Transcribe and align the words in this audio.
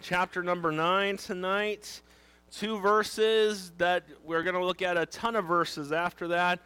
Chapter 0.00 0.42
number 0.42 0.72
9 0.72 1.18
tonight. 1.18 2.00
Two 2.50 2.78
verses 2.78 3.72
that 3.78 4.04
we're 4.24 4.42
going 4.42 4.54
to 4.54 4.64
look 4.64 4.80
at 4.80 4.96
a 4.96 5.04
ton 5.06 5.36
of 5.36 5.44
verses 5.44 5.92
after 5.92 6.28
that. 6.28 6.60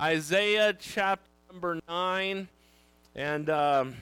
Isaiah 0.00 0.74
chapter 0.78 1.28
number 1.50 1.78
9. 1.88 2.48
And 3.16 3.50
um, 3.50 3.94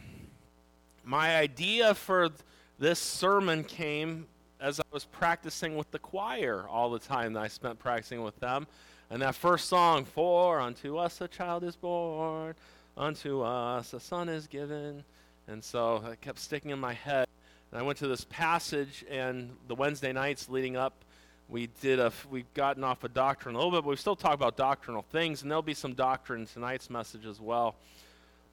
my 1.05 1.37
idea 1.37 1.95
for 1.95 2.31
this 2.79 3.01
sermon 3.01 3.65
came 3.65 4.27
as 4.61 4.79
I 4.79 4.85
was 4.93 5.05
practicing 5.07 5.77
with 5.77 5.91
the 5.91 5.99
choir 5.99 6.67
all 6.69 6.91
the 6.91 7.01
time 7.01 7.33
that 7.33 7.43
I 7.43 7.49
spent 7.49 7.81
practicing 7.81 8.23
with 8.23 8.39
them. 8.39 8.67
And 9.11 9.23
that 9.23 9.35
first 9.35 9.69
song, 9.69 10.05
For 10.05 10.61
unto 10.61 10.99
us 10.99 11.21
a 11.21 11.27
child 11.27 11.65
is 11.65 11.75
born, 11.75 12.55
unto 12.97 13.43
us 13.43 13.93
a 13.93 13.99
son 13.99 14.29
is 14.29 14.47
given. 14.47 15.03
And 15.49 15.65
so 15.65 16.05
it 16.13 16.21
kept 16.21 16.39
sticking 16.39 16.71
in 16.71 16.79
my 16.79 16.93
head. 16.93 17.27
And 17.71 17.81
I 17.81 17.83
went 17.83 17.99
to 17.99 18.09
this 18.09 18.25
passage, 18.25 19.05
and 19.09 19.57
the 19.69 19.75
Wednesday 19.75 20.13
nights 20.13 20.49
leading 20.49 20.77
up, 20.77 21.05
we 21.49 21.69
did 21.81 21.99
a, 21.99 22.13
we've 22.31 22.53
gotten 22.55 22.85
off 22.85 23.03
of 23.05 23.13
doctrine 23.13 23.55
a 23.55 23.59
little 23.59 23.73
bit, 23.73 23.85
but 23.85 23.91
we 23.91 23.97
still 23.97 24.17
talk 24.17 24.35
about 24.35 24.57
doctrinal 24.57 25.03
things, 25.11 25.43
and 25.43 25.51
there'll 25.51 25.63
be 25.63 25.75
some 25.75 25.95
doctrine 25.95 26.43
in 26.43 26.47
tonight's 26.47 26.91
message 26.91 27.27
as 27.27 27.41
well. 27.41 27.77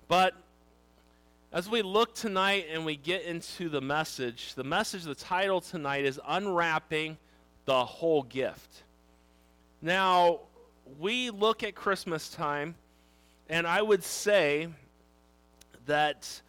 But 0.07 0.33
as 1.51 1.69
we 1.69 1.81
look 1.81 2.13
tonight 2.13 2.67
and 2.71 2.85
we 2.85 2.95
get 2.95 3.23
into 3.23 3.69
the 3.69 3.81
message, 3.81 4.53
the 4.55 4.63
message, 4.63 5.03
the 5.03 5.15
title 5.15 5.61
tonight 5.61 6.05
is 6.05 6.19
Unwrapping 6.27 7.17
the 7.65 7.85
Whole 7.85 8.23
Gift. 8.23 8.83
Now, 9.81 10.39
we 10.99 11.29
look 11.29 11.63
at 11.63 11.75
Christmas 11.75 12.29
time, 12.29 12.75
and 13.49 13.67
I 13.67 13.81
would 13.81 14.03
say 14.03 14.69
that 15.85 16.41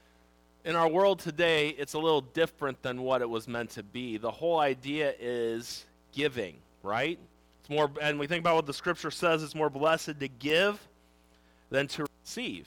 in 0.65 0.77
our 0.77 0.89
world 0.89 1.19
today, 1.21 1.71
it's 1.71 1.95
a 1.95 1.99
little 1.99 2.21
different 2.21 2.83
than 2.83 3.03
what 3.03 3.23
it 3.23 3.29
was 3.29 3.49
meant 3.49 3.71
to 3.71 3.83
be. 3.83 4.17
The 4.17 4.31
whole 4.31 4.59
idea 4.59 5.15
is 5.19 5.87
giving, 6.13 6.57
right? 6.83 7.19
It's 7.61 7.71
more, 7.71 7.91
and 8.01 8.19
we 8.19 8.27
think 8.27 8.41
about 8.41 8.57
what 8.57 8.67
the 8.67 8.75
scripture 8.75 9.11
says, 9.11 9.43
it's 9.43 9.55
more 9.55 9.71
blessed 9.71 10.21
to 10.21 10.29
give 10.29 10.81
than 11.71 11.87
to 11.89 12.07
receive. 12.23 12.67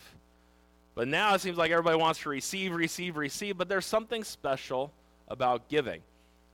But 0.95 1.07
now 1.07 1.35
it 1.35 1.41
seems 1.41 1.57
like 1.57 1.71
everybody 1.71 1.97
wants 1.97 2.19
to 2.21 2.29
receive, 2.29 2.73
receive, 2.73 3.17
receive, 3.17 3.57
but 3.57 3.69
there's 3.69 3.85
something 3.85 4.23
special 4.23 4.91
about 5.27 5.69
giving. 5.69 6.01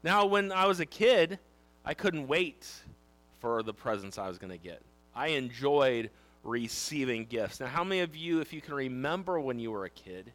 Now, 0.04 0.26
when 0.26 0.52
I 0.52 0.66
was 0.66 0.80
a 0.80 0.86
kid, 0.86 1.40
I 1.84 1.94
couldn't 1.94 2.28
wait 2.28 2.68
for 3.40 3.64
the 3.64 3.74
presents 3.74 4.18
I 4.18 4.28
was 4.28 4.38
going 4.38 4.52
to 4.52 4.58
get. 4.58 4.82
I 5.16 5.30
enjoyed 5.30 6.12
receiving 6.44 7.26
gifts. 7.26 7.60
Now, 7.60 7.68
how 7.68 7.84
many 7.84 8.02
of 8.02 8.16
you, 8.16 8.40
if 8.40 8.54
you 8.54 8.62
can 8.62 8.76
remember 8.76 9.40
when 9.40 9.60
you 9.60 9.72
were 9.72 9.86
a 9.86 9.90
kid, 9.90 10.32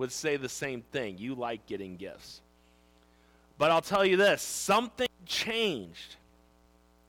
would 0.00 0.10
say 0.10 0.38
the 0.38 0.48
same 0.48 0.80
thing? 0.80 1.18
You 1.18 1.34
like 1.34 1.66
getting 1.66 1.96
gifts. 1.98 2.40
But 3.58 3.70
I'll 3.70 3.82
tell 3.82 4.04
you 4.04 4.16
this 4.16 4.40
something 4.40 5.08
changed 5.26 6.16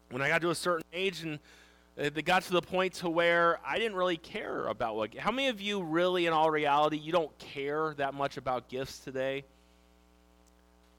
when 0.10 0.22
I 0.22 0.28
got 0.28 0.42
to 0.42 0.50
a 0.50 0.56
certain 0.56 0.84
age 0.92 1.24
and 1.24 1.40
it 1.96 2.26
got 2.26 2.44
to 2.44 2.52
the 2.52 2.62
point 2.62 2.96
to 2.96 3.10
where 3.10 3.60
I 3.66 3.78
didn't 3.78 3.96
really 3.96 4.18
care 4.18 4.68
about 4.68 4.98
what. 4.98 5.16
How 5.16 5.32
many 5.32 5.48
of 5.48 5.62
you 5.62 5.82
really, 5.82 6.26
in 6.26 6.34
all 6.34 6.52
reality, 6.52 6.98
you 6.98 7.14
don't 7.14 7.36
care 7.40 7.94
that 7.96 8.14
much 8.14 8.36
about 8.36 8.68
gifts 8.68 9.00
today? 9.00 9.46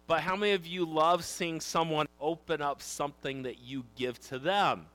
But 0.07 0.21
how 0.21 0.35
many 0.35 0.53
of 0.53 0.67
you 0.67 0.87
love 0.87 1.25
seeing 1.25 1.61
someone 1.61 2.07
open 2.21 2.63
up 2.63 2.81
something 2.81 3.43
that 3.43 3.61
you 3.61 3.85
give 3.97 4.19
to 4.29 4.39
them? 4.39 4.87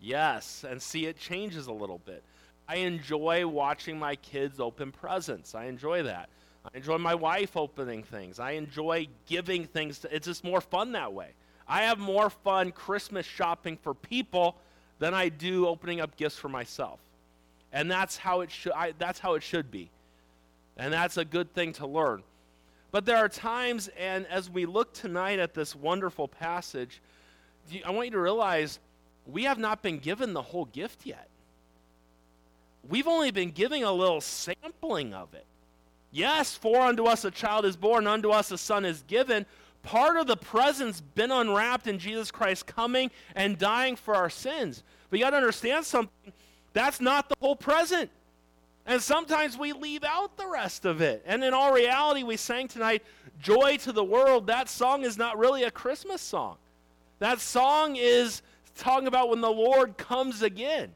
Yes, 0.00 0.64
and 0.66 0.80
see 0.80 1.04
it 1.04 1.18
changes 1.18 1.66
a 1.66 1.72
little 1.72 2.00
bit. 2.06 2.22
I 2.70 2.76
enjoy 2.76 3.44
watching 3.48 3.98
my 3.98 4.14
kids 4.14 4.60
open 4.60 4.92
presents. 4.92 5.56
I 5.56 5.64
enjoy 5.64 6.04
that. 6.04 6.28
I 6.64 6.76
enjoy 6.76 6.98
my 6.98 7.16
wife 7.16 7.56
opening 7.56 8.04
things. 8.04 8.38
I 8.38 8.52
enjoy 8.52 9.08
giving 9.26 9.64
things. 9.64 9.98
To, 9.98 10.14
it's 10.14 10.28
just 10.28 10.44
more 10.44 10.60
fun 10.60 10.92
that 10.92 11.12
way. 11.12 11.30
I 11.66 11.82
have 11.82 11.98
more 11.98 12.30
fun 12.30 12.70
Christmas 12.70 13.26
shopping 13.26 13.76
for 13.76 13.92
people 13.92 14.54
than 15.00 15.14
I 15.14 15.30
do 15.30 15.66
opening 15.66 16.00
up 16.00 16.16
gifts 16.16 16.36
for 16.36 16.48
myself. 16.48 17.00
And 17.72 17.90
that's 17.90 18.16
how 18.16 18.42
it 18.42 18.52
should 18.52 18.72
that's 19.00 19.18
how 19.18 19.34
it 19.34 19.42
should 19.42 19.72
be. 19.72 19.90
And 20.76 20.92
that's 20.92 21.16
a 21.16 21.24
good 21.24 21.52
thing 21.52 21.72
to 21.74 21.88
learn. 21.88 22.22
But 22.92 23.04
there 23.04 23.16
are 23.16 23.28
times, 23.28 23.90
and 23.98 24.28
as 24.28 24.48
we 24.48 24.64
look 24.64 24.92
tonight 24.92 25.40
at 25.40 25.54
this 25.54 25.74
wonderful 25.74 26.28
passage, 26.28 27.02
I 27.84 27.90
want 27.90 28.06
you 28.06 28.12
to 28.12 28.20
realize 28.20 28.78
we 29.26 29.42
have 29.42 29.58
not 29.58 29.82
been 29.82 29.98
given 29.98 30.34
the 30.34 30.42
whole 30.42 30.66
gift 30.66 31.04
yet. 31.04 31.26
We've 32.88 33.06
only 33.06 33.30
been 33.30 33.50
giving 33.50 33.84
a 33.84 33.92
little 33.92 34.20
sampling 34.20 35.14
of 35.14 35.34
it. 35.34 35.44
Yes, 36.12 36.54
for 36.54 36.80
unto 36.80 37.04
us 37.04 37.24
a 37.24 37.30
child 37.30 37.64
is 37.64 37.76
born, 37.76 38.06
unto 38.06 38.30
us 38.30 38.50
a 38.50 38.58
son 38.58 38.84
is 38.84 39.02
given. 39.06 39.46
Part 39.82 40.16
of 40.16 40.26
the 40.26 40.36
present's 40.36 41.00
been 41.00 41.30
unwrapped 41.30 41.86
in 41.86 41.98
Jesus 41.98 42.30
Christ 42.30 42.66
coming 42.66 43.10
and 43.34 43.56
dying 43.58 43.96
for 43.96 44.14
our 44.14 44.28
sins. 44.28 44.82
But 45.08 45.18
you 45.18 45.24
got 45.24 45.30
to 45.30 45.36
understand 45.36 45.84
something. 45.84 46.32
That's 46.72 47.00
not 47.00 47.28
the 47.28 47.36
whole 47.40 47.56
present. 47.56 48.10
And 48.86 49.00
sometimes 49.00 49.56
we 49.56 49.72
leave 49.72 50.04
out 50.04 50.36
the 50.36 50.46
rest 50.46 50.84
of 50.84 51.00
it. 51.00 51.22
And 51.26 51.44
in 51.44 51.54
all 51.54 51.72
reality, 51.72 52.22
we 52.22 52.36
sang 52.36 52.66
tonight, 52.66 53.02
Joy 53.40 53.76
to 53.78 53.92
the 53.92 54.04
World. 54.04 54.48
That 54.48 54.68
song 54.68 55.04
is 55.04 55.16
not 55.16 55.38
really 55.38 55.64
a 55.64 55.70
Christmas 55.70 56.20
song. 56.20 56.56
That 57.20 57.40
song 57.40 57.96
is 57.96 58.42
talking 58.76 59.06
about 59.06 59.28
when 59.28 59.40
the 59.40 59.50
Lord 59.50 59.96
comes 59.96 60.42
again. 60.42 60.92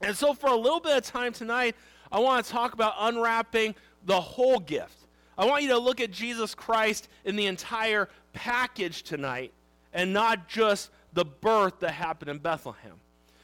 And 0.00 0.16
so, 0.16 0.34
for 0.34 0.48
a 0.48 0.56
little 0.56 0.80
bit 0.80 0.96
of 0.96 1.02
time 1.04 1.32
tonight, 1.32 1.76
I 2.10 2.20
want 2.20 2.44
to 2.44 2.50
talk 2.50 2.72
about 2.72 2.94
unwrapping 2.98 3.74
the 4.04 4.20
whole 4.20 4.58
gift. 4.58 4.96
I 5.36 5.44
want 5.46 5.62
you 5.62 5.68
to 5.70 5.78
look 5.78 6.00
at 6.00 6.10
Jesus 6.10 6.54
Christ 6.54 7.08
in 7.24 7.36
the 7.36 7.46
entire 7.46 8.08
package 8.32 9.02
tonight 9.02 9.52
and 9.92 10.12
not 10.12 10.48
just 10.48 10.90
the 11.12 11.24
birth 11.24 11.80
that 11.80 11.92
happened 11.92 12.30
in 12.30 12.38
Bethlehem. 12.38 12.94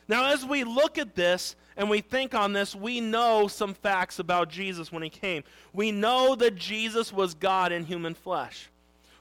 Now, 0.08 0.32
as 0.32 0.44
we 0.44 0.62
look 0.62 0.98
at 0.98 1.14
this 1.14 1.56
and 1.76 1.90
we 1.90 2.00
think 2.00 2.34
on 2.34 2.52
this, 2.52 2.74
we 2.74 3.00
know 3.00 3.48
some 3.48 3.74
facts 3.74 4.18
about 4.18 4.48
Jesus 4.48 4.92
when 4.92 5.02
he 5.02 5.10
came. 5.10 5.42
We 5.72 5.90
know 5.90 6.36
that 6.36 6.54
Jesus 6.54 7.12
was 7.12 7.34
God 7.34 7.72
in 7.72 7.84
human 7.84 8.14
flesh. 8.14 8.68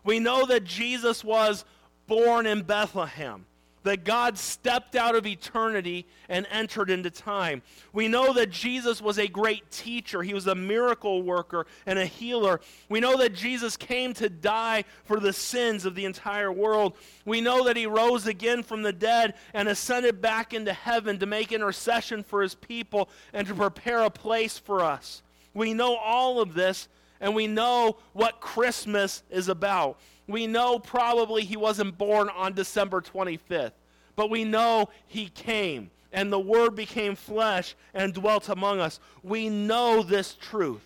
We 0.03 0.19
know 0.19 0.45
that 0.45 0.63
Jesus 0.63 1.23
was 1.23 1.65
born 2.07 2.45
in 2.45 2.61
Bethlehem 2.61 3.45
that 3.85 4.03
God 4.03 4.37
stepped 4.37 4.95
out 4.95 5.15
of 5.15 5.25
eternity 5.25 6.05
and 6.27 6.45
entered 6.51 6.89
into 6.89 7.09
time. 7.09 7.61
We 7.93 8.07
know 8.07 8.33
that 8.33 8.49
Jesus 8.49 9.01
was 9.01 9.17
a 9.17 9.27
great 9.27 9.71
teacher, 9.71 10.21
he 10.21 10.33
was 10.33 10.47
a 10.47 10.55
miracle 10.55 11.21
worker 11.23 11.65
and 11.85 11.97
a 11.97 12.05
healer. 12.05 12.59
We 12.89 12.99
know 12.99 13.17
that 13.17 13.33
Jesus 13.33 13.77
came 13.77 14.13
to 14.15 14.29
die 14.29 14.83
for 15.05 15.19
the 15.19 15.33
sins 15.33 15.85
of 15.85 15.95
the 15.95 16.05
entire 16.05 16.51
world. 16.51 16.97
We 17.25 17.41
know 17.41 17.63
that 17.65 17.77
he 17.77 17.85
rose 17.85 18.27
again 18.27 18.63
from 18.63 18.81
the 18.81 18.93
dead 18.93 19.35
and 19.53 19.67
ascended 19.67 20.21
back 20.21 20.53
into 20.53 20.73
heaven 20.73 21.19
to 21.19 21.25
make 21.25 21.51
intercession 21.51 22.23
for 22.23 22.41
his 22.41 22.55
people 22.55 23.09
and 23.33 23.47
to 23.47 23.53
prepare 23.53 24.01
a 24.01 24.09
place 24.09 24.57
for 24.57 24.83
us. 24.83 25.21
We 25.53 25.73
know 25.73 25.95
all 25.95 26.41
of 26.41 26.53
this 26.53 26.87
and 27.25 27.33
we 27.33 27.47
know 27.47 27.97
what 28.13 28.39
Christmas 28.39 29.23
is 29.31 29.49
about. 29.49 29.97
We 30.27 30.45
know 30.45 30.77
probably 30.77 31.43
he 31.43 31.57
wasn't 31.57 31.97
born 31.97 32.29
on 32.29 32.53
December 32.53 33.01
25th, 33.01 33.71
but 34.15 34.29
we 34.29 34.43
know 34.43 34.89
he 35.07 35.29
came 35.29 35.89
and 36.13 36.31
the 36.31 36.39
Word 36.39 36.75
became 36.75 37.15
flesh 37.15 37.75
and 37.95 38.13
dwelt 38.13 38.47
among 38.49 38.79
us. 38.79 38.99
We 39.23 39.49
know 39.49 40.03
this 40.03 40.35
truth. 40.35 40.83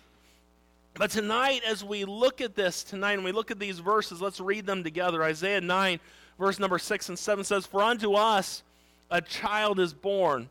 But 0.94 1.10
tonight, 1.10 1.60
as 1.68 1.84
we 1.84 2.06
look 2.06 2.40
at 2.40 2.54
this 2.54 2.84
tonight 2.84 3.12
and 3.12 3.24
we 3.24 3.32
look 3.32 3.50
at 3.50 3.58
these 3.58 3.78
verses, 3.78 4.22
let's 4.22 4.40
read 4.40 4.64
them 4.64 4.82
together. 4.82 5.22
Isaiah 5.22 5.60
9, 5.60 6.00
verse 6.38 6.58
number 6.58 6.78
6 6.78 7.10
and 7.10 7.18
7 7.18 7.44
says, 7.44 7.66
For 7.66 7.82
unto 7.82 8.14
us 8.14 8.62
a 9.10 9.20
child 9.20 9.78
is 9.78 9.92
born, 9.92 10.48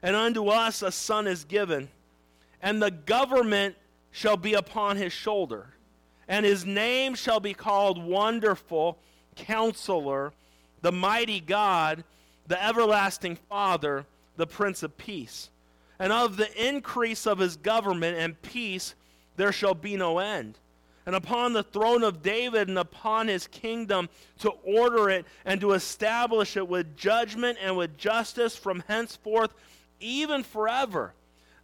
and 0.00 0.14
unto 0.14 0.46
us 0.46 0.80
a 0.80 0.92
son 0.92 1.26
is 1.26 1.42
given, 1.42 1.88
and 2.62 2.80
the 2.80 2.92
government 2.92 3.74
shall 4.14 4.36
be 4.36 4.54
upon 4.54 4.96
his 4.96 5.12
shoulder 5.12 5.74
and 6.28 6.46
his 6.46 6.64
name 6.64 7.14
shall 7.14 7.40
be 7.40 7.54
called 7.54 8.02
Wonderful, 8.02 8.98
Counselor, 9.36 10.32
the 10.80 10.92
Mighty 10.92 11.40
God, 11.40 12.04
the 12.46 12.62
Everlasting 12.62 13.36
Father, 13.48 14.06
the 14.36 14.46
Prince 14.46 14.82
of 14.82 14.96
Peace. 14.96 15.50
And 15.98 16.12
of 16.12 16.36
the 16.36 16.68
increase 16.68 17.26
of 17.26 17.38
his 17.38 17.56
government 17.56 18.18
and 18.18 18.40
peace 18.42 18.94
there 19.36 19.52
shall 19.52 19.74
be 19.74 19.96
no 19.96 20.18
end. 20.18 20.58
And 21.06 21.14
upon 21.14 21.52
the 21.52 21.62
throne 21.62 22.02
of 22.02 22.22
David 22.22 22.68
and 22.68 22.78
upon 22.78 23.28
his 23.28 23.46
kingdom 23.46 24.08
to 24.38 24.50
order 24.64 25.10
it 25.10 25.26
and 25.44 25.60
to 25.60 25.72
establish 25.72 26.56
it 26.56 26.66
with 26.66 26.96
judgment 26.96 27.58
and 27.60 27.76
with 27.76 27.98
justice 27.98 28.56
from 28.56 28.82
henceforth, 28.88 29.52
even 30.00 30.42
forever. 30.42 31.12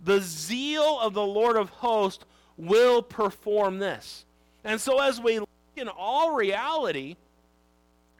The 0.03 0.21
zeal 0.21 0.99
of 1.01 1.15
the 1.15 1.25
Lord 1.25 1.57
of 1.57 1.71
hosts 1.71 2.25
will 2.61 3.03
perform 3.03 3.79
this. 3.79 4.25
And 4.65 4.81
so, 4.81 5.01
as 5.01 5.21
we 5.21 5.39
look 5.39 5.49
in 5.77 5.89
all 5.89 6.35
reality, 6.35 7.17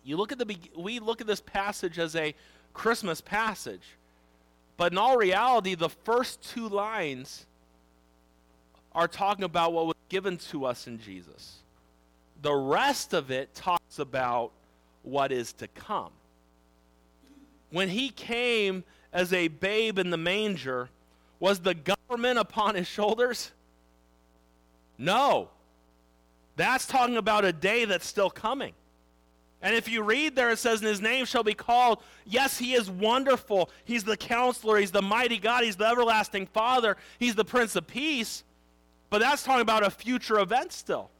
you 0.05 0.17
look 0.17 0.33
at 0.33 0.39
the 0.39 0.57
we 0.77 0.99
look 0.99 1.21
at 1.21 1.27
this 1.27 1.41
passage 1.41 1.99
as 1.99 2.17
a 2.17 2.35
Christmas 2.73 3.21
passage, 3.21 3.83
but 4.77 4.93
in 4.93 4.99
all 4.99 5.17
reality, 5.17 5.75
the 5.75 5.91
first 5.91 6.43
two 6.43 6.69
lines 6.69 7.47
are 8.93 9.07
talking 9.07 9.45
about 9.45 9.73
what 9.73 9.87
was 9.87 9.97
given 10.09 10.37
to 10.37 10.65
us 10.65 10.87
in 10.87 10.99
Jesus. 10.99 11.59
the 12.43 12.55
rest 12.55 13.13
of 13.13 13.31
it 13.31 13.55
talks 13.55 13.99
about 13.99 14.51
what 15.03 15.33
is 15.33 15.53
to 15.55 15.69
come. 15.69 16.11
When 17.71 17.89
he 17.89 18.11
came 18.11 18.85
as 19.13 19.33
a 19.33 19.49
babe 19.49 19.99
in 19.99 20.11
the 20.11 20.17
manger, 20.17 20.89
was 21.39 21.61
the 21.61 21.75
government 21.75 22.39
upon 22.39 22.75
his 22.75 22.87
shoulders? 22.87 23.53
No. 25.01 25.49
That's 26.57 26.87
talking 26.87 27.17
about 27.17 27.47
a 27.47 27.53
day 27.53 27.87
that's 27.87 28.07
still 28.07 28.31
coming. 28.31 28.75
And 29.63 29.75
if 29.75 29.89
you 29.89 30.03
read 30.03 30.37
there, 30.37 30.51
it 30.51 30.59
says, 30.59 30.81
And 30.81 30.89
his 30.89 31.01
name 31.01 31.25
shall 31.25 31.43
be 31.43 31.55
called. 31.55 32.03
Yes, 32.27 32.59
he 32.59 32.75
is 32.75 32.91
wonderful. 32.91 33.71
He's 33.85 34.05
the 34.05 34.17
counselor. 34.17 34.77
He's 34.77 34.91
the 34.91 35.03
mighty 35.03 35.39
God. 35.39 35.65
He's 35.65 35.77
the 35.77 35.87
everlasting 35.87 36.47
Father. 36.47 36.97
He's 37.19 37.35
the 37.35 37.45
Prince 37.45 37.77
of 37.77 37.87
Peace. 37.87 38.45
But 39.09 39.21
that's 39.21 39.43
talking 39.43 39.63
about 39.63 39.85
a 39.85 39.91
future 39.91 40.39
event 40.39 40.73
still. 40.73 41.11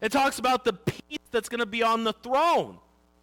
It 0.00 0.12
talks 0.12 0.38
about 0.38 0.64
the 0.64 0.74
peace 0.74 1.18
that's 1.30 1.48
going 1.48 1.60
to 1.60 1.66
be 1.66 1.82
on 1.82 2.04
the 2.04 2.12
throne 2.12 2.78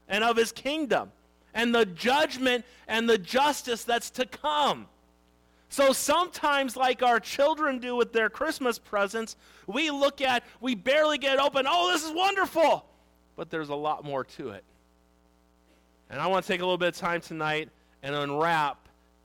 and 0.07 0.23
of 0.23 0.37
his 0.37 0.51
kingdom, 0.51 1.11
and 1.53 1.75
the 1.75 1.85
judgment 1.85 2.63
and 2.87 3.09
the 3.09 3.17
justice 3.17 3.83
that's 3.83 4.09
to 4.11 4.25
come. 4.25 4.87
So 5.69 5.91
sometimes, 5.91 6.77
like 6.77 7.03
our 7.03 7.19
children 7.19 7.79
do 7.79 7.95
with 7.95 8.13
their 8.13 8.29
Christmas 8.29 8.79
presents, 8.79 9.35
we 9.65 9.91
look 9.91 10.21
at, 10.21 10.43
we 10.61 10.75
barely 10.75 11.17
get 11.17 11.39
open, 11.39 11.65
oh, 11.69 11.91
this 11.91 12.03
is 12.03 12.11
wonderful. 12.11 12.85
But 13.35 13.49
there's 13.49 13.69
a 13.69 13.75
lot 13.75 14.05
more 14.05 14.23
to 14.23 14.49
it. 14.51 14.63
And 16.09 16.21
I 16.21 16.27
want 16.27 16.45
to 16.45 16.51
take 16.51 16.61
a 16.61 16.63
little 16.63 16.77
bit 16.77 16.89
of 16.89 16.95
time 16.95 17.19
tonight 17.19 17.69
and 18.01 18.15
unwrap 18.15 18.77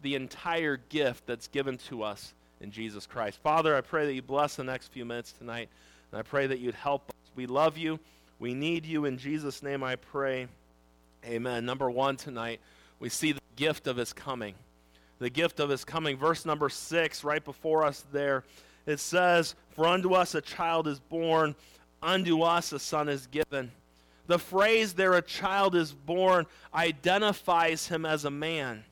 the 0.02 0.16
entire 0.16 0.78
gift 0.88 1.26
that's 1.26 1.46
given 1.46 1.78
to 1.78 2.02
us 2.02 2.34
in 2.60 2.72
Jesus 2.72 3.06
Christ. 3.06 3.38
Father, 3.42 3.76
I 3.76 3.80
pray 3.80 4.06
that 4.06 4.14
you 4.14 4.22
bless 4.22 4.56
the 4.56 4.64
next 4.64 4.88
few 4.88 5.04
minutes 5.04 5.32
tonight, 5.32 5.68
and 6.10 6.18
I 6.18 6.22
pray 6.22 6.48
that 6.48 6.58
you'd 6.58 6.74
help 6.74 7.08
us. 7.08 7.14
We 7.36 7.46
love 7.46 7.78
you. 7.78 8.00
We 8.40 8.52
need 8.52 8.84
you. 8.84 9.04
In 9.04 9.16
Jesus' 9.16 9.62
name 9.62 9.84
I 9.84 9.94
pray. 9.94 10.48
Amen. 11.24 11.64
Number 11.64 11.88
one 11.88 12.16
tonight, 12.16 12.58
we 12.98 13.08
see 13.08 13.30
the 13.30 13.40
gift 13.54 13.86
of 13.86 13.96
his 13.96 14.12
coming 14.12 14.54
the 15.22 15.30
gift 15.30 15.60
of 15.60 15.70
his 15.70 15.84
coming. 15.84 16.16
Verse 16.16 16.44
number 16.44 16.68
six, 16.68 17.24
right 17.24 17.44
before 17.44 17.84
us 17.84 18.04
there, 18.12 18.44
it 18.86 18.98
says, 18.98 19.54
For 19.70 19.86
unto 19.86 20.14
us 20.14 20.34
a 20.34 20.40
child 20.40 20.88
is 20.88 20.98
born, 20.98 21.54
unto 22.02 22.42
us 22.42 22.72
a 22.72 22.78
son 22.78 23.08
is 23.08 23.26
given. 23.28 23.70
The 24.26 24.38
phrase 24.38 24.92
there, 24.92 25.14
a 25.14 25.22
child 25.22 25.74
is 25.74 25.92
born, 25.92 26.46
identifies 26.74 27.86
him 27.86 28.04
as 28.04 28.24
a 28.24 28.30
man. 28.30 28.84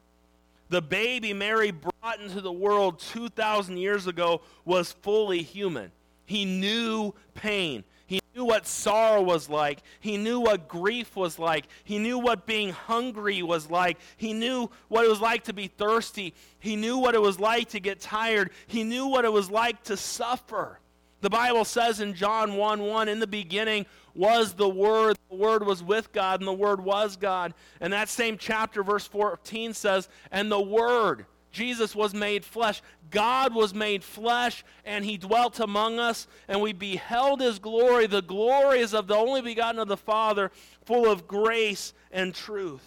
The 0.68 0.80
baby 0.80 1.32
Mary 1.32 1.72
brought 1.72 2.20
into 2.20 2.40
the 2.40 2.52
world 2.52 3.00
2,000 3.00 3.76
years 3.76 4.06
ago 4.06 4.40
was 4.64 4.92
fully 4.92 5.42
human. 5.42 5.90
He 6.26 6.44
knew 6.44 7.12
pain. 7.34 7.82
He 8.10 8.20
knew 8.34 8.44
what 8.44 8.66
sorrow 8.66 9.22
was 9.22 9.48
like. 9.48 9.84
He 10.00 10.16
knew 10.16 10.40
what 10.40 10.66
grief 10.66 11.14
was 11.14 11.38
like. 11.38 11.68
He 11.84 11.96
knew 11.96 12.18
what 12.18 12.44
being 12.44 12.70
hungry 12.70 13.40
was 13.40 13.70
like. 13.70 13.98
He 14.16 14.32
knew 14.32 14.68
what 14.88 15.04
it 15.04 15.08
was 15.08 15.20
like 15.20 15.44
to 15.44 15.52
be 15.52 15.68
thirsty. 15.68 16.34
He 16.58 16.74
knew 16.74 16.98
what 16.98 17.14
it 17.14 17.22
was 17.22 17.38
like 17.38 17.68
to 17.68 17.78
get 17.78 18.00
tired. 18.00 18.50
He 18.66 18.82
knew 18.82 19.06
what 19.06 19.24
it 19.24 19.32
was 19.32 19.48
like 19.48 19.84
to 19.84 19.96
suffer. 19.96 20.80
The 21.20 21.30
Bible 21.30 21.64
says 21.64 22.00
in 22.00 22.14
John 22.14 22.56
1 22.56 22.82
1, 22.82 23.08
in 23.08 23.20
the 23.20 23.28
beginning 23.28 23.86
was 24.16 24.54
the 24.54 24.68
Word, 24.68 25.16
the 25.28 25.36
Word 25.36 25.64
was 25.64 25.80
with 25.80 26.10
God, 26.10 26.40
and 26.40 26.48
the 26.48 26.52
Word 26.52 26.82
was 26.82 27.16
God. 27.16 27.54
And 27.80 27.92
that 27.92 28.08
same 28.08 28.38
chapter, 28.38 28.82
verse 28.82 29.06
14 29.06 29.72
says, 29.72 30.08
and 30.32 30.50
the 30.50 30.60
Word 30.60 31.26
Jesus 31.50 31.94
was 31.94 32.14
made 32.14 32.44
flesh. 32.44 32.82
God 33.10 33.54
was 33.54 33.74
made 33.74 34.04
flesh, 34.04 34.64
and 34.84 35.04
he 35.04 35.16
dwelt 35.16 35.58
among 35.60 35.98
us, 35.98 36.28
and 36.48 36.60
we 36.60 36.72
beheld 36.72 37.40
his 37.40 37.58
glory. 37.58 38.06
The 38.06 38.22
glory 38.22 38.82
of 38.82 39.06
the 39.06 39.16
only 39.16 39.42
begotten 39.42 39.80
of 39.80 39.88
the 39.88 39.96
Father, 39.96 40.50
full 40.84 41.10
of 41.10 41.26
grace 41.26 41.92
and 42.12 42.34
truth. 42.34 42.84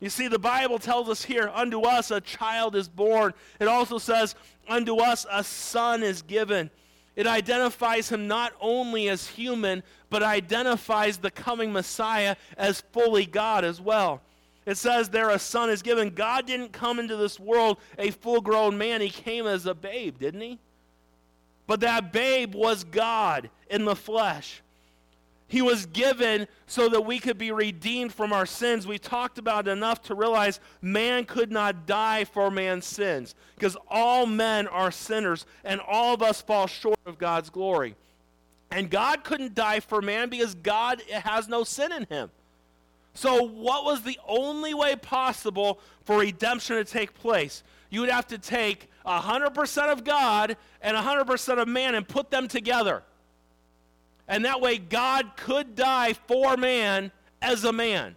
You 0.00 0.08
see, 0.08 0.28
the 0.28 0.38
Bible 0.38 0.78
tells 0.78 1.08
us 1.08 1.22
here, 1.22 1.50
unto 1.52 1.82
us 1.82 2.10
a 2.10 2.20
child 2.20 2.74
is 2.74 2.88
born. 2.88 3.34
It 3.58 3.68
also 3.68 3.98
says, 3.98 4.34
unto 4.66 4.96
us 4.96 5.26
a 5.30 5.44
son 5.44 6.02
is 6.02 6.22
given. 6.22 6.70
It 7.16 7.26
identifies 7.26 8.08
him 8.08 8.26
not 8.26 8.54
only 8.60 9.08
as 9.08 9.26
human, 9.26 9.82
but 10.08 10.22
identifies 10.22 11.18
the 11.18 11.30
coming 11.30 11.72
Messiah 11.72 12.36
as 12.56 12.82
fully 12.92 13.26
God 13.26 13.64
as 13.64 13.80
well. 13.80 14.22
It 14.66 14.76
says 14.76 15.08
there 15.08 15.30
a 15.30 15.38
son 15.38 15.70
is 15.70 15.82
given. 15.82 16.10
God 16.10 16.46
didn't 16.46 16.72
come 16.72 16.98
into 16.98 17.16
this 17.16 17.40
world 17.40 17.78
a 17.98 18.10
full 18.10 18.40
grown 18.40 18.76
man, 18.76 19.00
he 19.00 19.10
came 19.10 19.46
as 19.46 19.66
a 19.66 19.74
babe, 19.74 20.18
didn't 20.18 20.40
he? 20.40 20.58
But 21.66 21.80
that 21.80 22.12
babe 22.12 22.54
was 22.54 22.84
God 22.84 23.48
in 23.68 23.84
the 23.84 23.96
flesh. 23.96 24.62
He 25.50 25.62
was 25.62 25.86
given 25.86 26.46
so 26.68 26.88
that 26.90 27.00
we 27.00 27.18
could 27.18 27.36
be 27.36 27.50
redeemed 27.50 28.14
from 28.14 28.32
our 28.32 28.46
sins. 28.46 28.86
We 28.86 28.98
talked 28.98 29.36
about 29.36 29.66
enough 29.66 30.00
to 30.02 30.14
realize 30.14 30.60
man 30.80 31.24
could 31.24 31.50
not 31.50 31.86
die 31.86 32.22
for 32.22 32.52
man's 32.52 32.86
sins 32.86 33.34
because 33.56 33.76
all 33.88 34.26
men 34.26 34.68
are 34.68 34.92
sinners 34.92 35.46
and 35.64 35.80
all 35.80 36.14
of 36.14 36.22
us 36.22 36.40
fall 36.40 36.68
short 36.68 37.00
of 37.04 37.18
God's 37.18 37.50
glory. 37.50 37.96
And 38.70 38.88
God 38.88 39.24
couldn't 39.24 39.56
die 39.56 39.80
for 39.80 40.00
man 40.00 40.28
because 40.28 40.54
God 40.54 41.02
has 41.10 41.48
no 41.48 41.64
sin 41.64 41.90
in 41.90 42.06
him. 42.06 42.30
So, 43.14 43.42
what 43.42 43.84
was 43.84 44.02
the 44.02 44.18
only 44.26 44.74
way 44.74 44.96
possible 44.96 45.80
for 46.04 46.18
redemption 46.18 46.76
to 46.76 46.84
take 46.84 47.14
place? 47.14 47.62
You 47.90 48.00
would 48.00 48.10
have 48.10 48.28
to 48.28 48.38
take 48.38 48.88
100% 49.04 49.92
of 49.92 50.04
God 50.04 50.56
and 50.80 50.96
100% 50.96 51.58
of 51.60 51.68
man 51.68 51.94
and 51.94 52.06
put 52.06 52.30
them 52.30 52.46
together. 52.46 53.02
And 54.28 54.44
that 54.44 54.60
way, 54.60 54.78
God 54.78 55.32
could 55.36 55.74
die 55.74 56.12
for 56.12 56.56
man 56.56 57.10
as 57.42 57.64
a 57.64 57.72
man. 57.72 58.14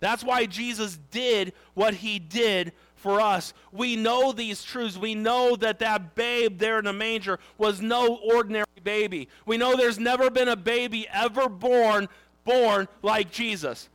That's 0.00 0.24
why 0.24 0.46
Jesus 0.46 0.98
did 1.10 1.52
what 1.74 1.94
he 1.94 2.18
did 2.18 2.72
for 2.96 3.20
us. 3.20 3.54
We 3.70 3.96
know 3.96 4.32
these 4.32 4.64
truths. 4.64 4.98
We 4.98 5.14
know 5.14 5.54
that 5.56 5.78
that 5.78 6.14
babe 6.14 6.58
there 6.58 6.78
in 6.78 6.86
the 6.86 6.92
manger 6.92 7.38
was 7.58 7.80
no 7.80 8.16
ordinary 8.16 8.64
baby. 8.82 9.28
We 9.46 9.56
know 9.56 9.76
there's 9.76 9.98
never 9.98 10.30
been 10.30 10.48
a 10.48 10.56
baby 10.56 11.06
ever 11.12 11.48
born 11.48 12.08
born 12.44 12.88
like 13.02 13.30
Jesus. 13.30 13.89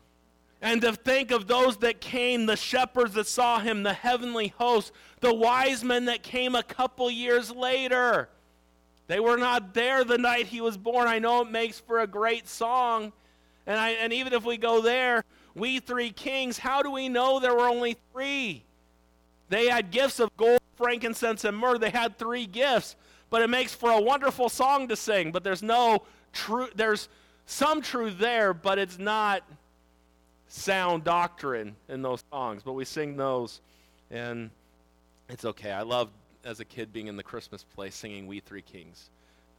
And 0.65 0.81
to 0.81 0.93
think 0.93 1.29
of 1.29 1.45
those 1.45 1.77
that 1.77 2.01
came, 2.01 2.47
the 2.47 2.55
shepherds 2.55 3.13
that 3.13 3.27
saw 3.27 3.59
him, 3.59 3.83
the 3.83 3.93
heavenly 3.93 4.47
host, 4.57 4.91
the 5.19 5.31
wise 5.31 5.83
men 5.83 6.05
that 6.05 6.23
came 6.23 6.55
a 6.55 6.63
couple 6.63 7.11
years 7.11 7.51
later. 7.51 8.29
They 9.05 9.19
were 9.19 9.37
not 9.37 9.75
there 9.75 10.03
the 10.03 10.17
night 10.17 10.47
he 10.47 10.61
was 10.61 10.75
born. 10.75 11.07
I 11.07 11.19
know 11.19 11.43
it 11.43 11.51
makes 11.51 11.79
for 11.79 11.99
a 11.99 12.07
great 12.07 12.47
song. 12.47 13.13
And, 13.67 13.79
I, 13.79 13.91
and 13.91 14.11
even 14.11 14.33
if 14.33 14.43
we 14.43 14.57
go 14.57 14.81
there, 14.81 15.23
we 15.53 15.77
three 15.79 16.09
kings, 16.09 16.57
how 16.57 16.81
do 16.81 16.89
we 16.89 17.09
know 17.09 17.39
there 17.39 17.53
were 17.53 17.69
only 17.69 17.95
three? 18.11 18.63
They 19.49 19.67
had 19.67 19.91
gifts 19.91 20.19
of 20.19 20.35
gold, 20.35 20.61
frankincense, 20.77 21.43
and 21.43 21.55
myrrh. 21.55 21.77
They 21.77 21.91
had 21.91 22.17
three 22.17 22.47
gifts. 22.47 22.95
But 23.29 23.43
it 23.43 23.51
makes 23.51 23.75
for 23.75 23.91
a 23.91 24.01
wonderful 24.01 24.49
song 24.49 24.87
to 24.87 24.95
sing. 24.95 25.31
But 25.31 25.43
there's 25.43 25.61
no 25.61 26.05
truth, 26.33 26.71
there's 26.75 27.07
some 27.45 27.83
truth 27.83 28.17
there, 28.17 28.51
but 28.51 28.79
it's 28.79 28.97
not 28.97 29.43
sound 30.47 31.03
doctrine 31.03 31.75
in 31.89 32.01
those 32.01 32.23
songs, 32.31 32.61
but 32.63 32.73
we 32.73 32.85
sing 32.85 33.17
those, 33.17 33.61
and 34.11 34.49
it's 35.29 35.45
okay. 35.45 35.71
I 35.71 35.81
loved 35.81 36.11
as 36.43 36.59
a 36.59 36.65
kid 36.65 36.93
being 36.93 37.07
in 37.07 37.17
the 37.17 37.23
Christmas 37.23 37.63
play 37.75 37.89
singing 37.89 38.27
"We 38.27 38.39
Three 38.39 38.61
Kings." 38.61 39.09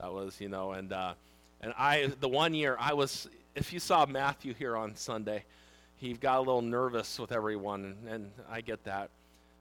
That 0.00 0.12
was, 0.12 0.40
you 0.40 0.48
know, 0.48 0.72
and 0.72 0.92
uh, 0.92 1.14
and 1.60 1.72
I 1.76 2.12
the 2.20 2.28
one 2.28 2.54
year 2.54 2.76
I 2.78 2.94
was. 2.94 3.28
If 3.54 3.72
you 3.72 3.80
saw 3.80 4.04
Matthew 4.04 4.52
here 4.52 4.76
on 4.76 4.96
Sunday, 4.96 5.44
he 5.96 6.12
got 6.12 6.38
a 6.38 6.40
little 6.40 6.62
nervous 6.62 7.18
with 7.18 7.32
everyone, 7.32 7.84
and, 7.84 8.08
and 8.08 8.30
I 8.50 8.60
get 8.60 8.84
that. 8.84 9.08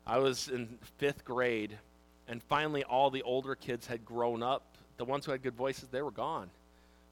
I 0.05 0.17
was 0.17 0.49
in 0.49 0.67
fifth 0.97 1.23
grade, 1.23 1.77
and 2.27 2.43
finally 2.43 2.83
all 2.83 3.09
the 3.09 3.23
older 3.23 3.55
kids 3.55 3.87
had 3.87 4.05
grown 4.05 4.43
up. 4.43 4.63
The 4.97 5.05
ones 5.05 5.25
who 5.25 5.31
had 5.31 5.41
good 5.41 5.55
voices, 5.55 5.87
they 5.89 6.01
were 6.01 6.11
gone. 6.11 6.49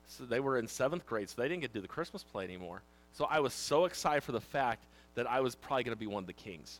So 0.07 0.25
they 0.25 0.39
were 0.39 0.57
in 0.57 0.67
seventh 0.67 1.05
grade, 1.05 1.29
so 1.29 1.41
they 1.41 1.47
didn't 1.47 1.61
get 1.61 1.69
to 1.69 1.79
do 1.79 1.81
the 1.81 1.87
Christmas 1.87 2.23
play 2.23 2.43
anymore. 2.43 2.81
So 3.13 3.25
I 3.25 3.39
was 3.39 3.53
so 3.53 3.85
excited 3.85 4.23
for 4.23 4.31
the 4.31 4.41
fact 4.41 4.85
that 5.15 5.27
I 5.29 5.39
was 5.41 5.55
probably 5.55 5.83
going 5.83 5.95
to 5.95 5.99
be 5.99 6.07
one 6.07 6.23
of 6.23 6.27
the 6.27 6.33
kings. 6.33 6.79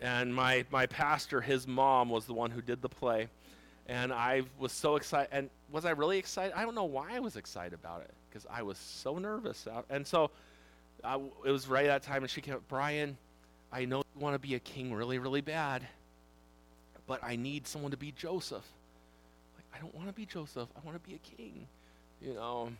And 0.00 0.34
my, 0.34 0.64
my 0.70 0.86
pastor, 0.86 1.40
his 1.40 1.66
mom, 1.66 2.10
was 2.10 2.26
the 2.26 2.34
one 2.34 2.50
who 2.50 2.60
did 2.60 2.82
the 2.82 2.88
play. 2.88 3.28
And 3.86 4.12
I 4.12 4.42
was 4.58 4.72
so 4.72 4.96
excited. 4.96 5.28
And 5.32 5.50
was 5.70 5.84
I 5.84 5.90
really 5.90 6.18
excited? 6.18 6.54
I 6.56 6.62
don't 6.62 6.74
know 6.74 6.84
why 6.84 7.14
I 7.14 7.20
was 7.20 7.36
excited 7.36 7.72
about 7.72 8.02
it 8.02 8.10
because 8.28 8.46
I 8.50 8.62
was 8.62 8.78
so 8.78 9.18
nervous. 9.18 9.66
And 9.90 10.06
so 10.06 10.30
I, 11.04 11.16
it 11.44 11.50
was 11.50 11.68
right 11.68 11.86
at 11.86 12.02
that 12.02 12.08
time, 12.08 12.22
and 12.22 12.30
she 12.30 12.40
came 12.40 12.54
up, 12.54 12.62
Brian, 12.68 13.16
I 13.72 13.84
know 13.84 13.98
you 13.98 14.20
want 14.20 14.34
to 14.34 14.38
be 14.38 14.54
a 14.54 14.58
king 14.58 14.92
really, 14.92 15.18
really 15.18 15.40
bad, 15.40 15.86
but 17.06 17.22
I 17.22 17.36
need 17.36 17.66
someone 17.66 17.90
to 17.90 17.96
be 17.96 18.12
Joseph. 18.12 18.64
Like, 19.56 19.64
I 19.74 19.78
don't 19.78 19.94
want 19.94 20.08
to 20.08 20.14
be 20.14 20.26
Joseph. 20.26 20.68
I 20.76 20.84
want 20.84 21.02
to 21.02 21.08
be 21.08 21.14
a 21.14 21.36
king. 21.36 21.66
You 22.20 22.34
know, 22.34 22.70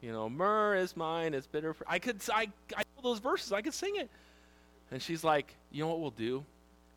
you 0.00 0.12
know, 0.12 0.28
myrrh 0.28 0.76
is 0.76 0.96
mine, 0.96 1.34
it's 1.34 1.46
bitter. 1.46 1.74
For, 1.74 1.84
I 1.88 1.98
could, 1.98 2.20
I, 2.32 2.48
I 2.76 2.82
know 2.82 3.02
those 3.02 3.18
verses, 3.18 3.52
I 3.52 3.62
could 3.62 3.74
sing 3.74 3.96
it. 3.96 4.10
And 4.90 5.02
she's 5.02 5.24
like, 5.24 5.54
you 5.70 5.82
know 5.82 5.88
what 5.88 6.00
we'll 6.00 6.10
do? 6.10 6.44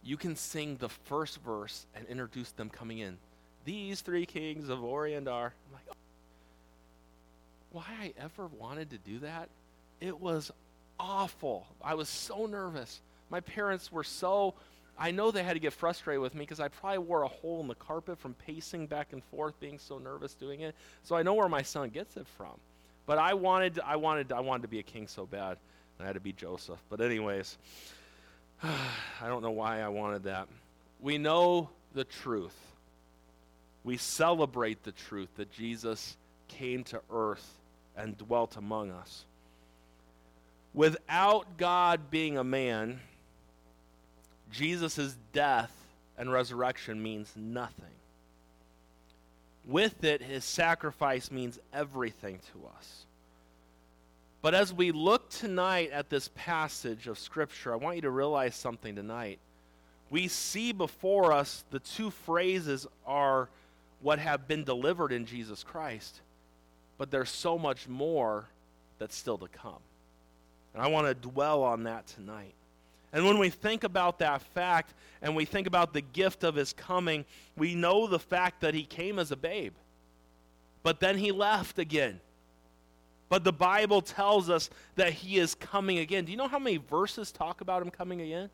You 0.04 0.18
can 0.18 0.36
sing 0.36 0.78
the 0.78 0.90
first 0.90 1.42
verse 1.42 1.86
and 1.96 2.06
introduce 2.08 2.52
them 2.52 2.70
coming 2.70 3.00
in. 3.00 3.18
these 3.66 4.02
three 4.02 4.26
kings 4.26 4.70
of 4.70 4.84
Orient 4.84 5.28
are. 5.28 5.54
I'm 5.68 5.74
like, 5.74 5.84
oh, 5.92 5.96
why 7.72 7.86
I 8.02 8.14
ever 8.20 8.48
wanted 8.58 8.90
to 8.92 8.98
do 8.98 9.20
that? 9.20 9.50
It 10.02 10.20
was 10.20 10.52
awful. 11.00 11.68
I 11.84 11.94
was 11.96 12.10
so 12.10 12.46
nervous. 12.46 13.02
My 13.30 13.42
parents 13.42 13.92
were 13.92 14.04
so, 14.04 14.56
I 14.98 15.12
know 15.12 15.30
they 15.30 15.44
had 15.44 15.54
to 15.54 15.60
get 15.60 15.74
frustrated 15.74 16.22
with 16.22 16.34
me 16.34 16.42
because 16.42 16.60
I 16.60 16.68
probably 16.70 17.00
wore 17.00 17.24
a 17.24 17.28
hole 17.28 17.62
in 17.62 17.68
the 17.68 17.76
carpet 17.76 18.18
from 18.18 18.34
pacing 18.34 18.88
back 18.88 19.14
and 19.14 19.24
forth, 19.26 19.60
being 19.60 19.78
so 19.78 19.98
nervous 20.00 20.34
doing 20.34 20.62
it. 20.62 20.76
So 21.04 21.16
I 21.16 21.24
know 21.24 21.36
where 21.36 21.50
my 21.50 21.62
son 21.62 21.90
gets 21.90 22.18
it 22.18 22.26
from. 22.38 22.56
But 23.10 23.18
I 23.18 23.34
wanted, 23.34 23.80
I 23.84 23.96
wanted, 23.96 24.32
I 24.32 24.42
wanted 24.42 24.62
to 24.62 24.68
be 24.68 24.78
a 24.78 24.84
king 24.84 25.08
so 25.08 25.26
bad. 25.26 25.58
I 26.00 26.06
had 26.06 26.14
to 26.14 26.20
be 26.20 26.32
Joseph. 26.32 26.78
But 26.92 27.02
anyways, 27.02 27.58
I 28.64 29.28
don't 29.28 29.42
know 29.42 29.50
why 29.50 29.82
I 29.82 29.88
wanted 29.88 30.26
that. 30.26 30.48
We 31.00 31.18
know 31.18 31.72
the 31.96 32.04
truth. 32.04 32.54
We 33.84 33.98
celebrate 33.98 34.84
the 34.84 34.92
truth 34.92 35.30
that 35.38 35.52
Jesus 35.52 36.18
came 36.50 36.84
to 36.84 37.02
earth 37.12 37.52
and 37.98 38.16
dwelt 38.16 38.58
among 38.58 38.92
us. 38.92 39.26
Without 40.76 41.58
God 41.58 42.12
being 42.12 42.38
a 42.38 42.44
man, 42.44 43.00
Jesus' 44.52 45.18
death 45.34 45.76
and 46.16 46.32
resurrection 46.32 47.02
means 47.02 47.34
nothing. 47.36 47.90
With 49.66 50.04
it, 50.04 50.22
his 50.22 50.44
sacrifice 50.44 51.32
means 51.32 51.60
everything 51.74 52.40
to 52.54 52.68
us. 52.78 53.06
But 54.42 54.56
as 54.56 54.74
we 54.74 54.92
look 54.92 55.30
tonight 55.30 55.92
at 55.92 56.10
this 56.10 56.30
passage 56.34 57.08
of 57.08 57.20
Scripture, 57.20 57.74
I 57.74 57.76
want 57.76 57.98
you 57.98 58.02
to 58.04 58.10
realize 58.10 58.56
something 58.56 58.96
tonight. 58.96 59.40
We 60.10 60.28
see 60.28 60.72
before 60.72 61.34
us 61.34 61.64
the 61.72 61.80
two 61.80 62.10
phrases 62.10 62.88
are 63.06 63.50
what 64.02 64.18
have 64.20 64.48
been 64.48 64.64
delivered 64.64 65.12
in 65.12 65.26
Jesus 65.26 65.64
Christ, 65.64 66.22
but 66.98 67.12
there's 67.12 67.30
so 67.30 67.58
much 67.58 67.88
more 67.88 68.48
that's 68.98 69.16
still 69.16 69.38
to 69.38 69.48
come. 69.48 69.82
And 70.74 70.82
I 70.82 70.88
want 70.88 71.08
to 71.08 71.14
dwell 71.14 71.64
on 71.64 71.84
that 71.84 72.08
tonight. 72.08 72.54
And 73.12 73.26
when 73.26 73.40
we 73.40 73.50
think 73.50 73.84
about 73.84 74.20
that 74.20 74.42
fact 74.42 74.94
and 75.22 75.36
we 75.36 75.46
think 75.46 75.68
about 75.68 75.94
the 75.94 76.02
gift 76.02 76.44
of 76.44 76.56
his 76.56 76.74
coming, 76.74 77.26
we 77.58 77.76
know 77.76 78.08
the 78.08 78.20
fact 78.20 78.62
that 78.62 78.74
he 78.74 78.84
came 78.84 79.18
as 79.18 79.32
a 79.32 79.36
babe, 79.36 79.74
but 80.84 81.00
then 81.00 81.18
he 81.18 81.32
left 81.32 81.80
again. 81.80 82.20
But 83.30 83.44
the 83.44 83.54
Bible 83.54 84.02
tells 84.02 84.50
us 84.50 84.70
that 84.96 85.14
he 85.14 85.38
is 85.38 85.54
coming 85.54 86.00
again. 86.00 86.26
Do 86.26 86.32
you 86.32 86.38
know 86.38 86.48
how 86.48 86.60
many 86.60 86.78
verses 86.78 87.32
talk 87.32 87.62
about 87.62 87.82
him 87.82 87.92
coming 87.92 88.22
again? 88.22 88.50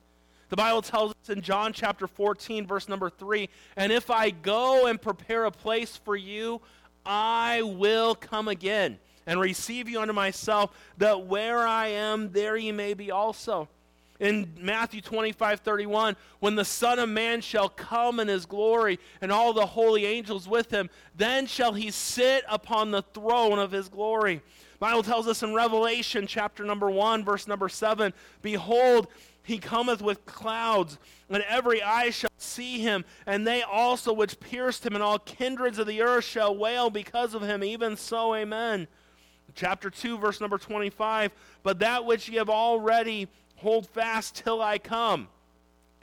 The 0.49 0.57
Bible 0.57 0.81
tells 0.81 1.11
us 1.11 1.29
in 1.29 1.41
John 1.41 1.73
chapter 1.73 2.07
14, 2.07 2.67
verse 2.67 2.87
number 2.87 3.09
3 3.09 3.49
And 3.77 3.91
if 3.91 4.11
I 4.11 4.29
go 4.29 4.87
and 4.87 5.01
prepare 5.01 5.45
a 5.45 5.51
place 5.51 5.97
for 5.97 6.15
you, 6.15 6.61
I 7.05 7.61
will 7.61 8.15
come 8.15 8.47
again 8.47 8.99
and 9.25 9.39
receive 9.39 9.89
you 9.89 10.01
unto 10.01 10.13
myself, 10.13 10.71
that 10.97 11.25
where 11.25 11.65
I 11.65 11.87
am, 11.87 12.31
there 12.31 12.57
ye 12.57 12.71
may 12.71 12.93
be 12.93 13.11
also. 13.11 13.67
In 14.19 14.53
Matthew 14.61 15.01
25, 15.01 15.59
31, 15.59 16.15
when 16.39 16.55
the 16.55 16.63
Son 16.63 16.99
of 16.99 17.09
Man 17.09 17.41
shall 17.41 17.67
come 17.67 18.19
in 18.19 18.29
his 18.29 18.45
glory 18.45 18.97
and 19.19 19.31
all 19.31 19.51
the 19.51 19.65
holy 19.65 20.05
angels 20.05 20.47
with 20.47 20.71
him, 20.71 20.89
then 21.15 21.45
shall 21.47 21.73
he 21.73 21.91
sit 21.91 22.45
upon 22.47 22.91
the 22.91 23.01
throne 23.01 23.59
of 23.59 23.71
his 23.71 23.89
glory. 23.89 24.41
Bible 24.79 25.03
tells 25.03 25.27
us 25.27 25.43
in 25.43 25.53
Revelation 25.53 26.27
chapter 26.27 26.63
number 26.63 26.89
1 26.89 27.25
verse 27.25 27.47
number 27.47 27.67
7, 27.67 28.13
behold 28.41 29.07
he 29.45 29.57
cometh 29.59 30.01
with 30.01 30.25
clouds, 30.25 30.97
and 31.29 31.43
every 31.47 31.81
eye 31.83 32.09
shall 32.09 32.31
see 32.37 32.79
him, 32.79 33.05
and 33.27 33.45
they 33.45 33.61
also 33.61 34.11
which 34.11 34.39
pierced 34.39 34.85
him, 34.85 34.95
and 34.95 35.03
all 35.03 35.19
kindreds 35.19 35.77
of 35.77 35.87
the 35.87 36.01
earth 36.01 36.23
shall 36.23 36.55
wail 36.55 36.89
because 36.89 37.35
of 37.35 37.43
him. 37.43 37.63
Even 37.63 37.95
so, 37.95 38.33
amen. 38.33 38.87
Chapter 39.53 39.91
2, 39.91 40.17
verse 40.17 40.41
number 40.41 40.57
25. 40.57 41.31
But 41.61 41.79
that 41.79 42.05
which 42.05 42.27
ye 42.27 42.37
have 42.37 42.49
already 42.49 43.27
hold 43.55 43.87
fast 43.87 44.35
till 44.35 44.61
I 44.61 44.77
come. 44.77 45.27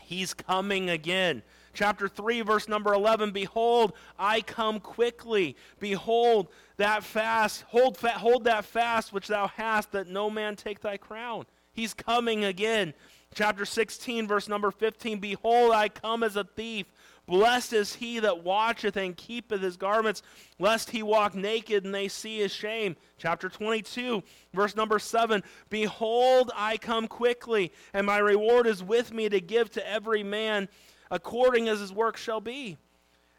He's 0.01 0.35
coming 0.35 0.91
again. 0.91 1.43
Chapter 1.75 2.07
3, 2.07 2.43
verse 2.43 2.69
number 2.69 2.93
11 2.93 3.31
Behold, 3.31 3.95
I 4.19 4.43
come 4.43 4.79
quickly. 4.79 5.57
Behold, 5.81 6.49
that 6.77 7.03
fast, 7.03 7.63
hold, 7.63 7.97
fa- 7.97 8.11
hold 8.11 8.45
that 8.45 8.65
fast 8.65 9.13
which 9.13 9.29
thou 9.29 9.47
hast, 9.47 9.93
that 9.93 10.09
no 10.09 10.29
man 10.29 10.57
take 10.57 10.81
thy 10.81 10.97
crown. 10.97 11.47
He's 11.73 11.95
coming 11.95 12.45
again. 12.45 12.93
Chapter 13.35 13.65
16, 13.65 14.29
verse 14.29 14.49
number 14.49 14.71
15 14.71 15.19
Behold, 15.19 15.73
I 15.73 15.89
come 15.89 16.23
as 16.23 16.37
a 16.37 16.45
thief. 16.45 16.87
Blessed 17.33 17.73
is 17.73 17.95
he 17.95 18.19
that 18.19 18.45
watcheth 18.45 18.95
and 18.99 19.17
keepeth 19.17 19.63
his 19.63 19.79
garments, 19.79 20.21
lest 20.59 20.91
he 20.91 21.03
walk 21.03 21.35
naked 21.35 21.83
and 21.83 21.95
they 21.95 22.07
see 22.07 22.41
his 22.41 22.53
shame. 22.53 22.95
Chapter 23.17 23.49
22, 23.49 24.23
verse 24.53 24.77
number 24.77 24.99
7 24.99 25.43
Behold, 25.71 26.51
I 26.55 26.77
come 26.77 27.09
quickly, 27.09 27.73
and 27.95 28.05
my 28.05 28.19
reward 28.19 28.67
is 28.67 28.85
with 28.85 29.15
me 29.15 29.31
to 29.31 29.41
give 29.41 29.71
to 29.71 29.91
every 29.91 30.23
man 30.23 30.69
according 31.11 31.71
as 31.71 31.81
his 31.81 31.91
work 31.91 32.19
shall 32.19 32.43
be. 32.43 32.77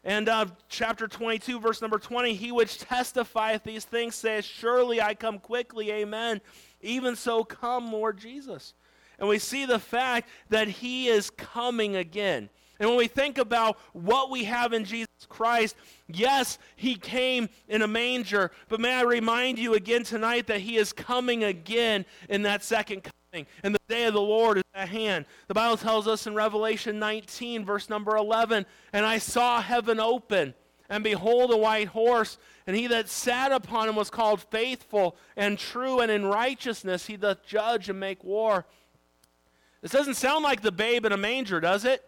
And 0.02 0.28
uh, 0.28 0.46
chapter 0.68 1.06
22, 1.06 1.60
verse 1.60 1.80
number 1.80 2.00
20, 2.00 2.34
he 2.34 2.50
which 2.50 2.78
testifieth 2.78 3.62
these 3.62 3.84
things 3.84 4.16
says, 4.16 4.44
Surely 4.44 5.00
I 5.00 5.14
come 5.14 5.38
quickly, 5.38 5.92
amen. 5.92 6.40
Even 6.80 7.14
so, 7.14 7.44
come, 7.44 7.92
Lord 7.92 8.18
Jesus. 8.18 8.74
And 9.20 9.28
we 9.28 9.38
see 9.38 9.66
the 9.66 9.78
fact 9.78 10.28
that 10.48 10.66
he 10.66 11.06
is 11.06 11.30
coming 11.30 11.94
again. 11.94 12.50
And 12.80 12.88
when 12.88 12.98
we 12.98 13.06
think 13.06 13.38
about 13.38 13.78
what 13.92 14.30
we 14.30 14.44
have 14.44 14.72
in 14.72 14.84
Jesus 14.84 15.08
Christ, 15.28 15.76
yes, 16.08 16.58
he 16.76 16.96
came 16.96 17.48
in 17.68 17.82
a 17.82 17.86
manger, 17.86 18.50
but 18.68 18.80
may 18.80 18.94
I 18.94 19.02
remind 19.02 19.58
you 19.58 19.74
again 19.74 20.02
tonight 20.02 20.48
that 20.48 20.60
he 20.60 20.76
is 20.76 20.92
coming 20.92 21.44
again 21.44 22.04
in 22.28 22.42
that 22.42 22.64
second 22.64 23.02
coming. 23.02 23.46
And 23.62 23.74
the 23.74 23.80
day 23.88 24.04
of 24.04 24.14
the 24.14 24.20
Lord 24.20 24.58
is 24.58 24.64
at 24.74 24.88
hand. 24.88 25.26
The 25.48 25.54
Bible 25.54 25.76
tells 25.76 26.08
us 26.08 26.26
in 26.26 26.34
Revelation 26.34 26.98
19, 26.98 27.64
verse 27.64 27.88
number 27.88 28.16
11, 28.16 28.66
And 28.92 29.06
I 29.06 29.18
saw 29.18 29.60
heaven 29.60 30.00
open, 30.00 30.54
and 30.88 31.04
behold, 31.04 31.52
a 31.52 31.56
white 31.56 31.88
horse, 31.88 32.38
and 32.66 32.76
he 32.76 32.86
that 32.88 33.08
sat 33.08 33.52
upon 33.52 33.88
him 33.88 33.96
was 33.96 34.10
called 34.10 34.40
faithful 34.40 35.16
and 35.36 35.58
true, 35.58 36.00
and 36.00 36.10
in 36.10 36.26
righteousness 36.26 37.06
he 37.06 37.16
doth 37.16 37.44
judge 37.44 37.88
and 37.88 38.00
make 38.00 38.24
war. 38.24 38.66
This 39.80 39.92
doesn't 39.92 40.14
sound 40.14 40.44
like 40.44 40.62
the 40.62 40.72
babe 40.72 41.04
in 41.04 41.12
a 41.12 41.16
manger, 41.16 41.60
does 41.60 41.84
it? 41.84 42.04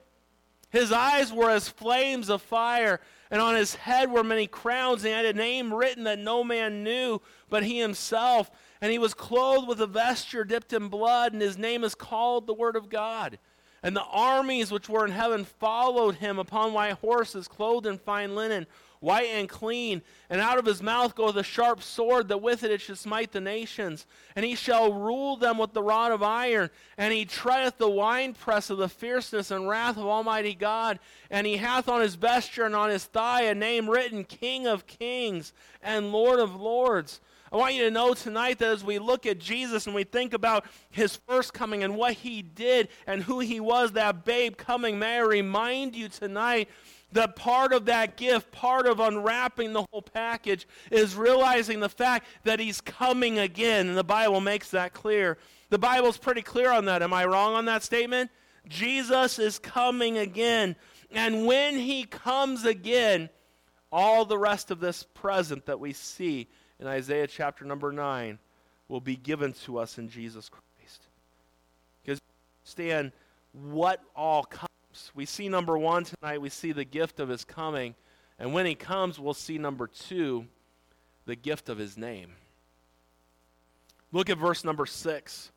His 0.71 0.93
eyes 0.93 1.33
were 1.33 1.51
as 1.51 1.69
flames 1.69 2.29
of 2.29 2.43
fire, 2.43 3.01
and 3.31 3.41
on 3.41 3.55
his 3.55 3.75
head 3.75 4.11
were 4.11 4.25
many 4.25 4.47
crowns, 4.47 5.05
and 5.05 5.09
he 5.09 5.15
had 5.15 5.25
a 5.25 5.33
name 5.33 5.73
written 5.73 6.05
that 6.05 6.19
no 6.19 6.43
man 6.45 6.83
knew 6.83 7.21
but 7.49 7.65
he 7.65 7.79
himself. 7.79 8.51
And 8.81 8.93
he 8.93 8.99
was 8.99 9.15
clothed 9.15 9.69
with 9.69 9.81
a 9.81 9.87
vesture 9.87 10.45
dipped 10.45 10.73
in 10.73 10.89
blood, 10.89 11.33
and 11.33 11.41
his 11.41 11.57
name 11.57 11.85
is 11.85 11.95
called 11.95 12.47
the 12.47 12.55
Word 12.55 12.77
of 12.77 12.89
God. 12.89 13.39
And 13.83 13.97
the 13.97 14.05
armies 14.05 14.73
which 14.73 14.89
were 14.89 15.05
in 15.05 15.13
heaven 15.13 15.45
followed 15.45 16.17
him 16.17 16.39
upon 16.39 16.73
white 16.73 16.95
horses, 16.95 17.49
clothed 17.49 17.87
in 17.87 17.99
fine 17.99 18.35
linen 18.35 18.67
white 19.01 19.29
and 19.29 19.49
clean. 19.49 20.03
And 20.31 20.41
out 20.41 20.59
of 20.59 20.67
his 20.67 20.83
mouth 20.83 21.15
goeth 21.15 21.37
a 21.37 21.43
sharp 21.43 21.83
sword, 21.83 22.29
that 22.29 22.43
with 22.43 22.63
it 22.65 22.71
it 22.71 22.81
should 22.81 22.99
smite 22.99 23.33
the 23.33 23.41
nations. 23.41 24.07
And 24.35 24.45
he 24.45 24.55
shall 24.55 24.93
rule 24.93 25.37
them 25.37 25.59
with 25.59 25.73
the 25.73 25.83
rod 25.83 26.13
of 26.13 26.23
iron. 26.23 26.71
And 26.97 27.13
he 27.13 27.25
treadeth 27.25 27.79
the 27.79 27.91
winepress 27.91 28.71
of 28.71 28.79
the 28.79 28.89
fierceness 28.89 29.51
and 29.51 29.69
wrath 29.69 29.97
of 29.97 30.07
Almighty 30.07 30.55
God. 30.55 30.99
And 31.31 31.47
he 31.47 31.57
hath 31.57 31.89
on 31.89 32.01
his 32.01 32.15
vesture 32.15 32.65
and 32.65 32.75
on 32.75 32.91
his 32.91 33.05
thigh 33.05 33.43
a 33.43 33.55
name 33.55 33.89
written, 33.89 34.25
King 34.25 34.67
of 34.67 34.87
kings 34.87 35.53
and 35.83 36.13
Lord 36.13 36.41
of 36.41 36.55
lords. 36.55 37.21
I 37.53 37.57
want 37.57 37.75
you 37.75 37.85
to 37.85 37.91
know 37.91 38.13
tonight 38.13 38.59
that 38.59 38.69
as 38.69 38.85
we 38.85 38.99
look 38.99 39.25
at 39.25 39.39
Jesus 39.39 39.87
and 39.87 39.95
we 39.95 40.03
think 40.03 40.35
about 40.35 40.67
his 40.91 41.17
first 41.29 41.55
coming 41.55 41.85
and 41.85 41.97
what 41.97 42.15
he 42.15 42.43
did 42.43 42.89
and 43.07 43.23
who 43.23 43.39
he 43.39 43.61
was, 43.61 43.93
that 43.93 44.25
babe 44.25 44.57
coming, 44.57 44.99
may 44.99 45.19
I 45.19 45.21
remind 45.21 45.95
you 45.95 46.09
tonight 46.09 46.69
that 47.13 47.37
part 47.37 47.73
of 47.73 47.87
that 47.87 48.17
gift, 48.17 48.51
part 48.53 48.87
of 48.87 49.01
unwrapping 49.01 49.73
the 49.73 49.85
whole 49.91 50.03
package, 50.03 50.67
is 50.91 51.17
realizing 51.17 51.81
the 51.81 51.89
fact 51.89 52.27
that 52.45 52.61
he's 52.61 52.81
coming 52.81 53.39
again. 53.39 53.89
And 53.89 53.97
the 53.97 54.05
Bible 54.05 54.41
makes 54.41 54.71
that 54.71 54.93
clear. 54.93 55.39
The 55.71 55.79
Bible's 55.79 56.19
pretty 56.19 56.43
clear 56.43 56.71
on 56.71 56.85
that. 56.87 57.03
Am 57.03 57.13
I 57.13 57.25
wrong 57.25 57.55
on 57.55 57.65
that 57.67 57.83
statement? 57.83 58.31
Jesus 58.69 59.39
is 59.39 59.59
coming 59.59 60.19
again. 60.19 60.77
And 61.11 61.47
when 61.47 61.77
he 61.77 62.05
comes 62.05 62.65
again, 62.65 63.31
all 63.93 64.25
the 64.25 64.39
rest 64.39 64.71
of 64.71 64.81
this 64.81 65.05
present 65.15 65.67
that 65.67 65.81
we 65.81 65.93
see 65.93 66.49
in 66.81 66.87
Isaiah 66.87 67.27
chapter 67.27 67.65
number 67.65 67.93
9 67.93 68.39
will 68.89 69.01
be 69.01 69.17
given 69.17 69.53
to 69.53 69.79
us 69.79 69.99
in 69.99 70.09
Jesus 70.09 70.49
Christ. 70.49 71.07
Because 72.03 72.21
understand 72.61 73.13
what 73.53 74.01
all 74.15 74.45
comes 74.45 74.66
we 75.17 75.25
see 75.25 75.49
number 75.49 75.79
one 75.79 76.05
tonight, 76.05 76.43
we 76.43 76.51
see 76.51 76.73
the 76.73 76.85
gift 76.85 77.21
of 77.21 77.31
his 77.31 77.43
coming. 77.43 77.95
And 78.39 78.53
when 78.53 78.67
he 78.67 78.75
comes, 78.75 79.19
we'll 79.19 79.33
see 79.33 79.57
number 79.57 79.87
two, 79.87 80.45
the 81.25 81.35
gift 81.35 81.71
of 81.71 81.79
his 81.79 81.97
name. 81.97 82.33
Look 84.13 84.29
at 84.29 84.37
verse 84.37 84.63
number 84.63 84.85
six. 84.85 85.51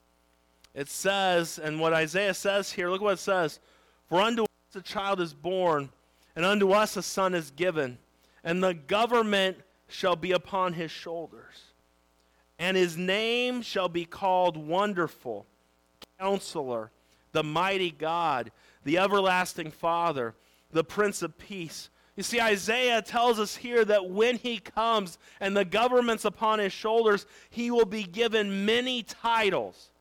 It 0.73 0.87
says, 0.87 1.59
and 1.59 1.79
what 1.79 1.93
Isaiah 1.93 2.33
says 2.33 2.71
here, 2.71 2.89
look 2.89 3.01
what 3.01 3.13
it 3.13 3.19
says 3.19 3.59
For 4.07 4.21
unto 4.21 4.43
us 4.43 4.75
a 4.75 4.81
child 4.81 5.19
is 5.19 5.33
born, 5.33 5.89
and 6.37 6.45
unto 6.45 6.71
us 6.71 6.95
a 6.95 7.03
son 7.03 7.35
is 7.35 7.51
given, 7.51 7.97
and 8.45 8.63
the 8.63 8.73
government 8.73 9.57
shall 9.89 10.15
be 10.15 10.31
upon 10.31 10.71
his 10.71 10.89
shoulders. 10.89 11.63
And 12.57 12.77
his 12.77 12.95
name 12.95 13.61
shall 13.61 13.89
be 13.89 14.05
called 14.05 14.55
Wonderful, 14.55 15.45
Counselor, 16.17 16.91
the 17.33 17.43
Mighty 17.43 17.91
God, 17.91 18.51
the 18.83 18.97
Everlasting 18.97 19.71
Father, 19.71 20.35
the 20.71 20.83
Prince 20.83 21.21
of 21.21 21.37
Peace. 21.37 21.89
You 22.15 22.23
see, 22.23 22.41
Isaiah 22.41 23.01
tells 23.01 23.39
us 23.39 23.55
here 23.55 23.85
that 23.85 24.09
when 24.09 24.37
he 24.37 24.57
comes 24.57 25.17
and 25.39 25.55
the 25.55 25.63
government's 25.63 26.25
upon 26.25 26.59
his 26.59 26.73
shoulders, 26.73 27.25
he 27.49 27.71
will 27.71 27.85
be 27.85 28.03
given 28.03 28.65
many 28.65 29.03
titles. 29.03 29.91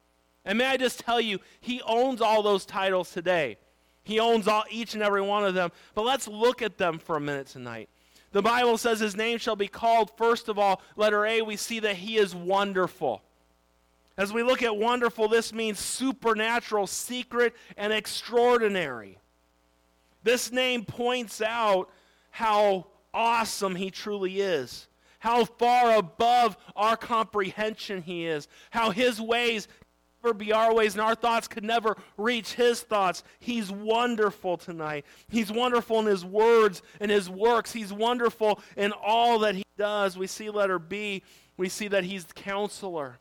And 0.45 0.59
may 0.59 0.67
I 0.67 0.77
just 0.77 1.01
tell 1.01 1.21
you, 1.21 1.39
he 1.61 1.81
owns 1.83 2.21
all 2.21 2.43
those 2.43 2.67
titles 2.67 3.13
today. 3.13 3.59
He 4.03 4.19
owns 4.19 4.49
all, 4.49 4.65
each 4.71 4.95
and 4.95 5.03
every 5.03 5.21
one 5.21 5.45
of 5.45 5.55
them. 5.55 5.71
But 5.95 6.07
let's 6.07 6.27
look 6.27 6.63
at 6.63 6.79
them 6.79 6.99
for 6.99 7.17
a 7.17 7.21
minute 7.21 7.47
tonight. 7.47 7.89
The 8.33 8.43
Bible 8.43 8.79
says 8.79 9.01
his 9.01 9.17
name 9.17 9.39
shall 9.39 9.57
be 9.57 9.69
called, 9.69 10.11
first 10.17 10.49
of 10.49 10.59
all, 10.59 10.83
letter 10.97 11.25
A, 11.25 11.43
we 11.43 11.57
see 11.57 11.81
that 11.81 11.97
he 11.97 12.17
is 12.17 12.35
wonderful. 12.35 13.23
As 14.19 14.33
we 14.33 14.43
look 14.43 14.65
at 14.65 14.77
wonderful, 14.77 15.29
this 15.29 15.53
means 15.53 15.79
supernatural, 15.79 16.89
secret, 16.89 17.55
and 17.77 17.93
extraordinary. 17.93 19.17
This 20.25 20.51
name 20.51 20.85
points 20.85 21.41
out 21.41 21.89
how 22.31 22.89
awesome 23.15 23.77
he 23.77 23.93
truly 23.93 24.41
is, 24.41 24.89
how 25.21 25.45
far 25.45 25.97
above 25.97 26.57
our 26.75 26.97
comprehension 26.97 28.03
he 28.03 28.27
is, 28.27 28.49
how 28.71 28.91
his 28.91 29.21
ways 29.21 29.69
never 30.25 30.35
be 30.35 30.53
our 30.53 30.75
ways 30.75 30.95
and 30.95 31.01
our 31.01 31.15
thoughts 31.15 31.47
could 31.47 31.63
never 31.63 31.97
reach 32.17 32.55
his 32.55 32.81
thoughts. 32.81 33.23
He's 33.39 33.71
wonderful 33.71 34.57
tonight. 34.57 35.07
He's 35.29 35.53
wonderful 35.53 36.01
in 36.01 36.07
his 36.07 36.25
words 36.25 36.83
and 36.99 37.09
his 37.09 37.31
works. 37.31 37.73
He's 37.73 37.93
wonderful 37.93 38.61
in 38.77 38.91
all 38.91 39.39
that 39.41 39.55
he 39.55 39.65
does. 39.77 40.19
We 40.19 40.27
see 40.27 40.51
letter 40.51 40.81
B, 40.81 41.23
we 41.57 41.69
see 41.69 41.87
that 41.87 42.03
he's 42.03 42.25
the 42.25 42.35
counselor. 42.35 43.21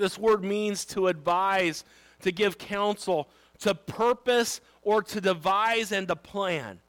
This 0.00 0.18
word 0.18 0.42
means 0.42 0.86
to 0.86 1.08
advise, 1.08 1.84
to 2.22 2.32
give 2.32 2.56
counsel, 2.56 3.28
to 3.58 3.74
purpose, 3.74 4.62
or 4.82 5.02
to 5.02 5.20
devise 5.20 5.92
and 5.92 6.08
to 6.08 6.16
plan. 6.16 6.80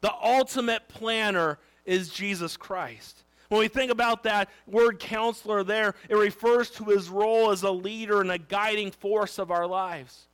The 0.00 0.12
ultimate 0.20 0.88
planner 0.88 1.58
is 1.84 2.08
Jesus 2.08 2.56
Christ. 2.56 3.22
When 3.50 3.60
we 3.60 3.68
think 3.68 3.92
about 3.92 4.24
that 4.24 4.48
word 4.66 4.98
counselor 4.98 5.62
there, 5.62 5.94
it 6.08 6.16
refers 6.16 6.70
to 6.70 6.84
his 6.84 7.08
role 7.08 7.52
as 7.52 7.62
a 7.62 7.70
leader 7.70 8.20
and 8.20 8.32
a 8.32 8.38
guiding 8.38 8.90
force 8.90 9.38
of 9.38 9.52
our 9.52 9.66
lives. 9.66 10.26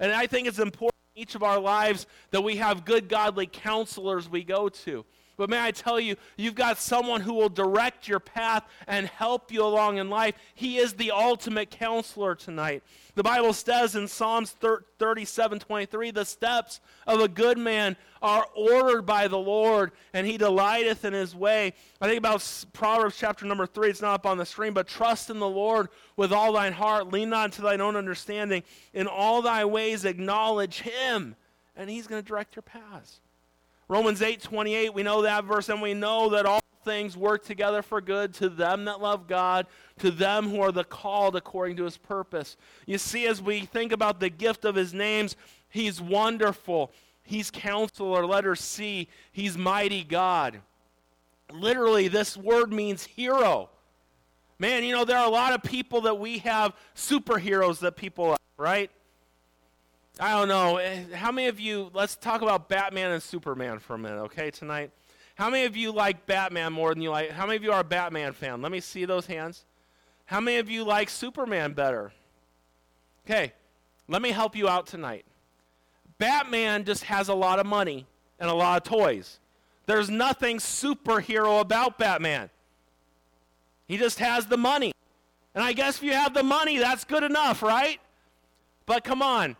And 0.00 0.10
I 0.10 0.26
think 0.26 0.48
it's 0.48 0.58
important 0.58 0.96
in 1.14 1.22
each 1.22 1.34
of 1.34 1.42
our 1.42 1.58
lives 1.58 2.06
that 2.30 2.42
we 2.42 2.56
have 2.56 2.86
good, 2.86 3.10
godly 3.10 3.46
counselors 3.46 4.28
we 4.28 4.42
go 4.42 4.70
to. 4.70 5.04
But 5.38 5.48
may 5.48 5.60
I 5.60 5.70
tell 5.70 6.00
you, 6.00 6.16
you've 6.36 6.56
got 6.56 6.78
someone 6.78 7.20
who 7.20 7.32
will 7.32 7.48
direct 7.48 8.08
your 8.08 8.18
path 8.18 8.64
and 8.88 9.06
help 9.06 9.52
you 9.52 9.62
along 9.62 9.98
in 9.98 10.10
life. 10.10 10.34
He 10.52 10.78
is 10.78 10.94
the 10.94 11.12
ultimate 11.12 11.70
counselor 11.70 12.34
tonight. 12.34 12.82
The 13.14 13.22
Bible 13.22 13.52
says 13.52 13.94
in 13.94 14.08
Psalms 14.08 14.50
37 14.98 15.60
23, 15.60 16.10
the 16.10 16.24
steps 16.24 16.80
of 17.06 17.20
a 17.20 17.28
good 17.28 17.56
man 17.56 17.96
are 18.20 18.46
ordered 18.56 19.02
by 19.02 19.28
the 19.28 19.38
Lord, 19.38 19.92
and 20.12 20.26
he 20.26 20.38
delighteth 20.38 21.04
in 21.04 21.12
his 21.12 21.36
way. 21.36 21.72
I 22.00 22.08
think 22.08 22.18
about 22.18 22.64
Proverbs 22.72 23.16
chapter 23.16 23.46
number 23.46 23.66
3. 23.66 23.90
It's 23.90 24.02
not 24.02 24.14
up 24.14 24.26
on 24.26 24.38
the 24.38 24.46
screen, 24.46 24.72
but 24.72 24.88
trust 24.88 25.30
in 25.30 25.38
the 25.38 25.48
Lord 25.48 25.88
with 26.16 26.32
all 26.32 26.52
thine 26.52 26.72
heart. 26.72 27.12
Lean 27.12 27.30
not 27.30 27.52
to 27.52 27.62
thine 27.62 27.80
own 27.80 27.94
understanding. 27.94 28.64
In 28.92 29.06
all 29.06 29.40
thy 29.40 29.64
ways 29.64 30.04
acknowledge 30.04 30.80
him, 30.80 31.36
and 31.76 31.88
he's 31.88 32.08
going 32.08 32.20
to 32.20 32.26
direct 32.26 32.56
your 32.56 32.64
paths. 32.64 33.20
Romans 33.88 34.20
8 34.20 34.42
28, 34.42 34.94
we 34.94 35.02
know 35.02 35.22
that 35.22 35.44
verse, 35.44 35.68
and 35.68 35.80
we 35.80 35.94
know 35.94 36.28
that 36.30 36.46
all 36.46 36.60
things 36.84 37.16
work 37.16 37.44
together 37.44 37.82
for 37.82 38.00
good 38.00 38.32
to 38.34 38.48
them 38.48 38.84
that 38.84 39.00
love 39.00 39.26
God, 39.26 39.66
to 39.98 40.10
them 40.10 40.48
who 40.48 40.60
are 40.60 40.72
the 40.72 40.84
called 40.84 41.36
according 41.36 41.76
to 41.76 41.84
his 41.84 41.96
purpose. 41.96 42.56
You 42.86 42.98
see, 42.98 43.26
as 43.26 43.42
we 43.42 43.60
think 43.60 43.92
about 43.92 44.20
the 44.20 44.30
gift 44.30 44.64
of 44.64 44.74
his 44.74 44.94
names, 44.94 45.36
he's 45.68 46.00
wonderful, 46.00 46.92
he's 47.22 47.50
counselor, 47.50 48.22
Let 48.22 48.30
letter 48.30 48.54
C, 48.54 49.08
he's 49.32 49.56
mighty 49.56 50.04
God. 50.04 50.60
Literally, 51.50 52.08
this 52.08 52.36
word 52.36 52.72
means 52.72 53.04
hero. 53.04 53.70
Man, 54.58 54.84
you 54.84 54.94
know, 54.94 55.04
there 55.04 55.18
are 55.18 55.26
a 55.26 55.30
lot 55.30 55.52
of 55.54 55.62
people 55.62 56.02
that 56.02 56.18
we 56.18 56.38
have 56.38 56.74
superheroes 56.94 57.78
that 57.80 57.96
people 57.96 58.36
right? 58.58 58.90
I 60.20 60.32
don't 60.32 60.48
know. 60.48 60.78
Eh, 60.78 61.14
how 61.14 61.30
many 61.30 61.46
of 61.48 61.60
you, 61.60 61.90
let's 61.94 62.16
talk 62.16 62.42
about 62.42 62.68
Batman 62.68 63.12
and 63.12 63.22
Superman 63.22 63.78
for 63.78 63.94
a 63.94 63.98
minute, 63.98 64.18
okay, 64.22 64.50
tonight? 64.50 64.90
How 65.36 65.48
many 65.48 65.64
of 65.64 65.76
you 65.76 65.92
like 65.92 66.26
Batman 66.26 66.72
more 66.72 66.92
than 66.92 67.02
you 67.02 67.10
like, 67.10 67.30
how 67.30 67.46
many 67.46 67.56
of 67.56 67.62
you 67.62 67.70
are 67.70 67.80
a 67.80 67.84
Batman 67.84 68.32
fan? 68.32 68.60
Let 68.60 68.72
me 68.72 68.80
see 68.80 69.04
those 69.04 69.26
hands. 69.26 69.64
How 70.26 70.40
many 70.40 70.58
of 70.58 70.68
you 70.68 70.82
like 70.82 71.08
Superman 71.08 71.72
better? 71.72 72.12
Okay, 73.24 73.52
let 74.08 74.20
me 74.20 74.30
help 74.30 74.56
you 74.56 74.68
out 74.68 74.86
tonight. 74.86 75.24
Batman 76.18 76.84
just 76.84 77.04
has 77.04 77.28
a 77.28 77.34
lot 77.34 77.60
of 77.60 77.66
money 77.66 78.04
and 78.40 78.50
a 78.50 78.54
lot 78.54 78.82
of 78.82 78.88
toys. 78.88 79.38
There's 79.86 80.10
nothing 80.10 80.58
superhero 80.58 81.60
about 81.60 81.96
Batman. 81.96 82.50
He 83.86 83.96
just 83.96 84.18
has 84.18 84.46
the 84.46 84.56
money. 84.56 84.92
And 85.54 85.62
I 85.62 85.72
guess 85.72 85.98
if 85.98 86.02
you 86.02 86.12
have 86.12 86.34
the 86.34 86.42
money, 86.42 86.78
that's 86.78 87.04
good 87.04 87.22
enough, 87.22 87.62
right? 87.62 88.00
But 88.84 89.04
come 89.04 89.22
on, 89.22 89.56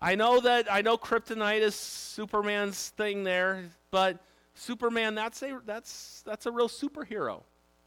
I 0.00 0.14
know 0.14 0.40
that 0.40 0.72
I 0.72 0.82
know 0.82 0.96
kryptonite 0.96 1.60
is 1.60 1.74
Superman's 1.74 2.90
thing 2.90 3.24
there, 3.24 3.64
but 3.90 4.18
Superman 4.54 5.14
that's 5.14 5.42
a 5.42 5.60
that's 5.66 6.22
that's 6.24 6.46
a 6.46 6.52
real 6.52 6.68
superhero. 6.68 7.42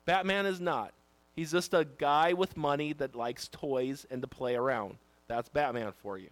Batman 0.05 0.45
is 0.45 0.59
not. 0.59 0.93
He's 1.35 1.51
just 1.51 1.73
a 1.73 1.87
guy 1.97 2.33
with 2.33 2.57
money 2.57 2.93
that 2.93 3.15
likes 3.15 3.47
toys 3.47 4.05
and 4.11 4.21
to 4.21 4.27
play 4.27 4.55
around. 4.55 4.95
That's 5.27 5.47
Batman 5.47 5.93
for 6.01 6.17
you. 6.17 6.29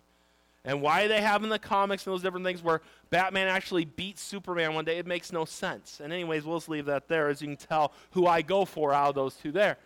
And 0.65 0.81
why 0.81 1.07
they 1.07 1.21
have 1.21 1.43
in 1.43 1.49
the 1.49 1.59
comics 1.59 2.05
and 2.05 2.13
those 2.13 2.21
different 2.21 2.45
things 2.45 2.61
where 2.61 2.81
Batman 3.09 3.47
actually 3.47 3.85
beats 3.85 4.21
Superman 4.21 4.73
one 4.73 4.83
day, 4.83 4.97
it 4.97 5.07
makes 5.07 5.31
no 5.31 5.45
sense. 5.45 6.01
And 6.03 6.11
anyways, 6.11 6.43
we'll 6.43 6.57
just 6.57 6.67
leave 6.67 6.85
that 6.87 7.07
there 7.07 7.29
as 7.29 7.41
you 7.41 7.47
can 7.47 7.55
tell 7.55 7.93
who 8.11 8.27
I 8.27 8.41
go 8.41 8.65
for 8.65 8.93
out 8.93 9.09
of 9.09 9.15
those 9.15 9.35
two 9.35 9.53
there. 9.53 9.77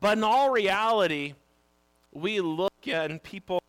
But 0.00 0.16
in 0.16 0.24
all 0.24 0.50
reality, 0.50 1.34
we 2.12 2.40
look 2.40 2.88
at 2.88 3.10
and 3.10 3.22
people 3.22 3.62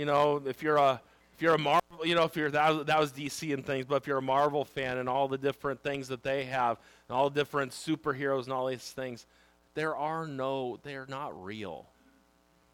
you 0.00 0.06
know, 0.06 0.40
if 0.46 0.62
you're 0.62 0.78
a 0.78 0.98
if 1.34 1.42
you're 1.42 1.52
a 1.52 1.58
Marvel, 1.58 2.06
you 2.06 2.14
know, 2.14 2.24
if 2.24 2.34
you're 2.34 2.50
that 2.50 2.74
was, 2.74 2.86
that 2.86 2.98
was 2.98 3.12
DC 3.12 3.52
and 3.52 3.66
things, 3.66 3.84
but 3.84 3.96
if 3.96 4.06
you're 4.06 4.16
a 4.16 4.22
Marvel 4.22 4.64
fan 4.64 4.96
and 4.96 5.10
all 5.10 5.28
the 5.28 5.36
different 5.36 5.82
things 5.82 6.08
that 6.08 6.22
they 6.22 6.44
have 6.44 6.78
and 7.06 7.14
all 7.14 7.28
the 7.28 7.38
different 7.38 7.72
superheroes 7.72 8.44
and 8.44 8.52
all 8.54 8.66
these 8.66 8.92
things, 8.92 9.26
there 9.74 9.94
are 9.94 10.26
no, 10.26 10.78
they're 10.84 11.04
not 11.06 11.44
real. 11.44 11.86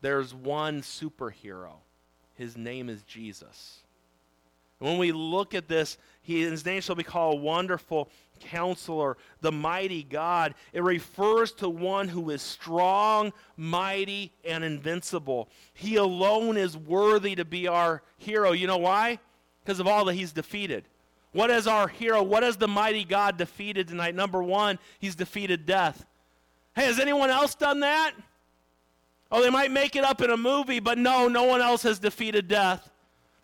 There's 0.02 0.32
one 0.32 0.82
superhero. 0.82 1.72
His 2.34 2.56
name 2.56 2.88
is 2.88 3.02
Jesus. 3.02 3.80
When 4.78 4.98
we 4.98 5.12
look 5.12 5.54
at 5.54 5.68
this, 5.68 5.96
he, 6.22 6.42
his 6.42 6.64
name 6.64 6.80
shall 6.80 6.96
be 6.96 7.02
called 7.02 7.40
Wonderful 7.40 8.10
Counselor, 8.40 9.16
the 9.40 9.52
Mighty 9.52 10.02
God. 10.02 10.54
It 10.72 10.82
refers 10.82 11.52
to 11.52 11.68
one 11.68 12.08
who 12.08 12.30
is 12.30 12.42
strong, 12.42 13.32
mighty, 13.56 14.32
and 14.44 14.62
invincible. 14.62 15.48
He 15.72 15.96
alone 15.96 16.56
is 16.56 16.76
worthy 16.76 17.34
to 17.36 17.44
be 17.44 17.66
our 17.68 18.02
hero. 18.18 18.52
You 18.52 18.66
know 18.66 18.76
why? 18.76 19.18
Because 19.64 19.80
of 19.80 19.86
all 19.86 20.04
that 20.06 20.14
he's 20.14 20.32
defeated. 20.32 20.84
What 21.32 21.50
is 21.50 21.66
our 21.66 21.88
hero? 21.88 22.22
What 22.22 22.42
has 22.42 22.56
the 22.56 22.68
mighty 22.68 23.04
God 23.04 23.36
defeated 23.36 23.88
tonight? 23.88 24.14
Number 24.14 24.42
one, 24.42 24.78
he's 24.98 25.14
defeated 25.14 25.66
death. 25.66 26.04
Hey, 26.74 26.86
has 26.86 26.98
anyone 26.98 27.30
else 27.30 27.54
done 27.54 27.80
that? 27.80 28.12
Oh, 29.30 29.42
they 29.42 29.50
might 29.50 29.70
make 29.70 29.96
it 29.96 30.04
up 30.04 30.20
in 30.22 30.30
a 30.30 30.36
movie, 30.36 30.80
but 30.80 30.98
no, 30.98 31.28
no 31.28 31.44
one 31.44 31.60
else 31.60 31.82
has 31.82 31.98
defeated 31.98 32.48
death. 32.48 32.90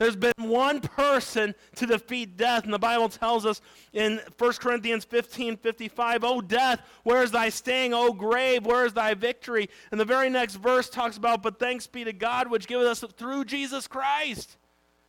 There's 0.02 0.16
been 0.16 0.32
one 0.38 0.80
person 0.80 1.54
to 1.76 1.86
defeat 1.86 2.36
death, 2.36 2.64
and 2.64 2.74
the 2.74 2.78
Bible 2.80 3.08
tells 3.08 3.46
us 3.46 3.60
in 3.92 4.20
1 4.36 4.52
Corinthians 4.54 5.04
15 5.04 5.56
55, 5.58 6.24
Oh, 6.24 6.40
death, 6.40 6.80
where 7.04 7.22
is 7.22 7.30
thy 7.30 7.50
sting? 7.50 7.94
Oh, 7.94 8.12
grave, 8.12 8.66
where 8.66 8.84
is 8.84 8.94
thy 8.94 9.14
victory? 9.14 9.70
And 9.92 10.00
the 10.00 10.04
very 10.04 10.28
next 10.28 10.56
verse 10.56 10.90
talks 10.90 11.16
about, 11.16 11.40
But 11.40 11.60
thanks 11.60 11.86
be 11.86 12.02
to 12.02 12.12
God, 12.12 12.50
which 12.50 12.66
giveth 12.66 12.88
us 12.88 13.04
through 13.16 13.44
Jesus 13.44 13.86
Christ. 13.86 14.56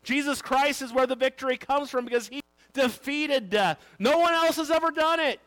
Jesus 0.03 0.43
Christ 0.43 0.83
is 0.83 0.93
where 0.93 1.07
the 1.07 1.15
victory 1.15 1.57
comes 1.57 1.89
from 1.89 2.05
because 2.05 2.27
he 2.27 2.41
defeated 2.73 3.49
death. 3.49 3.79
No 3.97 4.19
one 4.19 4.35
else 4.35 4.57
has 4.57 4.69
ever 4.69 4.91
done 4.91 5.19
it. 5.19 5.39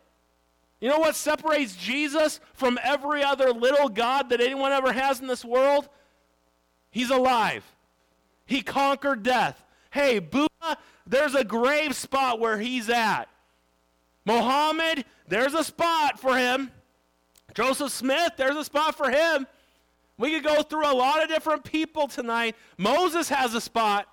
You 0.81 0.89
know 0.89 0.99
what 0.99 1.15
separates 1.15 1.77
Jesus 1.77 2.41
from 2.53 2.81
every 2.83 3.23
other 3.23 3.53
little 3.53 3.91
God 3.91 4.31
that 4.31 4.41
anyone 4.41 4.73
ever 4.73 4.93
has 4.93 5.21
in 5.21 5.29
this 5.29 5.45
world? 5.45 5.89
He's 6.91 7.11
alive. 7.11 7.63
He 8.47 8.63
conquered 8.63 9.23
death. 9.23 9.63
Hey, 9.91 10.19
Buddha, 10.19 10.79
there's 11.07 11.35
a 11.35 11.45
grave 11.45 11.95
spot 11.95 12.41
where 12.41 12.59
he's 12.59 12.89
at. 12.89 13.27
Mohammed, 14.25 15.05
there's 15.29 15.55
a 15.55 15.65
spot 15.65 16.19
for 16.19 16.37
him. 16.37 16.71
Joseph 17.55 17.93
Smith, 17.93 18.33
there's 18.37 18.57
a 18.57 18.65
spot 18.65 18.97
for 18.97 19.11
him. 19.11 19.47
We 20.19 20.31
could 20.33 20.45
go 20.45 20.63
through 20.63 20.91
a 20.91 20.95
lot 20.95 21.23
of 21.23 21.29
different 21.29 21.65
people 21.65 22.09
tonight. 22.09 22.57
Moses 22.79 23.29
has 23.29 23.55
a 23.55 23.61
spot. 23.61 24.07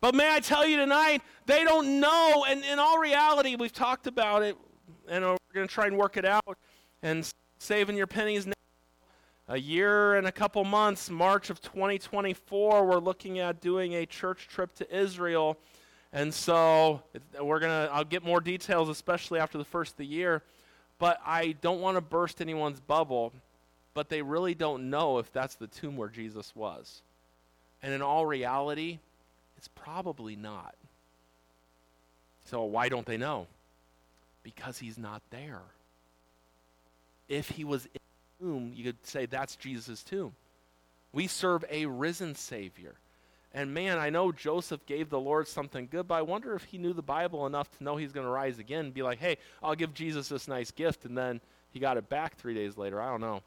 But 0.00 0.14
may 0.14 0.34
I 0.34 0.40
tell 0.40 0.66
you 0.66 0.76
tonight, 0.76 1.22
they 1.46 1.64
don't 1.64 2.00
know. 2.00 2.44
And 2.48 2.64
in 2.64 2.78
all 2.78 2.98
reality, 2.98 3.56
we've 3.56 3.72
talked 3.72 4.06
about 4.06 4.42
it, 4.42 4.56
and 5.08 5.24
we're 5.24 5.36
going 5.54 5.68
to 5.68 5.74
try 5.74 5.86
and 5.86 5.96
work 5.96 6.16
it 6.16 6.24
out. 6.24 6.58
And 7.02 7.28
saving 7.58 7.96
your 7.96 8.06
pennies 8.06 8.46
now. 8.46 8.55
A 9.48 9.56
year 9.56 10.16
and 10.16 10.26
a 10.26 10.32
couple 10.32 10.64
months, 10.64 11.08
March 11.08 11.50
of 11.50 11.60
2024, 11.60 12.84
we're 12.84 12.98
looking 12.98 13.38
at 13.38 13.60
doing 13.60 13.94
a 13.94 14.04
church 14.04 14.48
trip 14.48 14.74
to 14.74 14.96
Israel. 14.96 15.56
And 16.12 16.34
so 16.34 17.00
we're 17.40 17.60
going 17.60 17.70
to, 17.70 17.92
I'll 17.92 18.02
get 18.02 18.24
more 18.24 18.40
details, 18.40 18.88
especially 18.88 19.38
after 19.38 19.56
the 19.56 19.64
first 19.64 19.92
of 19.92 19.98
the 19.98 20.06
year. 20.06 20.42
But 20.98 21.20
I 21.24 21.54
don't 21.60 21.80
want 21.80 21.96
to 21.96 22.00
burst 22.00 22.40
anyone's 22.40 22.80
bubble, 22.80 23.32
but 23.94 24.08
they 24.08 24.20
really 24.20 24.54
don't 24.54 24.90
know 24.90 25.18
if 25.18 25.32
that's 25.32 25.54
the 25.54 25.68
tomb 25.68 25.96
where 25.96 26.08
Jesus 26.08 26.56
was. 26.56 27.02
And 27.84 27.94
in 27.94 28.02
all 28.02 28.26
reality, 28.26 28.98
it's 29.56 29.68
probably 29.68 30.34
not. 30.34 30.74
So 32.46 32.64
why 32.64 32.88
don't 32.88 33.06
they 33.06 33.16
know? 33.16 33.46
Because 34.42 34.78
he's 34.78 34.98
not 34.98 35.22
there. 35.30 35.62
If 37.28 37.50
he 37.50 37.62
was 37.62 37.86
tomb, 38.40 38.72
you 38.74 38.84
could 38.84 39.06
say 39.06 39.26
that's 39.26 39.56
Jesus' 39.56 40.02
tomb. 40.02 40.34
We 41.12 41.26
serve 41.26 41.64
a 41.70 41.86
risen 41.86 42.34
Savior. 42.34 42.94
And 43.54 43.72
man, 43.72 43.98
I 43.98 44.10
know 44.10 44.32
Joseph 44.32 44.84
gave 44.84 45.08
the 45.08 45.18
Lord 45.18 45.48
something 45.48 45.88
good, 45.90 46.06
but 46.06 46.16
I 46.16 46.22
wonder 46.22 46.54
if 46.54 46.64
he 46.64 46.76
knew 46.76 46.92
the 46.92 47.00
Bible 47.00 47.46
enough 47.46 47.70
to 47.78 47.84
know 47.84 47.96
he's 47.96 48.12
going 48.12 48.26
to 48.26 48.30
rise 48.30 48.58
again 48.58 48.86
and 48.86 48.94
be 48.94 49.02
like, 49.02 49.18
hey, 49.18 49.38
I'll 49.62 49.74
give 49.74 49.94
Jesus 49.94 50.28
this 50.28 50.46
nice 50.46 50.70
gift. 50.70 51.06
And 51.06 51.16
then 51.16 51.40
he 51.70 51.80
got 51.80 51.96
it 51.96 52.10
back 52.10 52.36
three 52.36 52.54
days 52.54 52.76
later. 52.76 53.00
I 53.00 53.10
don't 53.10 53.22
know. 53.22 53.42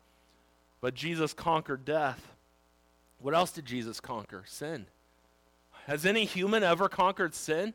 But 0.81 0.95
Jesus 0.95 1.33
conquered 1.33 1.85
death. 1.85 2.33
What 3.19 3.35
else 3.35 3.51
did 3.51 3.65
Jesus 3.65 3.99
conquer? 3.99 4.43
Sin. 4.47 4.87
Has 5.85 6.05
any 6.05 6.25
human 6.25 6.63
ever 6.63 6.89
conquered 6.89 7.35
sin? 7.35 7.73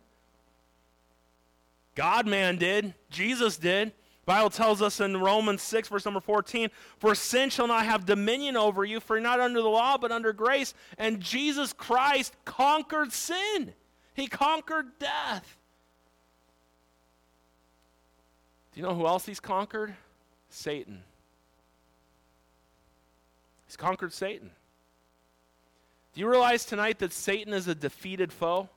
God 1.94 2.26
man 2.26 2.56
did. 2.56 2.94
Jesus 3.10 3.56
did. 3.58 3.92
Bible 4.26 4.50
tells 4.50 4.80
us 4.80 5.00
in 5.00 5.18
Romans 5.18 5.62
6, 5.62 5.88
verse 5.88 6.04
number 6.04 6.20
14, 6.20 6.70
For 6.98 7.14
sin 7.14 7.50
shall 7.50 7.66
not 7.66 7.84
have 7.84 8.06
dominion 8.06 8.56
over 8.56 8.84
you, 8.84 9.00
for 9.00 9.16
you're 9.16 9.22
not 9.22 9.40
under 9.40 9.60
the 9.60 9.68
law, 9.68 9.98
but 9.98 10.12
under 10.12 10.32
grace. 10.32 10.72
And 10.96 11.20
Jesus 11.20 11.72
Christ 11.72 12.34
conquered 12.44 13.12
sin, 13.12 13.74
He 14.14 14.26
conquered 14.26 14.98
death. 14.98 15.58
Do 18.72 18.80
you 18.80 18.86
know 18.86 18.94
who 18.94 19.06
else 19.06 19.26
He's 19.26 19.40
conquered? 19.40 19.94
Satan. 20.48 21.02
He's 23.66 23.76
conquered 23.76 24.12
Satan. 24.12 24.50
Do 26.14 26.20
you 26.20 26.30
realize 26.30 26.64
tonight 26.64 27.00
that 27.00 27.12
Satan 27.12 27.52
is 27.52 27.66
a 27.66 27.74
defeated 27.74 28.32
foe? 28.32 28.68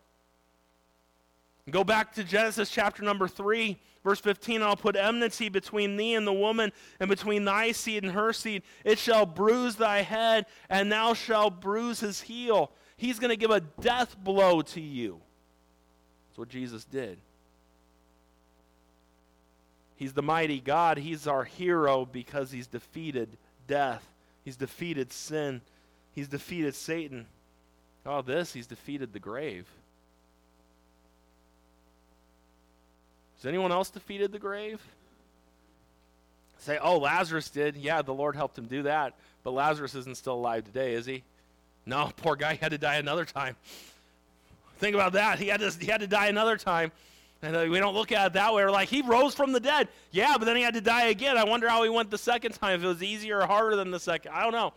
Go 1.69 1.83
back 1.83 2.13
to 2.13 2.23
Genesis 2.23 2.69
chapter 2.69 3.03
number 3.03 3.27
3, 3.27 3.77
verse 4.03 4.21
15. 4.21 4.61
I'll 4.61 4.77
put 4.77 4.95
enmity 4.95 5.49
between 5.49 5.97
thee 5.97 6.13
and 6.13 6.25
the 6.25 6.33
woman, 6.33 6.71
and 6.99 7.09
between 7.09 7.43
thy 7.43 7.73
seed 7.73 8.03
and 8.03 8.13
her 8.13 8.31
seed. 8.31 8.63
It 8.85 8.97
shall 8.99 9.25
bruise 9.25 9.75
thy 9.75 10.01
head, 10.01 10.45
and 10.69 10.89
thou 10.91 11.13
shalt 11.13 11.59
bruise 11.59 11.99
his 11.99 12.21
heel. 12.21 12.71
He's 12.95 13.19
going 13.19 13.31
to 13.31 13.37
give 13.37 13.51
a 13.51 13.59
death 13.59 14.15
blow 14.17 14.61
to 14.61 14.81
you. 14.81 15.19
That's 16.29 16.37
what 16.37 16.49
Jesus 16.49 16.85
did. 16.85 17.19
He's 19.97 20.13
the 20.13 20.23
mighty 20.23 20.61
God. 20.61 20.97
He's 20.97 21.27
our 21.27 21.43
hero 21.43 22.05
because 22.05 22.51
he's 22.51 22.67
defeated 22.67 23.37
death, 23.67 24.07
he's 24.45 24.55
defeated 24.55 25.11
sin, 25.11 25.61
he's 26.13 26.29
defeated 26.29 26.75
Satan. 26.75 27.25
All 28.05 28.23
this, 28.23 28.53
he's 28.53 28.67
defeated 28.67 29.11
the 29.11 29.19
grave. 29.19 29.67
Has 33.37 33.45
anyone 33.45 33.71
else 33.71 33.89
defeated 33.89 34.31
the 34.31 34.39
grave? 34.39 34.81
Say, 36.59 36.79
oh, 36.81 36.97
Lazarus 36.97 37.49
did. 37.49 37.77
Yeah, 37.77 38.01
the 38.01 38.13
Lord 38.13 38.35
helped 38.35 38.57
him 38.57 38.65
do 38.65 38.83
that. 38.83 39.13
But 39.43 39.51
Lazarus 39.51 39.95
isn't 39.95 40.17
still 40.17 40.33
alive 40.33 40.65
today, 40.65 40.93
is 40.93 41.05
he? 41.05 41.23
No, 41.85 42.11
poor 42.17 42.35
guy 42.35 42.55
had 42.55 42.71
to 42.71 42.77
die 42.77 42.95
another 42.95 43.25
time. 43.25 43.55
Think 44.79 44.95
about 44.95 45.13
that. 45.13 45.39
He 45.39 45.47
had 45.47 45.59
to, 45.61 45.71
he 45.79 45.87
had 45.87 46.01
to 46.01 46.07
die 46.07 46.27
another 46.27 46.57
time. 46.57 46.91
And 47.41 47.55
uh, 47.55 47.67
we 47.69 47.79
don't 47.79 47.93
look 47.93 48.11
at 48.11 48.27
it 48.27 48.33
that 48.33 48.53
way. 48.53 48.63
We're 48.63 48.71
like, 48.71 48.89
he 48.89 49.03
rose 49.03 49.35
from 49.35 49.51
the 49.51 49.59
dead. 49.59 49.87
Yeah, 50.11 50.35
but 50.39 50.45
then 50.45 50.55
he 50.55 50.63
had 50.63 50.73
to 50.73 50.81
die 50.81 51.05
again. 51.05 51.37
I 51.37 51.43
wonder 51.43 51.69
how 51.69 51.83
he 51.83 51.89
went 51.89 52.09
the 52.09 52.17
second 52.17 52.53
time, 52.53 52.79
if 52.79 52.83
it 52.83 52.87
was 52.87 53.03
easier 53.03 53.41
or 53.41 53.45
harder 53.45 53.75
than 53.75 53.91
the 53.91 53.99
second. 53.99 54.31
I 54.33 54.43
don't 54.43 54.53
know. 54.53 54.73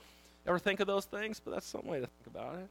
Ever 0.47 0.59
think 0.59 0.81
of 0.81 0.87
those 0.87 1.07
things? 1.07 1.41
But 1.43 1.53
that's 1.53 1.67
some 1.67 1.87
way 1.87 2.01
to 2.01 2.07
think 2.07 2.27
about 2.27 2.57
it. 2.57 2.69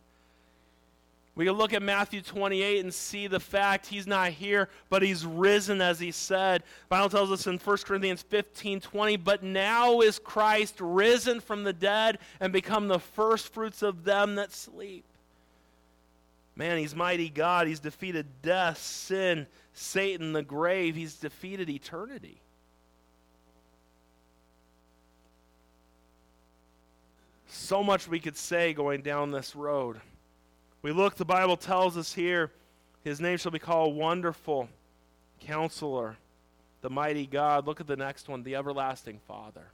We 1.39 1.45
can 1.45 1.53
look 1.53 1.71
at 1.71 1.81
Matthew 1.81 2.21
28 2.21 2.83
and 2.83 2.93
see 2.93 3.27
the 3.27 3.39
fact 3.39 3.87
he's 3.87 4.05
not 4.05 4.31
here, 4.31 4.67
but 4.89 5.01
he's 5.01 5.25
risen 5.25 5.79
as 5.79 5.97
he 5.97 6.11
said. 6.11 6.63
The 6.63 6.87
Bible 6.89 7.07
tells 7.07 7.31
us 7.31 7.47
in 7.47 7.57
1 7.57 7.77
Corinthians 7.85 8.23
15 8.23 8.81
20, 8.81 9.15
but 9.15 9.41
now 9.41 10.01
is 10.01 10.19
Christ 10.19 10.75
risen 10.81 11.39
from 11.39 11.63
the 11.63 11.71
dead 11.71 12.19
and 12.41 12.51
become 12.51 12.89
the 12.89 12.99
first 12.99 13.53
fruits 13.53 13.81
of 13.81 14.03
them 14.03 14.35
that 14.35 14.51
sleep. 14.51 15.05
Man, 16.57 16.77
he's 16.77 16.93
mighty 16.93 17.29
God. 17.29 17.67
He's 17.67 17.79
defeated 17.79 18.25
death, 18.41 18.79
sin, 18.79 19.47
Satan, 19.71 20.33
the 20.33 20.43
grave. 20.43 20.97
He's 20.97 21.15
defeated 21.15 21.69
eternity. 21.69 22.41
So 27.47 27.81
much 27.81 28.09
we 28.09 28.19
could 28.19 28.35
say 28.35 28.73
going 28.73 29.03
down 29.03 29.31
this 29.31 29.55
road. 29.55 30.01
We 30.81 30.91
look, 30.91 31.15
the 31.15 31.25
Bible 31.25 31.57
tells 31.57 31.97
us 31.97 32.13
here, 32.13 32.51
his 33.03 33.19
name 33.19 33.37
shall 33.37 33.51
be 33.51 33.59
called 33.59 33.95
Wonderful, 33.95 34.69
Counselor, 35.41 36.17
the 36.81 36.89
Mighty 36.89 37.25
God. 37.25 37.67
Look 37.67 37.81
at 37.81 37.87
the 37.87 37.97
next 37.97 38.29
one, 38.29 38.43
the 38.43 38.55
Everlasting 38.55 39.19
Father. 39.27 39.65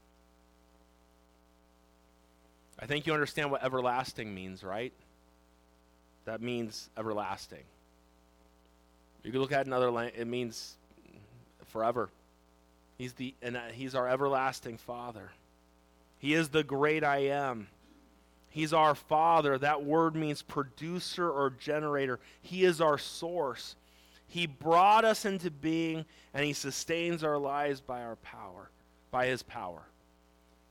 I 2.80 2.86
think 2.88 3.08
you 3.08 3.14
understand 3.14 3.52
what 3.52 3.64
everlasting 3.64 4.34
means, 4.34 4.64
right? 4.64 4.92
That 6.26 6.42
means 6.42 6.90
everlasting. 6.98 7.64
You 9.24 9.32
can 9.32 9.40
look 9.40 9.52
at 9.52 9.66
another 9.66 9.90
language, 9.90 10.20
it 10.20 10.28
means 10.28 10.76
forever. 11.68 12.10
He's 12.98 13.14
the 13.14 13.34
and 13.42 13.58
uh, 13.58 13.62
he's 13.74 13.96
our 13.96 14.08
everlasting 14.08 14.78
Father. 14.78 15.32
He 16.20 16.34
is 16.34 16.50
the 16.50 16.64
great 16.64 17.04
I 17.04 17.18
am. 17.28 17.68
He's 18.56 18.72
our 18.72 18.96
Father. 18.96 19.58
That 19.58 19.84
word 19.84 20.16
means 20.16 20.42
producer 20.42 21.30
or 21.30 21.50
generator. 21.50 22.22
He 22.42 22.64
is 22.64 22.80
our 22.80 22.98
source. 22.98 23.76
He 24.30 24.48
brought 24.48 25.04
us 25.04 25.26
into 25.26 25.52
being, 25.52 26.06
and 26.34 26.46
He 26.46 26.54
sustains 26.54 27.22
our 27.22 27.38
lives 27.38 27.82
by 27.82 28.02
our 28.02 28.16
power, 28.16 28.70
by 29.12 29.26
His 29.26 29.44
power. 29.44 29.82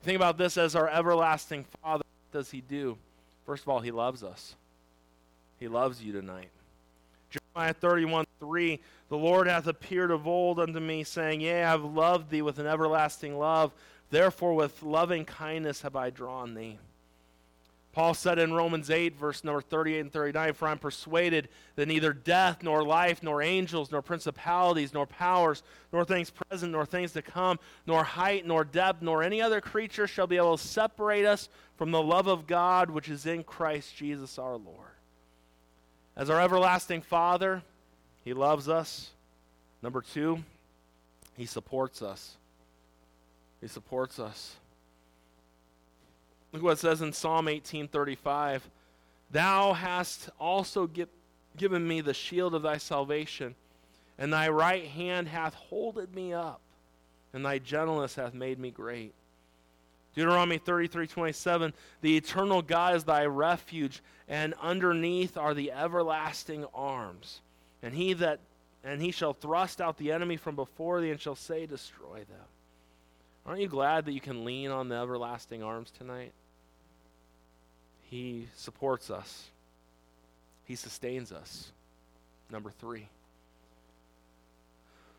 Think 0.02 0.16
about 0.16 0.38
this 0.38 0.56
as 0.56 0.74
our 0.74 0.88
everlasting 0.88 1.66
Father. 1.82 2.04
What 2.30 2.38
does 2.38 2.50
He 2.50 2.62
do? 2.62 2.96
First 3.44 3.64
of 3.64 3.68
all, 3.68 3.80
He 3.80 3.90
loves 3.90 4.22
us. 4.22 4.54
He 5.60 5.68
loves 5.68 6.02
you 6.02 6.14
tonight. 6.14 6.48
Jeremiah 7.28 7.74
31 7.74 8.24
3 8.40 8.80
The 9.10 9.18
Lord 9.18 9.46
hath 9.46 9.66
appeared 9.66 10.10
of 10.10 10.26
old 10.26 10.58
unto 10.58 10.80
me, 10.80 11.04
saying, 11.04 11.42
Yea, 11.42 11.64
I 11.64 11.72
have 11.72 11.84
loved 11.84 12.30
thee 12.30 12.40
with 12.40 12.58
an 12.58 12.66
everlasting 12.66 13.38
love. 13.38 13.72
Therefore, 14.08 14.54
with 14.54 14.82
loving 14.82 15.26
kindness 15.26 15.82
have 15.82 15.96
I 15.96 16.08
drawn 16.08 16.54
thee. 16.54 16.78
Paul 17.94 18.12
said 18.12 18.40
in 18.40 18.52
Romans 18.52 18.90
8, 18.90 19.16
verse 19.16 19.44
number 19.44 19.60
38 19.60 20.00
and 20.00 20.12
39, 20.12 20.54
For 20.54 20.66
I'm 20.66 20.78
persuaded 20.80 21.48
that 21.76 21.86
neither 21.86 22.12
death, 22.12 22.64
nor 22.64 22.82
life, 22.82 23.22
nor 23.22 23.40
angels, 23.40 23.92
nor 23.92 24.02
principalities, 24.02 24.92
nor 24.92 25.06
powers, 25.06 25.62
nor 25.92 26.04
things 26.04 26.28
present, 26.28 26.72
nor 26.72 26.84
things 26.84 27.12
to 27.12 27.22
come, 27.22 27.56
nor 27.86 28.02
height, 28.02 28.44
nor 28.46 28.64
depth, 28.64 29.00
nor 29.00 29.22
any 29.22 29.40
other 29.40 29.60
creature 29.60 30.08
shall 30.08 30.26
be 30.26 30.36
able 30.36 30.58
to 30.58 30.66
separate 30.66 31.24
us 31.24 31.48
from 31.76 31.92
the 31.92 32.02
love 32.02 32.26
of 32.26 32.48
God 32.48 32.90
which 32.90 33.08
is 33.08 33.26
in 33.26 33.44
Christ 33.44 33.94
Jesus 33.96 34.40
our 34.40 34.56
Lord. 34.56 34.88
As 36.16 36.30
our 36.30 36.40
everlasting 36.40 37.02
Father, 37.02 37.62
He 38.24 38.34
loves 38.34 38.68
us. 38.68 39.10
Number 39.82 40.02
two, 40.02 40.42
He 41.36 41.46
supports 41.46 42.02
us. 42.02 42.36
He 43.60 43.68
supports 43.68 44.18
us. 44.18 44.56
Look 46.54 46.62
what 46.62 46.72
it 46.74 46.78
says 46.78 47.02
in 47.02 47.12
Psalm 47.12 47.48
18:35. 47.48 48.70
Thou 49.28 49.72
hast 49.72 50.30
also 50.38 50.86
give, 50.86 51.08
given 51.56 51.86
me 51.86 52.00
the 52.00 52.14
shield 52.14 52.54
of 52.54 52.62
thy 52.62 52.76
salvation, 52.76 53.56
and 54.16 54.32
thy 54.32 54.48
right 54.48 54.86
hand 54.86 55.26
hath 55.26 55.54
holded 55.54 56.14
me 56.14 56.32
up, 56.32 56.60
and 57.32 57.44
thy 57.44 57.58
gentleness 57.58 58.14
hath 58.14 58.34
made 58.34 58.60
me 58.60 58.70
great. 58.70 59.14
Deuteronomy 60.14 60.60
33:27 60.60 61.72
The 62.02 62.16
eternal 62.16 62.62
God 62.62 62.94
is 62.94 63.02
thy 63.02 63.26
refuge 63.26 64.00
and 64.28 64.54
underneath 64.62 65.36
are 65.36 65.54
the 65.54 65.72
everlasting 65.72 66.66
arms 66.72 67.40
and 67.82 67.94
he 67.94 68.12
that 68.12 68.38
and 68.84 69.02
he 69.02 69.10
shall 69.10 69.32
thrust 69.32 69.80
out 69.80 69.96
the 69.96 70.12
enemy 70.12 70.36
from 70.36 70.54
before 70.54 71.00
thee 71.00 71.10
and 71.10 71.20
shall 71.20 71.34
say 71.34 71.66
destroy 71.66 72.18
them 72.18 72.46
Aren't 73.44 73.60
you 73.60 73.66
glad 73.66 74.04
that 74.04 74.12
you 74.12 74.20
can 74.20 74.44
lean 74.44 74.70
on 74.70 74.88
the 74.88 74.94
everlasting 74.94 75.60
arms 75.60 75.90
tonight 75.90 76.32
he 78.14 78.46
supports 78.54 79.10
us, 79.10 79.50
He 80.66 80.76
sustains 80.76 81.32
us. 81.32 81.72
number 82.48 82.70
3. 82.70 83.08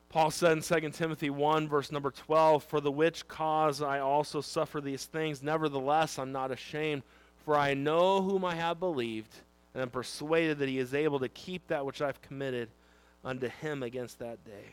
Paul 0.07 0.31
said 0.31 0.53
in 0.53 0.61
2 0.61 0.91
Timothy 0.91 1.29
1, 1.29 1.67
verse 1.67 1.91
number 1.91 2.11
12, 2.11 2.63
For 2.63 2.79
the 2.79 2.91
which 2.91 3.27
cause 3.27 3.81
I 3.81 3.99
also 3.99 4.39
suffer 4.39 4.79
these 4.79 5.03
things. 5.03 5.43
Nevertheless, 5.43 6.17
I'm 6.17 6.31
not 6.31 6.51
ashamed, 6.51 7.03
for 7.43 7.57
I 7.57 7.73
know 7.73 8.21
whom 8.21 8.45
I 8.45 8.55
have 8.55 8.79
believed, 8.79 9.33
and 9.73 9.81
am 9.81 9.89
persuaded 9.89 10.59
that 10.59 10.69
he 10.69 10.79
is 10.79 10.93
able 10.93 11.19
to 11.19 11.27
keep 11.27 11.67
that 11.67 11.85
which 11.85 12.01
I've 12.01 12.21
committed 12.21 12.69
unto 13.25 13.49
him 13.49 13.83
against 13.83 14.19
that 14.19 14.41
day. 14.45 14.69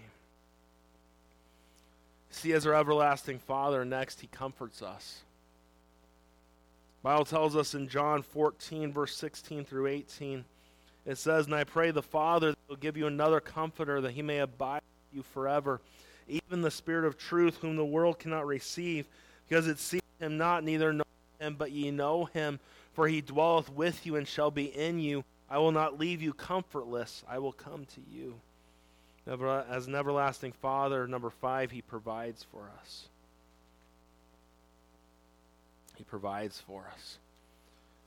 See, 2.30 2.52
as 2.52 2.68
our 2.68 2.74
everlasting 2.74 3.40
Father, 3.40 3.84
next, 3.84 4.20
he 4.20 4.28
comforts 4.28 4.80
us. 4.80 5.24
Bible 7.02 7.24
tells 7.24 7.56
us 7.56 7.74
in 7.74 7.88
John 7.88 8.22
14, 8.22 8.92
verse 8.92 9.16
16 9.16 9.64
through 9.64 9.88
18, 9.88 10.44
it 11.04 11.18
says, 11.18 11.46
And 11.46 11.54
I 11.54 11.64
pray 11.64 11.90
the 11.90 12.02
Father 12.02 12.50
that 12.50 12.68
will 12.68 12.76
give 12.76 12.96
you 12.96 13.08
another 13.08 13.40
comforter, 13.40 14.00
that 14.00 14.12
he 14.12 14.22
may 14.22 14.38
abide 14.38 14.82
with 14.82 15.16
you 15.16 15.22
forever, 15.22 15.80
even 16.28 16.62
the 16.62 16.70
Spirit 16.70 17.04
of 17.04 17.18
truth, 17.18 17.58
whom 17.60 17.74
the 17.74 17.84
world 17.84 18.20
cannot 18.20 18.46
receive, 18.46 19.08
because 19.48 19.66
it 19.66 19.80
sees 19.80 20.02
him 20.20 20.38
not, 20.38 20.62
neither 20.62 20.92
know 20.92 21.04
him, 21.40 21.56
but 21.58 21.72
ye 21.72 21.90
know 21.90 22.26
him, 22.26 22.60
for 22.92 23.08
he 23.08 23.20
dwelleth 23.20 23.68
with 23.68 24.06
you 24.06 24.14
and 24.14 24.28
shall 24.28 24.52
be 24.52 24.66
in 24.66 25.00
you. 25.00 25.24
I 25.50 25.58
will 25.58 25.72
not 25.72 25.98
leave 25.98 26.22
you 26.22 26.32
comfortless, 26.32 27.24
I 27.28 27.38
will 27.38 27.52
come 27.52 27.84
to 27.86 28.00
you. 28.08 28.40
As 29.26 29.86
an 29.86 29.94
everlasting 29.94 30.52
Father, 30.52 31.06
number 31.08 31.30
five, 31.30 31.72
he 31.72 31.82
provides 31.82 32.44
for 32.44 32.70
us. 32.80 33.08
He 36.02 36.04
provides 36.04 36.60
for 36.60 36.90
us. 36.92 37.18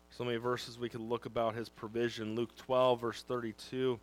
So 0.09 0.25
many 0.25 0.35
verses 0.35 0.77
we 0.77 0.89
could 0.89 0.99
look 0.99 1.25
about 1.25 1.55
his 1.55 1.69
provision. 1.69 2.35
Luke 2.35 2.53
12, 2.57 2.99
verse 2.99 3.21
32. 3.21 3.97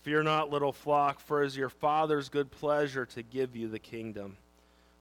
Fear 0.00 0.22
not, 0.22 0.48
little 0.48 0.72
flock, 0.72 1.20
for 1.20 1.42
it 1.42 1.48
is 1.48 1.54
your 1.54 1.68
Father's 1.68 2.30
good 2.30 2.50
pleasure 2.50 3.04
to 3.04 3.22
give 3.22 3.54
you 3.54 3.68
the 3.68 3.78
kingdom. 3.78 4.38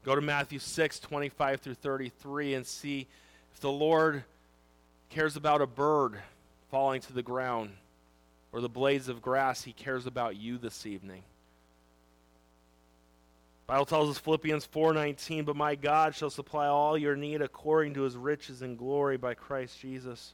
Go 0.04 0.14
to 0.14 0.20
Matthew 0.20 0.60
6, 0.60 1.00
25 1.00 1.62
through 1.62 1.76
33, 1.76 2.56
and 2.56 2.68
see 2.68 3.08
if 3.54 3.62
the 3.62 3.72
Lord 3.72 4.26
cares 5.10 5.38
about 5.38 5.62
a 5.62 5.66
bird 5.66 6.20
falling 6.70 7.00
to 7.00 7.14
the 7.14 7.24
ground 7.24 7.70
or 8.52 8.60
the 8.60 8.68
blades 8.68 9.08
of 9.08 9.22
grass, 9.22 9.64
he 9.64 9.72
cares 9.72 10.06
about 10.06 10.36
you 10.36 10.58
this 10.58 10.86
evening. 10.86 11.24
Bible 13.72 13.86
tells 13.86 14.10
us 14.10 14.18
Philippians 14.18 14.66
4:19, 14.66 15.46
"But 15.46 15.56
my 15.56 15.76
God 15.76 16.14
shall 16.14 16.30
supply 16.30 16.68
all 16.68 16.98
your 16.98 17.16
need 17.16 17.42
according 17.42 17.94
to 17.94 18.02
his 18.02 18.18
riches 18.18 18.62
and 18.62 18.78
glory 18.78 19.16
by 19.16 19.34
Christ 19.34 19.80
Jesus." 19.80 20.34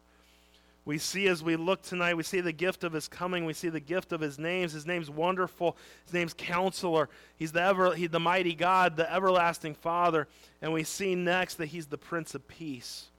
We 0.86 0.98
see 0.98 1.28
as 1.28 1.44
we 1.44 1.56
look 1.56 1.84
tonight, 1.84 2.16
we 2.16 2.24
see 2.24 2.42
the 2.42 2.52
gift 2.52 2.84
of 2.84 2.94
his 2.94 3.08
coming, 3.08 3.46
we 3.46 3.54
see 3.54 3.70
the 3.70 3.80
gift 3.80 4.12
of 4.12 4.22
his 4.22 4.40
names. 4.40 4.72
His 4.72 4.88
name's 4.88 5.12
wonderful, 5.12 5.78
his 6.06 6.14
name's 6.14 6.34
counselor. 6.34 7.10
He's 7.36 7.52
the 7.52 7.62
ever 7.62 7.94
he's 7.94 8.10
the 8.10 8.20
mighty 8.20 8.56
God, 8.56 8.96
the 8.96 9.14
everlasting 9.14 9.76
Father, 9.76 10.28
and 10.60 10.74
we 10.74 10.84
see 10.84 11.14
next 11.14 11.58
that 11.58 11.68
he's 11.68 11.86
the 11.86 11.98
prince 12.00 12.34
of 12.34 12.48
peace. 12.48 13.12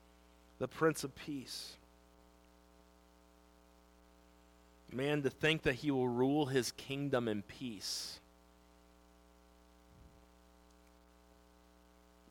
The 0.58 0.66
prince 0.66 1.04
of 1.04 1.14
peace. 1.14 1.76
Man 4.90 5.22
to 5.22 5.30
think 5.30 5.62
that 5.62 5.76
he 5.76 5.92
will 5.92 6.08
rule 6.08 6.46
his 6.46 6.72
kingdom 6.72 7.28
in 7.28 7.42
peace. 7.42 8.18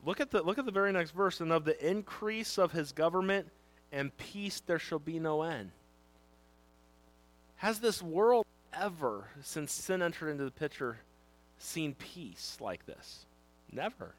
Look 0.08 0.22
at 0.22 0.32
the 0.32 0.41
look 0.41 0.58
at 0.58 0.65
the 0.65 0.72
very 0.72 0.93
next 0.93 1.12
verse. 1.12 1.41
And 1.41 1.52
of 1.52 1.65
the 1.65 1.86
increase 1.86 2.58
of 2.58 2.72
his 2.72 2.93
government 2.93 3.50
and 3.91 4.15
peace 4.15 4.62
there 4.65 4.80
shall 4.80 5.00
be 5.00 5.20
no 5.20 5.41
end. 5.41 5.72
Has 7.58 7.82
this 7.82 8.02
world 8.02 8.46
ever, 8.74 9.26
since 9.41 9.74
sin 9.74 10.02
entered 10.02 10.30
into 10.30 10.46
the 10.46 10.52
picture, 10.52 11.00
seen 11.60 11.93
peace 11.93 12.58
like 12.62 12.86
this? 12.86 13.26
Never. 13.70 14.15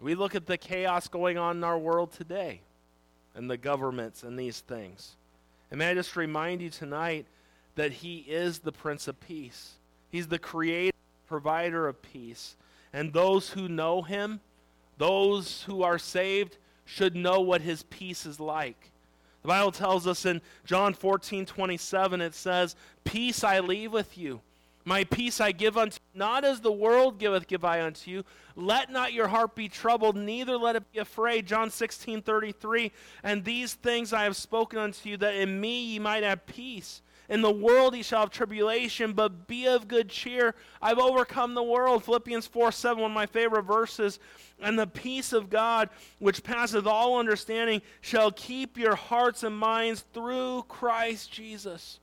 We 0.00 0.14
look 0.14 0.34
at 0.34 0.46
the 0.46 0.56
chaos 0.56 1.08
going 1.08 1.36
on 1.36 1.58
in 1.58 1.64
our 1.64 1.78
world 1.78 2.12
today 2.12 2.62
and 3.34 3.50
the 3.50 3.58
governments 3.58 4.22
and 4.22 4.38
these 4.38 4.60
things. 4.60 5.14
And 5.70 5.78
may 5.78 5.90
I 5.90 5.94
just 5.94 6.16
remind 6.16 6.62
you 6.62 6.70
tonight 6.70 7.26
that 7.74 7.92
He 7.92 8.24
is 8.26 8.60
the 8.60 8.72
Prince 8.72 9.08
of 9.08 9.20
Peace. 9.20 9.72
He's 10.10 10.28
the 10.28 10.38
creator, 10.38 10.96
provider 11.26 11.86
of 11.86 12.00
peace. 12.00 12.56
And 12.92 13.12
those 13.12 13.50
who 13.50 13.68
know 13.68 14.02
him, 14.02 14.40
those 14.98 15.62
who 15.62 15.82
are 15.82 15.98
saved, 15.98 16.58
should 16.84 17.16
know 17.16 17.40
what 17.40 17.62
his 17.62 17.84
peace 17.84 18.26
is 18.26 18.38
like. 18.38 18.90
The 19.42 19.48
Bible 19.48 19.72
tells 19.72 20.06
us 20.06 20.24
in 20.24 20.40
John 20.64 20.94
14, 20.94 21.46
27, 21.46 22.20
it 22.20 22.34
says, 22.34 22.76
Peace 23.04 23.42
I 23.42 23.60
leave 23.60 23.92
with 23.92 24.16
you. 24.16 24.40
My 24.84 25.04
peace 25.04 25.40
I 25.40 25.52
give 25.52 25.76
unto 25.76 25.94
you, 25.94 26.18
not 26.18 26.44
as 26.44 26.60
the 26.60 26.72
world 26.72 27.18
giveth, 27.18 27.46
give 27.46 27.64
I 27.64 27.82
unto 27.82 28.10
you. 28.10 28.24
Let 28.56 28.90
not 28.90 29.12
your 29.12 29.28
heart 29.28 29.54
be 29.54 29.68
troubled, 29.68 30.16
neither 30.16 30.56
let 30.56 30.76
it 30.76 30.92
be 30.92 30.98
afraid. 30.98 31.46
John 31.46 31.70
16, 31.70 32.22
33. 32.22 32.90
And 33.22 33.44
these 33.44 33.74
things 33.74 34.12
I 34.12 34.24
have 34.24 34.36
spoken 34.36 34.78
unto 34.78 35.08
you, 35.08 35.16
that 35.18 35.34
in 35.34 35.60
me 35.60 35.84
ye 35.84 35.98
might 35.98 36.24
have 36.24 36.46
peace. 36.46 37.02
In 37.28 37.40
the 37.40 37.52
world 37.52 37.94
ye 37.94 38.02
shall 38.02 38.20
have 38.20 38.30
tribulation, 38.30 39.12
but 39.12 39.46
be 39.46 39.66
of 39.66 39.88
good 39.88 40.08
cheer. 40.08 40.54
I've 40.80 40.98
overcome 40.98 41.54
the 41.54 41.62
world. 41.62 42.04
Philippians 42.04 42.46
4 42.46 42.72
7, 42.72 43.00
one 43.00 43.10
of 43.10 43.14
my 43.14 43.26
favorite 43.26 43.62
verses. 43.62 44.18
And 44.60 44.78
the 44.78 44.86
peace 44.86 45.32
of 45.32 45.50
God, 45.50 45.88
which 46.18 46.42
passeth 46.42 46.86
all 46.86 47.18
understanding, 47.18 47.82
shall 48.00 48.30
keep 48.30 48.78
your 48.78 48.94
hearts 48.94 49.42
and 49.42 49.56
minds 49.56 50.04
through 50.12 50.64
Christ 50.68 51.32
Jesus. 51.32 51.98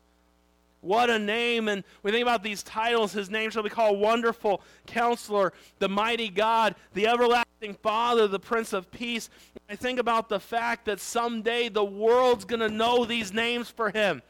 What 0.81 1.09
a 1.09 1.19
name. 1.19 1.67
And 1.67 1.83
we 2.03 2.11
think 2.11 2.21
about 2.21 2.43
these 2.43 2.63
titles. 2.63 3.11
His 3.11 3.29
name 3.29 3.49
shall 3.49 3.63
be 3.63 3.69
called 3.69 3.99
Wonderful 3.99 4.61
Counselor, 4.87 5.53
the 5.79 5.89
Mighty 5.89 6.29
God, 6.29 6.75
the 6.93 7.07
Everlasting 7.07 7.75
Father, 7.81 8.27
the 8.27 8.39
Prince 8.39 8.71
of 8.71 8.89
Peace. 8.91 9.29
I 9.69 9.75
think 9.75 9.99
about 9.99 10.29
the 10.29 10.39
fact 10.39 10.85
that 10.85 10.99
someday 10.99 11.69
the 11.69 11.83
world's 11.83 12.45
going 12.45 12.61
to 12.61 12.69
know 12.69 13.05
these 13.05 13.33
names 13.33 13.69
for 13.69 13.89
him. 13.89 14.21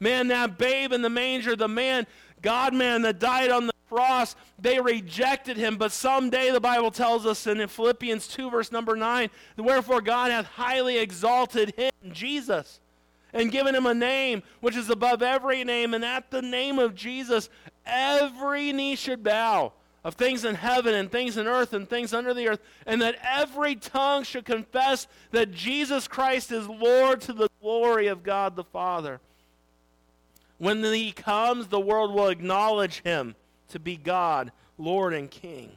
Man, 0.00 0.28
that 0.28 0.56
babe 0.56 0.92
in 0.92 1.02
the 1.02 1.10
manger, 1.10 1.54
the 1.54 1.68
man, 1.68 2.06
God 2.42 2.74
man 2.74 3.02
that 3.02 3.18
died 3.18 3.50
on 3.50 3.66
the 3.66 3.74
cross, 3.88 4.34
they 4.58 4.80
rejected 4.80 5.58
him. 5.58 5.76
But 5.76 5.92
someday, 5.92 6.50
the 6.50 6.60
Bible 6.60 6.90
tells 6.90 7.26
us 7.26 7.46
in 7.46 7.66
Philippians 7.68 8.26
2, 8.28 8.50
verse 8.50 8.72
number 8.72 8.96
9, 8.96 9.28
wherefore 9.58 10.00
God 10.00 10.30
hath 10.30 10.46
highly 10.46 10.98
exalted 10.98 11.74
him, 11.76 11.92
Jesus, 12.12 12.80
and 13.34 13.52
given 13.52 13.74
him 13.74 13.86
a 13.86 13.94
name 13.94 14.42
which 14.60 14.76
is 14.76 14.88
above 14.88 15.22
every 15.22 15.64
name. 15.64 15.92
And 15.92 16.04
at 16.04 16.30
the 16.30 16.42
name 16.42 16.78
of 16.78 16.94
Jesus, 16.94 17.50
every 17.84 18.72
knee 18.72 18.96
should 18.96 19.22
bow 19.22 19.72
of 20.02 20.14
things 20.14 20.46
in 20.46 20.54
heaven 20.54 20.94
and 20.94 21.12
things 21.12 21.36
in 21.36 21.46
earth 21.46 21.74
and 21.74 21.88
things 21.88 22.14
under 22.14 22.32
the 22.32 22.48
earth, 22.48 22.60
and 22.86 23.02
that 23.02 23.16
every 23.22 23.76
tongue 23.76 24.22
should 24.22 24.46
confess 24.46 25.06
that 25.30 25.52
Jesus 25.52 26.08
Christ 26.08 26.52
is 26.52 26.66
Lord 26.66 27.20
to 27.22 27.34
the 27.34 27.50
glory 27.60 28.06
of 28.06 28.22
God 28.22 28.56
the 28.56 28.64
Father. 28.64 29.20
When 30.60 30.84
he 30.84 31.10
comes, 31.10 31.68
the 31.68 31.80
world 31.80 32.12
will 32.12 32.28
acknowledge 32.28 33.00
him 33.00 33.34
to 33.70 33.78
be 33.78 33.96
God, 33.96 34.52
Lord, 34.76 35.14
and 35.14 35.30
King. 35.30 35.72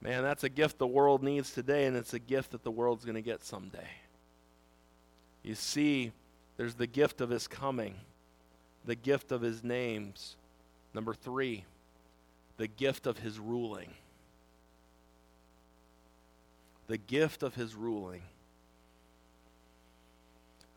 Man, 0.00 0.22
that's 0.22 0.44
a 0.44 0.48
gift 0.48 0.78
the 0.78 0.86
world 0.86 1.24
needs 1.24 1.52
today, 1.52 1.86
and 1.86 1.96
it's 1.96 2.14
a 2.14 2.20
gift 2.20 2.52
that 2.52 2.62
the 2.62 2.70
world's 2.70 3.04
going 3.04 3.16
to 3.16 3.20
get 3.20 3.42
someday. 3.42 3.88
You 5.42 5.56
see, 5.56 6.12
there's 6.58 6.76
the 6.76 6.86
gift 6.86 7.20
of 7.20 7.28
his 7.28 7.48
coming, 7.48 7.96
the 8.84 8.94
gift 8.94 9.32
of 9.32 9.42
his 9.42 9.64
names. 9.64 10.36
Number 10.94 11.12
three, 11.12 11.64
the 12.56 12.68
gift 12.68 13.08
of 13.08 13.18
his 13.18 13.40
ruling. 13.40 13.94
The 16.86 16.98
gift 16.98 17.42
of 17.42 17.56
his 17.56 17.74
ruling. 17.74 18.22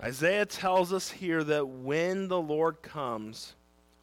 Isaiah 0.04 0.46
tells 0.46 0.92
us 0.92 1.10
here 1.10 1.46
that 1.46 1.66
when 1.66 2.28
the 2.28 2.42
Lord 2.42 2.82
comes, 2.82 3.54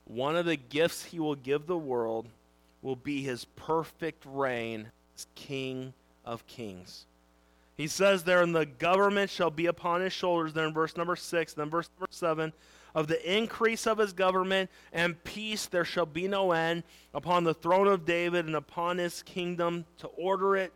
one 0.07 0.35
of 0.35 0.47
the 0.47 0.57
gifts 0.57 1.05
he 1.05 1.21
will 1.21 1.35
give 1.35 1.67
the 1.67 1.77
world 1.77 2.27
will 2.81 2.97
be 2.97 3.23
his 3.23 3.45
perfect 3.45 4.25
reign 4.27 4.91
as 5.15 5.27
King 5.35 5.93
of 6.25 6.47
Kings. 6.47 7.05
He 7.77 7.87
says 7.87 8.25
there, 8.25 8.41
and 8.41 8.55
the 8.55 8.65
government 8.65 9.31
shall 9.31 9.51
be 9.51 9.67
upon 9.67 10.01
his 10.01 10.15
shoulders, 10.15 10.55
there 10.55 10.67
in 10.67 10.73
verse 10.73 10.97
number 10.97 11.17
six, 11.17 11.53
then 11.53 11.69
verse 11.69 11.91
number 11.99 12.11
seven, 12.11 12.55
of 12.95 13.07
the 13.07 13.37
increase 13.39 13.87
of 13.87 13.99
his 13.99 14.15
government 14.15 14.71
and 14.95 15.23
peace 15.23 15.67
there 15.67 15.85
shall 15.85 16.07
be 16.07 16.27
no 16.27 16.53
end 16.53 16.83
upon 17.13 17.45
the 17.45 17.55
throne 17.55 17.87
of 17.87 18.07
David 18.07 18.47
and 18.47 18.57
upon 18.57 18.97
his 18.97 19.23
kingdom 19.23 19.85
to 19.99 20.07
order 20.09 20.57
it 20.57 20.73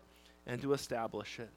and 0.47 0.61
to 0.61 0.75
establish 0.75 1.39
it. 1.39 1.49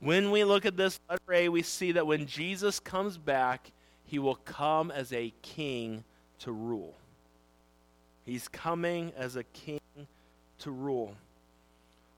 When 0.00 0.30
we 0.30 0.44
look 0.44 0.64
at 0.64 0.76
this 0.76 0.98
letter 1.08 1.32
A, 1.32 1.48
we 1.50 1.62
see 1.62 1.92
that 1.92 2.06
when 2.06 2.26
Jesus 2.26 2.80
comes 2.80 3.18
back, 3.18 3.70
he 4.04 4.18
will 4.18 4.34
come 4.34 4.90
as 4.90 5.12
a 5.12 5.32
king 5.42 6.04
to 6.40 6.52
rule. 6.52 6.94
He's 8.24 8.48
coming 8.48 9.12
as 9.16 9.36
a 9.36 9.44
king 9.44 9.80
to 10.60 10.70
rule. 10.70 11.14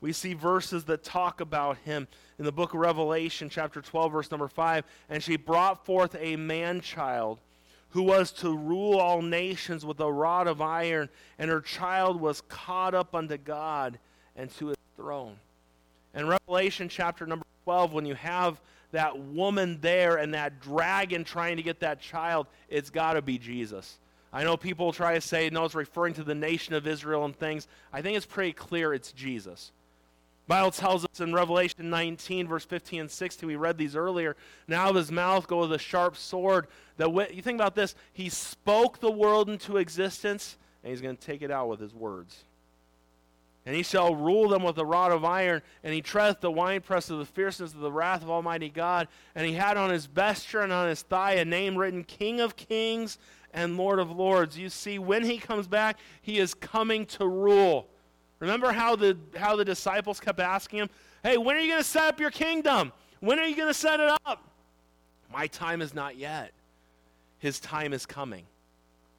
We 0.01 0.13
see 0.13 0.35
verses 0.35 0.85
that 0.85 1.05
talk 1.05 1.41
about 1.41 1.77
him 1.79 2.09
in 2.39 2.45
the 2.45 2.53
book 2.53 2.75
of 2.75 2.81
Revelation, 2.81 3.49
chapter 3.49 3.81
12, 3.81 4.13
verse 4.13 4.31
number 4.31 4.49
5. 4.49 4.85
And 5.09 5.23
she 5.23 5.37
brought 5.37 5.85
forth 5.85 6.17
a 6.19 6.37
man 6.37 6.81
child 6.81 7.39
who 7.91 8.03
was 8.03 8.33
to 8.33 8.57
rule 8.57 8.99
all 8.99 9.23
nations 9.23 9.85
with 9.85 10.01
a 10.01 10.11
rod 10.11 10.47
of 10.47 10.61
iron, 10.61 11.09
and 11.39 11.51
her 11.51 11.61
child 11.61 12.21
was 12.21 12.41
caught 12.49 12.95
up 12.95 13.15
unto 13.15 13.37
God 13.37 13.99
and 14.35 14.51
to 14.57 14.69
his 14.69 14.77
throne. 14.97 15.37
In 16.15 16.27
Revelation 16.27 16.89
chapter 16.89 17.27
number 17.27 17.45
12, 17.65 17.93
when 17.93 18.07
you 18.07 18.15
have 18.15 18.61
that 18.93 19.19
woman 19.19 19.79
there 19.81 20.17
and 20.17 20.35
that 20.35 20.61
dragon 20.61 21.25
trying 21.25 21.57
to 21.57 21.63
get 21.63 21.81
that 21.81 22.01
child, 22.01 22.47
it's 22.69 22.91
got 22.91 23.15
to 23.15 23.23
be 23.23 23.39
Jesus. 23.39 23.99
I 24.33 24.45
know 24.45 24.57
people 24.57 24.93
try 24.93 25.15
to 25.15 25.21
say, 25.21 25.51
no, 25.51 25.65
it's 25.65 25.75
referring 25.75 26.15
to 26.15 26.25
the 26.25 26.35
nation 26.35 26.75
of 26.75 26.87
Israel 26.87 27.25
and 27.25 27.37
things. 27.37 27.69
I 27.93 28.01
think 28.01 28.17
it's 28.17 28.27
pretty 28.27 28.53
clear 28.53 28.95
it's 28.95 29.13
Jesus. 29.13 29.73
Bible 30.49 30.71
tells 30.71 31.05
us 31.05 31.21
in 31.21 31.33
Revelation 31.33 31.89
19, 31.91 32.49
verse 32.49 32.65
15 32.65 33.03
and 33.03 33.11
16, 33.11 33.47
we 33.47 33.57
read 33.57 33.79
these 33.79 33.95
earlier. 33.95 34.37
Now 34.67 34.91
of 34.91 34.97
his 34.97 35.13
mouth 35.13 35.47
goes 35.47 35.71
a 35.71 35.79
sharp 35.79 36.17
sword. 36.17 36.67
That 36.97 37.35
you 37.35 37.43
think 37.43 37.57
about 37.59 37.75
this, 37.75 37.95
he 38.13 38.29
spoke 38.29 38.99
the 38.99 39.11
world 39.11 39.49
into 39.49 39.77
existence, 39.77 40.57
and 40.83 40.91
he's 40.91 41.01
going 41.01 41.17
to 41.17 41.27
take 41.27 41.43
it 41.43 41.51
out 41.51 41.69
with 41.69 41.81
his 41.81 41.95
words. 41.95 42.45
And 43.65 43.77
he 43.77 43.83
shall 43.83 44.15
rule 44.15 44.49
them 44.49 44.65
with 44.65 44.77
a 44.79 44.85
rod 44.85 45.13
of 45.13 45.25
iron, 45.25 45.63
and 45.85 45.95
he 45.95 46.01
treadeth 46.01 46.41
the 46.41 46.51
winepress 46.51 47.11
of 47.11 47.19
the 47.19 47.25
fierceness 47.25 47.73
of 47.73 47.81
the 47.81 47.93
wrath 47.93 48.23
of 48.23 48.31
Almighty 48.31 48.69
God. 48.69 49.07
And 49.37 49.47
he 49.47 49.53
had 49.53 49.77
on 49.77 49.91
his 49.91 50.07
vesture 50.07 50.63
and 50.63 50.73
on 50.73 50.89
his 50.89 51.03
thigh 51.03 51.35
a 51.35 51.45
name 51.45 51.77
written, 51.79 52.03
King 52.03 52.41
of 52.41 52.57
Kings 52.57 53.19
and 53.55 53.77
Lord 53.77 54.01
of 54.01 54.11
Lords. 54.11 54.59
You 54.59 54.69
see, 54.69 54.99
when 54.99 55.25
he 55.25 55.39
comes 55.39 55.69
back, 55.69 55.99
he 56.23 56.39
is 56.39 56.55
coming 56.55 57.07
to 57.07 57.27
rule. 57.27 57.87
Remember 58.41 58.73
how 58.73 58.97
the, 58.97 59.17
how 59.37 59.55
the 59.55 59.65
disciples 59.65 60.19
kept 60.19 60.41
asking 60.41 60.81
him, 60.81 60.91
Hey, 61.23 61.37
when 61.37 61.57
are 61.57 61.61
you 61.61 61.69
going 61.69 61.83
to 61.83 61.89
set 61.89 62.09
up 62.09 62.19
your 62.19 62.33
kingdom? 62.33 62.93
When 63.21 63.39
are 63.39 63.47
you 63.47 63.55
going 63.55 63.69
to 63.69 63.75
set 63.75 64.01
it 64.01 64.11
up? 64.27 64.43
My 65.33 65.47
time 65.47 65.81
is 65.81 65.95
not 65.95 66.17
yet. 66.17 66.51
His 67.39 67.61
time 67.61 67.93
is 67.93 68.05
coming. 68.05 68.43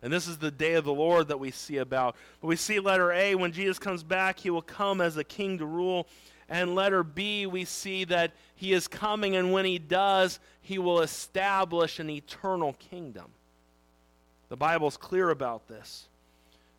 And 0.04 0.12
this 0.12 0.28
is 0.28 0.38
the 0.38 0.52
day 0.52 0.74
of 0.74 0.84
the 0.84 0.94
Lord 0.94 1.30
that 1.30 1.40
we 1.40 1.50
see 1.50 1.78
about. 1.78 2.18
But 2.42 2.48
we 2.48 2.58
see 2.58 2.82
letter 2.82 3.14
A, 3.14 3.36
when 3.36 3.54
Jesus 3.54 3.80
comes 3.80 4.04
back, 4.04 4.38
he 4.38 4.50
will 4.50 4.62
come 4.62 5.00
as 5.00 5.16
a 5.16 5.24
king 5.24 5.58
to 5.60 5.66
rule. 5.66 6.08
And 6.50 6.76
letter 6.76 7.04
B, 7.04 7.46
we 7.46 7.64
see 7.64 8.04
that 8.06 8.34
he 8.54 8.74
is 8.74 8.90
coming, 8.90 9.38
and 9.38 9.54
when 9.54 9.64
he 9.64 9.80
does, 9.80 10.42
he 10.62 10.78
will 10.78 11.00
establish 11.00 12.00
an 12.00 12.10
eternal 12.10 12.74
kingdom. 12.74 13.32
The 14.50 14.58
Bible's 14.58 14.98
clear 14.98 15.30
about 15.30 15.70
this. 15.70 16.10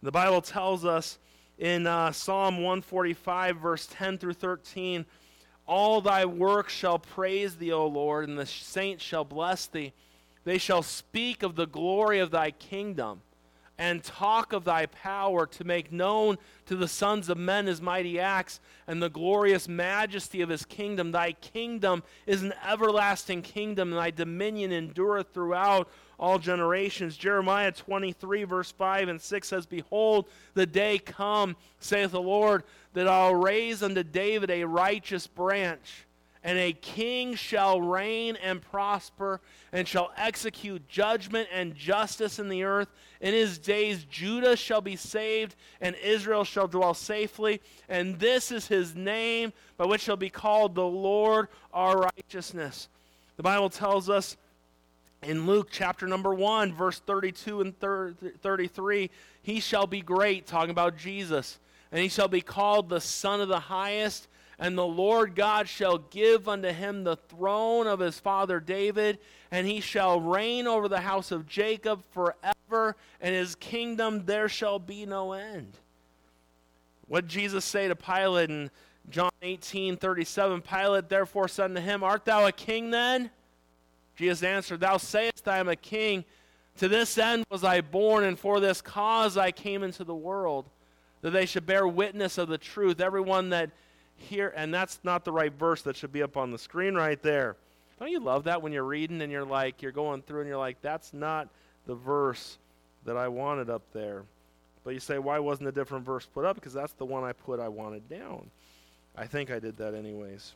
The 0.03 0.13
Bible 0.13 0.43
tells 0.43 0.85
us 0.85 1.19
in 1.59 1.87
uh, 1.87 2.13
Psalm 2.13 2.57
145, 2.57 3.57
verse 3.57 3.89
10 3.91 4.19
through 4.19 4.35
13 4.35 5.07
All 5.67 6.03
thy 6.03 6.27
works 6.27 6.75
shall 6.75 6.99
praise 6.99 7.57
thee, 7.57 7.73
O 7.73 7.87
Lord, 7.87 8.29
and 8.29 8.39
the 8.39 8.45
saints 8.45 9.03
shall 9.03 9.25
bless 9.25 9.65
thee. 9.65 9.95
They 10.45 10.59
shall 10.59 10.83
speak 10.83 11.43
of 11.43 11.57
the 11.57 11.67
glory 11.67 12.19
of 12.21 12.31
thy 12.31 12.51
kingdom 12.51 13.23
and 13.79 14.05
talk 14.05 14.53
of 14.53 14.65
thy 14.65 14.87
power 14.87 15.47
to 15.47 15.65
make 15.65 15.91
known 15.91 16.39
to 16.67 16.77
the 16.77 16.87
sons 16.87 17.29
of 17.29 17.37
men 17.37 17.67
his 17.67 17.83
mighty 17.83 18.21
acts 18.21 18.61
and 18.87 19.03
the 19.03 19.11
glorious 19.11 19.67
majesty 19.67 20.43
of 20.43 20.49
his 20.49 20.65
kingdom. 20.65 21.11
Thy 21.11 21.33
kingdom 21.33 22.03
is 22.27 22.43
an 22.43 22.55
everlasting 22.67 23.43
kingdom, 23.43 23.89
and 23.89 23.99
thy 23.99 24.11
dominion 24.11 24.71
endureth 24.73 25.33
throughout 25.35 25.89
all 26.21 26.39
generations. 26.39 27.17
Jeremiah 27.17 27.73
23, 27.73 28.45
verse 28.45 28.71
5 28.71 29.09
and 29.09 29.21
6 29.21 29.49
says, 29.49 29.67
Behold, 29.67 30.29
the 30.55 30.67
day 30.67 30.99
come, 30.99 31.57
saith 31.81 32.13
the 32.13 32.21
Lord, 32.21 32.63
that 32.93 33.09
I'll 33.09 33.35
raise 33.35 33.83
unto 33.83 34.05
David 34.05 34.51
a 34.51 34.65
righteous 34.65 35.27
branch, 35.27 36.07
and 36.45 36.59
a 36.59 36.75
king 36.75 37.35
shall 37.35 37.81
reign 37.81 38.37
and 38.37 38.61
prosper, 38.61 39.41
and 39.73 39.89
shall 39.89 40.13
execute 40.17 40.87
judgment 40.87 41.49
and 41.51 41.75
justice 41.75 42.39
in 42.39 42.51
the 42.51 42.65
earth. 42.65 42.89
In 43.23 43.33
his 43.33 43.59
days, 43.59 44.05
Judah 44.05 44.55
shall 44.55 44.83
be 44.83 44.95
saved, 44.95 45.57
and 45.81 45.97
Israel 45.97 46.45
shall 46.45 46.69
dwell 46.69 46.93
safely. 46.93 47.63
And 47.89 48.19
this 48.19 48.53
is 48.53 48.69
his 48.69 48.95
name, 48.95 49.55
by 49.79 49.87
which 49.87 50.03
shall 50.03 50.19
be 50.19 50.29
called 50.29 50.75
the 50.75 50.87
Lord 50.87 51.49
our 51.73 51.99
righteousness. 51.99 52.89
The 53.37 53.43
Bible 53.43 53.71
tells 53.71 54.11
us 54.11 54.37
in 55.23 55.47
Luke 55.47 55.69
chapter 55.71 56.07
number 56.07 56.35
1, 56.35 56.75
verse 56.75 57.01
32 57.01 57.63
and 57.63 57.75
33, 57.81 59.11
he 59.43 59.61
shall 59.61 59.87
be 59.87 60.03
great, 60.03 60.47
talking 60.47 60.71
about 60.71 60.99
Jesus, 60.99 61.59
and 61.91 62.03
he 62.03 62.09
shall 62.09 62.29
be 62.29 62.43
called 62.43 62.91
the 62.91 63.01
Son 63.01 63.41
of 63.41 63.49
the 63.49 63.59
Highest, 63.59 64.29
and 64.59 64.79
the 64.79 64.87
Lord 64.87 65.35
God 65.35 65.69
shall 65.69 65.99
give 65.99 66.49
unto 66.49 66.69
him 66.69 67.05
the 67.05 67.17
throne 67.17 67.87
of 67.87 68.01
his 68.01 68.19
father 68.19 68.61
David, 68.61 69.19
and 69.51 69.67
he 69.67 69.81
shall 69.81 70.21
reign 70.21 70.67
over 70.67 70.89
the 70.89 71.01
house 71.01 71.31
of 71.31 71.47
Jacob 71.47 72.03
forever, 72.13 72.97
and 73.21 73.35
his 73.35 73.55
kingdom 73.57 74.25
there 74.27 74.49
shall 74.49 74.79
be 74.79 75.07
no 75.07 75.33
end. 75.33 75.77
What 77.07 77.27
Jesus 77.27 77.65
say 77.65 77.89
to 77.89 77.97
Pilate 77.97 78.51
in 78.51 78.71
John 79.11 79.31
18 79.43 79.97
37? 79.97 80.63
Pilate 80.63 81.09
therefore 81.09 81.49
said 81.49 81.67
unto 81.67 81.81
him, 81.81 82.03
Art 82.03 82.25
thou 82.25 82.47
a 82.47 82.53
king 82.53 82.91
then? 82.91 83.31
Jesus 84.17 84.43
answered, 84.43 84.81
Thou 84.81 84.97
sayest 84.97 85.47
I 85.49 85.59
am 85.59 85.69
a 85.69 85.77
king. 85.77 86.25
To 86.79 86.89
this 86.89 87.19
end 87.19 87.45
was 87.51 87.63
I 87.63 87.81
born, 87.81 88.25
and 88.25 88.39
for 88.39 88.59
this 88.59 88.81
cause 88.81 89.37
I 89.37 89.53
came 89.53 89.83
into 89.83 90.03
the 90.03 90.15
world, 90.15 90.69
that 91.21 91.31
they 91.31 91.47
should 91.47 91.67
bear 91.67 91.87
witness 91.87 92.37
of 92.39 92.49
the 92.49 92.59
truth. 92.59 93.01
Everyone 93.01 93.51
that 93.51 93.71
hear, 94.17 94.53
and 94.57 94.73
that's 94.73 95.01
not 95.03 95.25
the 95.25 95.33
right 95.33 95.53
verse 95.53 95.83
that 95.83 95.97
should 95.97 96.13
be 96.13 96.23
up 96.23 96.37
on 96.37 96.51
the 96.51 96.59
screen 96.59 96.95
right 96.95 97.21
there. 97.23 97.57
Don't 97.99 98.11
you 98.11 98.21
love 98.21 98.45
that 98.45 98.63
when 98.63 98.73
you're 98.73 98.85
reading 98.85 99.23
and 99.23 99.31
you're 99.31 99.45
like, 99.45 99.83
you're 99.83 99.93
going 99.93 100.23
through 100.23 100.41
and 100.41 100.49
you're 100.49 100.59
like, 100.59 100.81
that's 100.83 101.13
not 101.13 101.49
the 101.87 101.95
verse 101.95 102.59
that 103.05 103.17
I 103.17 103.29
wanted 103.29 103.71
up 103.71 103.83
there. 103.93 104.23
But 104.85 104.95
you 104.95 105.01
say, 105.01 105.19
why 105.19 105.39
wasn't 105.39 105.69
a 105.69 105.73
different 105.73 106.05
verse 106.05 106.27
put 106.27 106.45
up? 106.45 106.57
Because 106.57 106.73
that's 106.73 106.93
the 106.95 107.05
one 107.05 107.25
I 107.25 107.33
put 107.33 107.61
I 107.61 107.69
wanted 107.69 108.09
down. 108.09 108.51
I 109.17 109.27
think 109.27 109.51
I 109.51 109.59
did 109.59 109.77
that 109.79 109.95
anyways. 109.95 110.53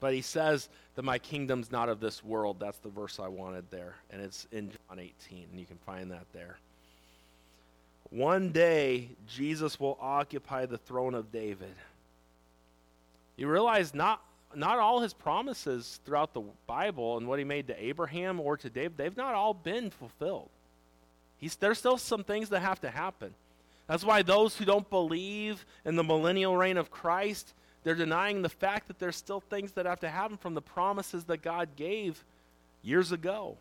But 0.00 0.14
he 0.14 0.22
says 0.22 0.68
that 0.96 1.02
my 1.02 1.18
kingdom's 1.18 1.70
not 1.70 1.88
of 1.88 2.00
this 2.00 2.24
world. 2.24 2.56
That's 2.58 2.78
the 2.78 2.88
verse 2.88 3.20
I 3.20 3.28
wanted 3.28 3.64
there. 3.70 3.94
And 4.10 4.20
it's 4.20 4.48
in 4.50 4.70
John 4.70 4.98
18, 4.98 5.46
and 5.50 5.60
you 5.60 5.66
can 5.66 5.78
find 5.86 6.10
that 6.10 6.26
there. 6.32 6.56
One 8.10 8.50
day, 8.50 9.10
Jesus 9.28 9.78
will 9.78 9.96
occupy 10.00 10.66
the 10.66 10.78
throne 10.78 11.14
of 11.14 11.30
David. 11.30 11.74
You 13.42 13.48
realize 13.48 13.92
not, 13.92 14.22
not 14.54 14.78
all 14.78 15.00
his 15.00 15.12
promises 15.12 15.98
throughout 16.04 16.32
the 16.32 16.44
Bible 16.68 17.16
and 17.16 17.26
what 17.26 17.40
he 17.40 17.44
made 17.44 17.66
to 17.66 17.84
Abraham 17.84 18.38
or 18.38 18.56
to 18.56 18.70
David, 18.70 18.96
they've 18.96 19.16
not 19.16 19.34
all 19.34 19.52
been 19.52 19.90
fulfilled. 19.90 20.48
He's, 21.38 21.56
there's 21.56 21.80
still 21.80 21.98
some 21.98 22.22
things 22.22 22.50
that 22.50 22.60
have 22.60 22.80
to 22.82 22.88
happen. 22.88 23.34
That's 23.88 24.04
why 24.04 24.22
those 24.22 24.56
who 24.56 24.64
don't 24.64 24.88
believe 24.88 25.66
in 25.84 25.96
the 25.96 26.04
millennial 26.04 26.56
reign 26.56 26.76
of 26.76 26.92
Christ, 26.92 27.52
they're 27.82 27.96
denying 27.96 28.42
the 28.42 28.48
fact 28.48 28.86
that 28.86 29.00
there's 29.00 29.16
still 29.16 29.40
things 29.40 29.72
that 29.72 29.86
have 29.86 29.98
to 29.98 30.08
happen 30.08 30.36
from 30.36 30.54
the 30.54 30.62
promises 30.62 31.24
that 31.24 31.42
God 31.42 31.70
gave 31.74 32.22
years 32.80 33.10
ago. 33.10 33.56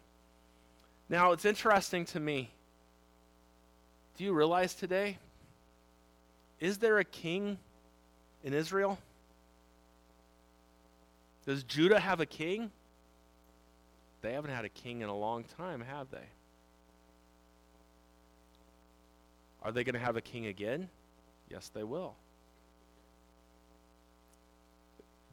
Now, 1.10 1.32
it's 1.32 1.44
interesting 1.44 2.06
to 2.06 2.20
me. 2.20 2.52
Do 4.16 4.26
you 4.26 4.34
realize 4.34 4.76
today? 4.76 5.18
Is 6.60 6.78
there 6.78 7.00
a 7.00 7.04
king 7.04 7.58
in 8.44 8.54
Israel? 8.54 9.00
Does 11.46 11.64
Judah 11.64 12.00
have 12.00 12.20
a 12.20 12.26
king? 12.26 12.72
They 14.22 14.34
haven't 14.34 14.52
had 14.52 14.66
a 14.66 14.70
king 14.70 15.02
in 15.02 15.10
a 15.10 15.16
long 15.16 15.44
time, 15.58 15.82
have 15.82 16.10
they? 16.12 16.28
Are 19.64 19.72
they 19.72 19.84
going 19.84 19.94
to 19.94 20.00
have 20.00 20.16
a 20.16 20.22
king 20.22 20.48
again? 20.48 20.90
Yes, 21.50 21.70
they 21.74 21.84
will. 21.84 22.16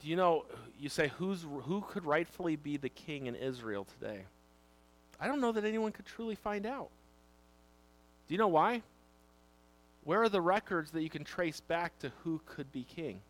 Do 0.00 0.08
you 0.08 0.16
know, 0.16 0.44
you 0.78 0.88
say, 0.88 1.10
who's, 1.18 1.44
who 1.64 1.84
could 1.88 2.04
rightfully 2.04 2.56
be 2.56 2.76
the 2.76 2.88
king 2.88 3.26
in 3.26 3.34
Israel 3.34 3.86
today? 3.98 4.22
I 5.20 5.26
don't 5.26 5.40
know 5.40 5.52
that 5.52 5.64
anyone 5.64 5.92
could 5.92 6.06
truly 6.06 6.36
find 6.36 6.66
out. 6.66 6.90
Do 8.28 8.34
you 8.34 8.38
know 8.38 8.48
why? 8.48 8.82
Where 10.04 10.22
are 10.22 10.28
the 10.28 10.40
records 10.40 10.92
that 10.92 11.02
you 11.02 11.10
can 11.10 11.24
trace 11.24 11.60
back 11.60 11.98
to 11.98 12.12
who 12.22 12.40
could 12.46 12.70
be 12.72 12.84
king? 12.84 13.20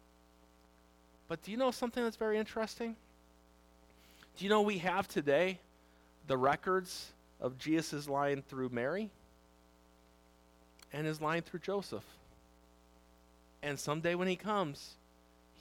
But 1.28 1.42
do 1.42 1.50
you 1.50 1.56
know 1.56 1.70
something 1.70 2.02
that's 2.02 2.16
very 2.16 2.38
interesting? 2.38 2.96
Do 4.36 4.44
you 4.44 4.50
know 4.50 4.62
we 4.62 4.78
have 4.78 5.06
today 5.06 5.60
the 6.26 6.36
records 6.36 7.12
of 7.40 7.58
Jesus' 7.58 8.08
line 8.08 8.42
through 8.42 8.70
Mary 8.70 9.10
and 10.92 11.06
his 11.06 11.20
line 11.20 11.42
through 11.42 11.60
Joseph? 11.60 12.04
And 13.62 13.78
someday 13.78 14.14
when 14.14 14.28
he 14.28 14.36
comes, 14.36 14.94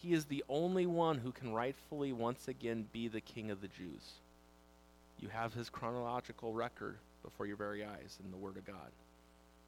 he 0.01 0.13
is 0.13 0.25
the 0.25 0.43
only 0.47 0.85
one 0.85 1.17
who 1.17 1.31
can 1.31 1.53
rightfully 1.53 2.13
once 2.13 2.47
again 2.47 2.85
be 2.93 3.07
the 3.07 3.21
king 3.21 3.51
of 3.51 3.61
the 3.61 3.67
Jews. 3.67 4.13
You 5.19 5.29
have 5.29 5.53
his 5.53 5.69
chronological 5.69 6.53
record 6.53 6.97
before 7.23 7.47
your 7.47 7.57
very 7.57 7.83
eyes 7.83 8.19
in 8.23 8.31
the 8.31 8.37
Word 8.37 8.57
of 8.57 8.65
God. 8.65 8.91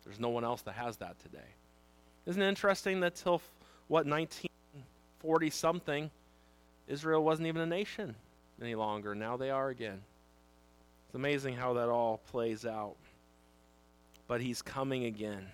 There's 0.06 0.20
no 0.20 0.30
one 0.30 0.44
else 0.44 0.62
that 0.62 0.76
has 0.76 0.98
that 0.98 1.20
today. 1.20 1.40
Isn't 2.26 2.42
it 2.42 2.48
interesting 2.48 3.00
that 3.00 3.16
till, 3.16 3.42
what, 3.88 4.06
1940 5.24 5.50
something, 5.50 6.12
Israel 6.88 7.24
wasn't 7.24 7.48
even 7.48 7.62
a 7.62 7.66
nation 7.66 8.16
any 8.62 8.76
longer. 8.76 9.16
Now 9.16 9.38
they 9.38 9.50
are 9.50 9.70
again. 9.70 10.00
It's 11.08 11.16
amazing 11.16 11.56
how 11.56 11.74
that 11.74 11.90
all 11.90 12.22
plays 12.32 12.66
out. 12.66 12.96
But 14.28 14.42
he's 14.42 14.62
coming 14.62 15.06
again. 15.06 15.48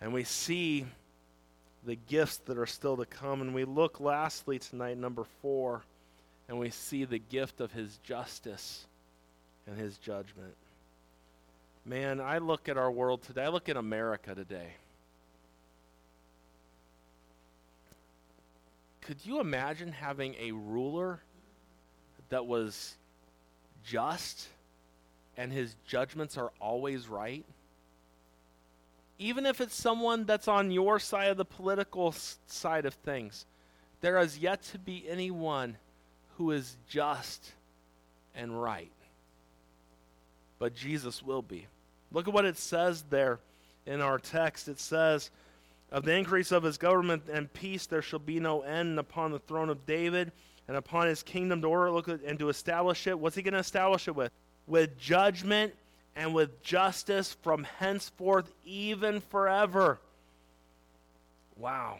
And 0.00 0.12
we 0.12 0.24
see 0.24 0.86
the 1.84 1.96
gifts 2.08 2.38
that 2.38 2.58
are 2.58 2.66
still 2.66 2.96
to 2.96 3.06
come. 3.06 3.40
And 3.40 3.54
we 3.54 3.64
look 3.64 4.00
lastly 4.00 4.58
tonight, 4.58 4.96
number 4.96 5.24
four, 5.40 5.82
and 6.48 6.58
we 6.58 6.70
see 6.70 7.04
the 7.04 7.18
gift 7.18 7.60
of 7.60 7.72
his 7.72 7.98
justice 7.98 8.86
and 9.66 9.78
his 9.78 9.98
judgment. 9.98 10.54
Man, 11.84 12.20
I 12.20 12.38
look 12.38 12.68
at 12.68 12.76
our 12.76 12.90
world 12.90 13.22
today, 13.22 13.44
I 13.44 13.48
look 13.48 13.68
at 13.68 13.76
America 13.76 14.34
today. 14.34 14.74
Could 19.02 19.24
you 19.24 19.40
imagine 19.40 19.92
having 19.92 20.34
a 20.40 20.52
ruler 20.52 21.20
that 22.28 22.46
was 22.46 22.94
just 23.84 24.48
and 25.36 25.52
his 25.52 25.74
judgments 25.86 26.36
are 26.36 26.52
always 26.60 27.08
right? 27.08 27.44
Even 29.18 29.44
if 29.44 29.60
it's 29.60 29.74
someone 29.74 30.24
that's 30.24 30.48
on 30.48 30.70
your 30.70 30.98
side 30.98 31.30
of 31.30 31.36
the 31.36 31.44
political 31.44 32.14
side 32.46 32.86
of 32.86 32.94
things, 32.94 33.44
there 34.00 34.18
has 34.18 34.38
yet 34.38 34.62
to 34.64 34.78
be 34.78 35.04
anyone 35.08 35.76
who 36.36 36.50
is 36.50 36.76
just 36.88 37.52
and 38.34 38.60
right. 38.60 38.92
But 40.58 40.74
Jesus 40.74 41.22
will 41.22 41.42
be. 41.42 41.66
Look 42.12 42.28
at 42.28 42.34
what 42.34 42.44
it 42.44 42.56
says 42.56 43.04
there 43.10 43.40
in 43.86 44.00
our 44.00 44.18
text. 44.18 44.68
It 44.68 44.78
says, 44.78 45.30
Of 45.92 46.04
the 46.04 46.16
increase 46.16 46.52
of 46.52 46.62
his 46.62 46.78
government 46.78 47.24
and 47.30 47.52
peace 47.52 47.84
there 47.84 48.00
shall 48.00 48.18
be 48.18 48.40
no 48.40 48.62
end 48.62 48.98
upon 48.98 49.30
the 49.30 49.38
throne 49.38 49.68
of 49.68 49.84
David 49.84 50.32
and 50.66 50.74
upon 50.74 51.06
his 51.06 51.22
kingdom 51.22 51.60
to 51.60 51.68
order 51.68 51.90
look 51.90 52.08
and 52.08 52.38
to 52.38 52.48
establish 52.48 53.06
it. 53.06 53.18
What's 53.18 53.36
he 53.36 53.42
going 53.42 53.52
to 53.52 53.60
establish 53.60 54.08
it 54.08 54.16
with? 54.16 54.32
With 54.66 54.98
judgment 54.98 55.74
and 56.16 56.34
with 56.34 56.62
justice 56.62 57.36
from 57.42 57.64
henceforth, 57.78 58.50
even 58.64 59.20
forever. 59.20 60.00
Wow. 61.58 61.98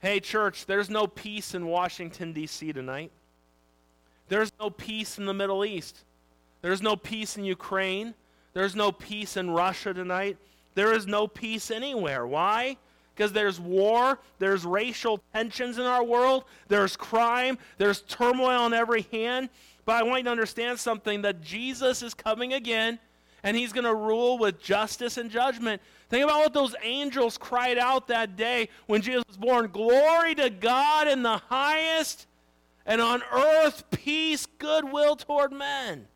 Hey, 0.00 0.20
church, 0.20 0.66
there's 0.66 0.88
no 0.88 1.08
peace 1.08 1.54
in 1.54 1.66
Washington, 1.66 2.32
D.C. 2.32 2.72
tonight. 2.72 3.10
There's 4.28 4.52
no 4.60 4.70
peace 4.70 5.18
in 5.18 5.26
the 5.26 5.34
Middle 5.34 5.64
East. 5.64 6.04
There's 6.62 6.82
no 6.82 6.94
peace 6.94 7.36
in 7.36 7.44
Ukraine. 7.44 8.14
There's 8.52 8.76
no 8.76 8.92
peace 8.92 9.36
in 9.36 9.50
Russia 9.50 9.92
tonight. 9.92 10.36
There 10.78 10.92
is 10.92 11.08
no 11.08 11.26
peace 11.26 11.72
anywhere. 11.72 12.24
Why? 12.24 12.76
Because 13.12 13.32
there's 13.32 13.58
war, 13.58 14.20
there's 14.38 14.64
racial 14.64 15.20
tensions 15.34 15.76
in 15.76 15.84
our 15.84 16.04
world, 16.04 16.44
there's 16.68 16.96
crime, 16.96 17.58
there's 17.78 18.02
turmoil 18.02 18.60
on 18.60 18.72
every 18.72 19.02
hand. 19.10 19.48
But 19.84 19.96
I 19.96 20.04
want 20.04 20.18
you 20.18 20.24
to 20.26 20.30
understand 20.30 20.78
something 20.78 21.22
that 21.22 21.42
Jesus 21.42 22.00
is 22.00 22.14
coming 22.14 22.52
again 22.52 23.00
and 23.42 23.56
he's 23.56 23.72
going 23.72 23.86
to 23.86 23.94
rule 23.94 24.38
with 24.38 24.62
justice 24.62 25.16
and 25.16 25.32
judgment. 25.32 25.82
Think 26.10 26.22
about 26.22 26.42
what 26.42 26.54
those 26.54 26.76
angels 26.84 27.38
cried 27.38 27.76
out 27.76 28.06
that 28.06 28.36
day 28.36 28.68
when 28.86 29.02
Jesus 29.02 29.24
was 29.26 29.36
born 29.36 29.70
Glory 29.72 30.36
to 30.36 30.48
God 30.48 31.08
in 31.08 31.24
the 31.24 31.38
highest, 31.38 32.28
and 32.86 33.00
on 33.00 33.24
earth 33.32 33.82
peace, 33.90 34.46
goodwill 34.46 35.16
toward 35.16 35.50
men 35.50 36.06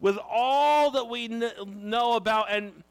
with 0.00 0.18
all 0.28 0.90
that 0.92 1.08
we 1.08 1.28
kn- 1.28 1.52
know 1.88 2.14
about, 2.14 2.50
and 2.50 2.82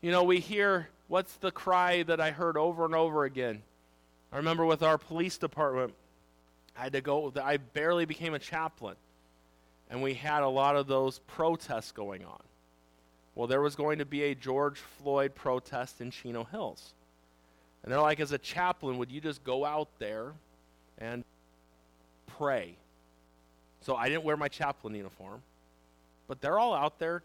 you 0.00 0.10
know, 0.10 0.24
we 0.24 0.40
hear 0.40 0.88
what's 1.08 1.34
the 1.36 1.50
cry 1.50 2.02
that 2.02 2.20
I 2.20 2.30
heard 2.30 2.56
over 2.56 2.84
and 2.84 2.94
over 2.94 3.24
again? 3.24 3.62
I 4.32 4.38
remember 4.38 4.64
with 4.64 4.82
our 4.82 4.98
police 4.98 5.38
department, 5.38 5.94
I 6.76 6.84
had 6.84 6.92
to 6.94 7.00
go, 7.00 7.32
I 7.42 7.58
barely 7.58 8.06
became 8.06 8.34
a 8.34 8.38
chaplain, 8.38 8.96
and 9.90 10.02
we 10.02 10.14
had 10.14 10.42
a 10.42 10.48
lot 10.48 10.76
of 10.76 10.86
those 10.86 11.18
protests 11.20 11.92
going 11.92 12.24
on. 12.24 12.42
Well, 13.34 13.46
there 13.46 13.60
was 13.60 13.76
going 13.76 13.98
to 13.98 14.04
be 14.04 14.24
a 14.24 14.34
George 14.34 14.78
Floyd 14.78 15.34
protest 15.34 16.00
in 16.00 16.10
Chino 16.10 16.44
Hills. 16.44 16.94
And 17.82 17.92
they're 17.92 18.00
like, 18.00 18.20
as 18.20 18.32
a 18.32 18.38
chaplain, 18.38 18.98
would 18.98 19.10
you 19.10 19.20
just 19.20 19.42
go 19.42 19.64
out 19.64 19.88
there 19.98 20.32
and 20.98 21.24
pray? 22.38 22.76
So 23.80 23.96
I 23.96 24.08
didn't 24.08 24.24
wear 24.24 24.36
my 24.36 24.48
chaplain 24.48 24.94
uniform. 24.94 25.42
But 26.28 26.40
they're 26.40 26.58
all 26.58 26.74
out 26.74 26.98
there 26.98 27.22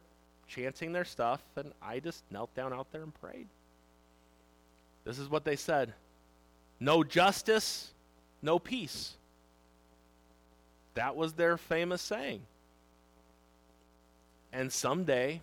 chanting 0.47 0.93
their 0.93 1.05
stuff, 1.05 1.41
and 1.55 1.71
I 1.81 1.99
just 1.99 2.23
knelt 2.31 2.53
down 2.55 2.73
out 2.73 2.91
there 2.91 3.03
and 3.03 3.13
prayed. 3.13 3.47
This 5.03 5.19
is 5.19 5.29
what 5.29 5.45
they 5.45 5.55
said 5.55 5.93
no 6.79 7.03
justice, 7.03 7.91
no 8.41 8.59
peace. 8.59 9.13
That 10.93 11.15
was 11.15 11.33
their 11.33 11.57
famous 11.57 12.01
saying. 12.01 12.41
And 14.51 14.71
someday 14.71 15.41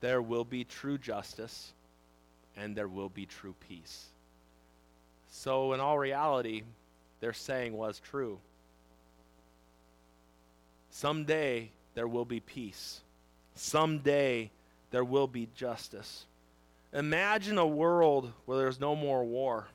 there 0.00 0.20
will 0.20 0.44
be 0.44 0.64
true 0.64 0.98
justice 0.98 1.72
and 2.56 2.76
there 2.76 2.88
will 2.88 3.08
be 3.08 3.26
true 3.26 3.54
peace. 3.68 4.06
So, 5.30 5.72
in 5.72 5.80
all 5.80 5.98
reality, 5.98 6.62
their 7.20 7.32
saying 7.32 7.72
was 7.72 8.00
true. 8.00 8.38
Someday 10.90 11.70
there 11.94 12.08
will 12.08 12.24
be 12.24 12.40
peace. 12.40 13.00
Someday 13.54 14.50
there 14.90 15.04
will 15.04 15.26
be 15.26 15.48
justice. 15.54 16.26
Imagine 16.92 17.58
a 17.58 17.66
world 17.66 18.32
where 18.44 18.58
there's 18.58 18.80
no 18.80 18.94
more 18.94 19.24
war, 19.24 19.68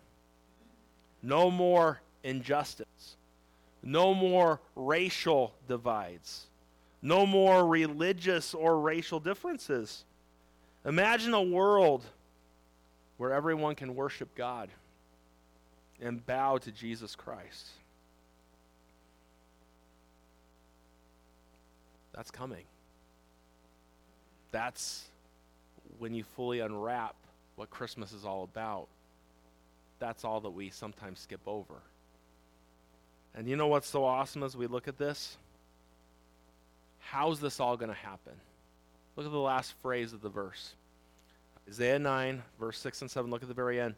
no 1.23 1.49
more 1.49 2.01
injustice, 2.23 3.15
no 3.81 4.13
more 4.13 4.59
racial 4.75 5.53
divides, 5.67 6.45
no 7.01 7.25
more 7.25 7.65
religious 7.65 8.53
or 8.53 8.79
racial 8.79 9.19
differences. 9.19 10.03
Imagine 10.85 11.33
a 11.33 11.41
world 11.41 12.05
where 13.17 13.33
everyone 13.33 13.75
can 13.75 13.95
worship 13.95 14.33
God 14.35 14.69
and 15.99 16.23
bow 16.25 16.57
to 16.59 16.71
Jesus 16.71 17.15
Christ. 17.15 17.69
That's 22.17 22.31
coming. 22.31 22.63
That's 24.49 25.05
when 25.99 26.15
you 26.15 26.23
fully 26.23 26.61
unwrap 26.61 27.15
what 27.55 27.69
Christmas 27.69 28.11
is 28.11 28.25
all 28.25 28.43
about. 28.43 28.87
That's 29.99 30.25
all 30.25 30.41
that 30.41 30.49
we 30.49 30.71
sometimes 30.71 31.19
skip 31.19 31.41
over. 31.45 31.75
And 33.35 33.47
you 33.47 33.55
know 33.55 33.67
what's 33.67 33.87
so 33.87 34.03
awesome 34.03 34.41
as 34.41 34.57
we 34.57 34.65
look 34.65 34.87
at 34.87 34.97
this? 34.97 35.37
How's 36.99 37.39
this 37.39 37.59
all 37.59 37.77
going 37.77 37.91
to 37.91 37.95
happen? 37.95 38.33
Look 39.15 39.27
at 39.27 39.31
the 39.31 39.37
last 39.37 39.73
phrase 39.83 40.11
of 40.11 40.21
the 40.21 40.29
verse. 40.29 40.73
Isaiah 41.69 41.99
9, 41.99 42.41
verse 42.59 42.79
6 42.79 43.01
and 43.03 43.11
7. 43.11 43.29
Look 43.29 43.43
at 43.43 43.47
the 43.47 43.53
very 43.53 43.79
end. 43.79 43.93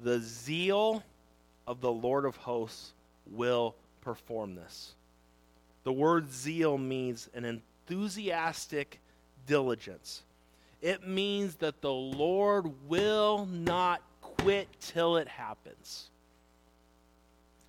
The 0.00 0.20
zeal 0.20 1.02
of 1.66 1.80
the 1.80 1.90
Lord 1.90 2.24
of 2.24 2.36
hosts 2.36 2.92
will 3.26 3.74
perform 4.00 4.54
this. 4.54 4.94
The 5.84 5.92
word 5.92 6.32
zeal 6.32 6.78
means 6.78 7.28
an 7.34 7.44
enthusiastic 7.44 9.00
diligence. 9.46 10.22
It 10.80 11.06
means 11.06 11.56
that 11.56 11.80
the 11.80 11.92
Lord 11.92 12.70
will 12.88 13.46
not 13.46 14.02
quit 14.20 14.68
till 14.80 15.16
it 15.16 15.28
happens. 15.28 16.10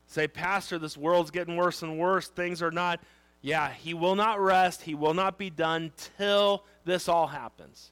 Say, 0.07 0.27
Pastor, 0.27 0.79
this 0.79 0.97
world's 0.97 1.31
getting 1.31 1.57
worse 1.57 1.81
and 1.81 1.99
worse. 1.99 2.27
Things 2.27 2.61
are 2.61 2.71
not, 2.71 3.01
yeah, 3.41 3.71
he 3.71 3.93
will 3.93 4.15
not 4.15 4.39
rest. 4.39 4.81
He 4.81 4.95
will 4.95 5.13
not 5.13 5.37
be 5.37 5.49
done 5.49 5.91
till 6.17 6.63
this 6.85 7.09
all 7.09 7.27
happens. 7.27 7.91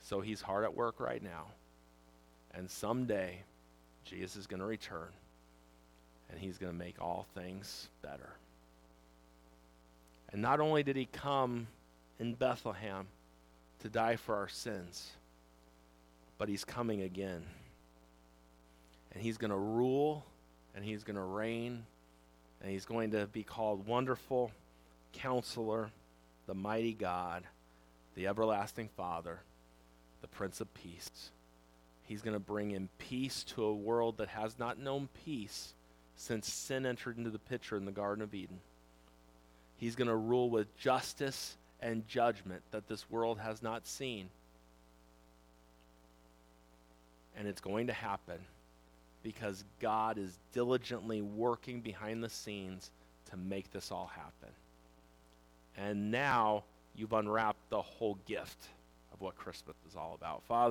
So 0.00 0.20
he's 0.20 0.40
hard 0.40 0.64
at 0.64 0.74
work 0.74 1.00
right 1.00 1.22
now. 1.22 1.46
And 2.54 2.70
someday, 2.70 3.42
Jesus 4.04 4.36
is 4.36 4.46
going 4.46 4.60
to 4.60 4.66
return 4.66 5.08
and 6.30 6.40
he's 6.40 6.58
going 6.58 6.72
to 6.72 6.78
make 6.78 7.00
all 7.00 7.26
things 7.34 7.88
better. 8.02 8.30
And 10.32 10.42
not 10.42 10.60
only 10.60 10.82
did 10.82 10.96
he 10.96 11.06
come 11.06 11.68
in 12.18 12.34
Bethlehem 12.34 13.06
to 13.80 13.88
die 13.88 14.16
for 14.16 14.34
our 14.34 14.48
sins, 14.48 15.12
but 16.38 16.48
he's 16.48 16.64
coming 16.64 17.02
again. 17.02 17.44
And 19.12 19.22
he's 19.22 19.38
going 19.38 19.50
to 19.50 19.56
rule 19.56 20.24
and 20.74 20.84
he's 20.84 21.04
going 21.04 21.16
to 21.16 21.22
reign 21.22 21.84
and 22.60 22.70
he's 22.70 22.84
going 22.84 23.10
to 23.12 23.26
be 23.26 23.42
called 23.42 23.86
Wonderful 23.86 24.50
Counselor, 25.12 25.90
the 26.46 26.54
Mighty 26.54 26.92
God, 26.92 27.44
the 28.14 28.26
Everlasting 28.26 28.88
Father, 28.96 29.40
the 30.20 30.28
Prince 30.28 30.60
of 30.60 30.72
Peace. 30.74 31.30
He's 32.04 32.22
going 32.22 32.34
to 32.34 32.40
bring 32.40 32.70
in 32.70 32.88
peace 32.98 33.44
to 33.54 33.64
a 33.64 33.74
world 33.74 34.18
that 34.18 34.28
has 34.28 34.58
not 34.58 34.78
known 34.78 35.08
peace 35.24 35.74
since 36.14 36.50
sin 36.50 36.86
entered 36.86 37.18
into 37.18 37.30
the 37.30 37.38
picture 37.38 37.76
in 37.76 37.84
the 37.84 37.92
Garden 37.92 38.22
of 38.22 38.34
Eden. 38.34 38.60
He's 39.76 39.94
going 39.94 40.08
to 40.08 40.16
rule 40.16 40.50
with 40.50 40.74
justice 40.76 41.56
and 41.80 42.06
judgment 42.08 42.62
that 42.70 42.88
this 42.88 43.10
world 43.10 43.38
has 43.38 43.62
not 43.62 43.86
seen. 43.86 44.28
And 47.36 47.46
it's 47.46 47.60
going 47.60 47.88
to 47.88 47.92
happen 47.92 48.38
because 49.22 49.64
God 49.80 50.18
is 50.18 50.38
diligently 50.52 51.20
working 51.20 51.80
behind 51.80 52.22
the 52.22 52.30
scenes 52.30 52.90
to 53.30 53.36
make 53.36 53.70
this 53.72 53.90
all 53.90 54.10
happen. 54.14 54.54
And 55.76 56.10
now 56.10 56.64
you've 56.94 57.12
unwrapped 57.12 57.58
the 57.68 57.82
whole 57.82 58.18
gift 58.26 58.68
of 59.12 59.20
what 59.20 59.36
Christmas 59.36 59.76
is 59.88 59.96
all 59.96 60.14
about. 60.14 60.42
Father, 60.44 60.64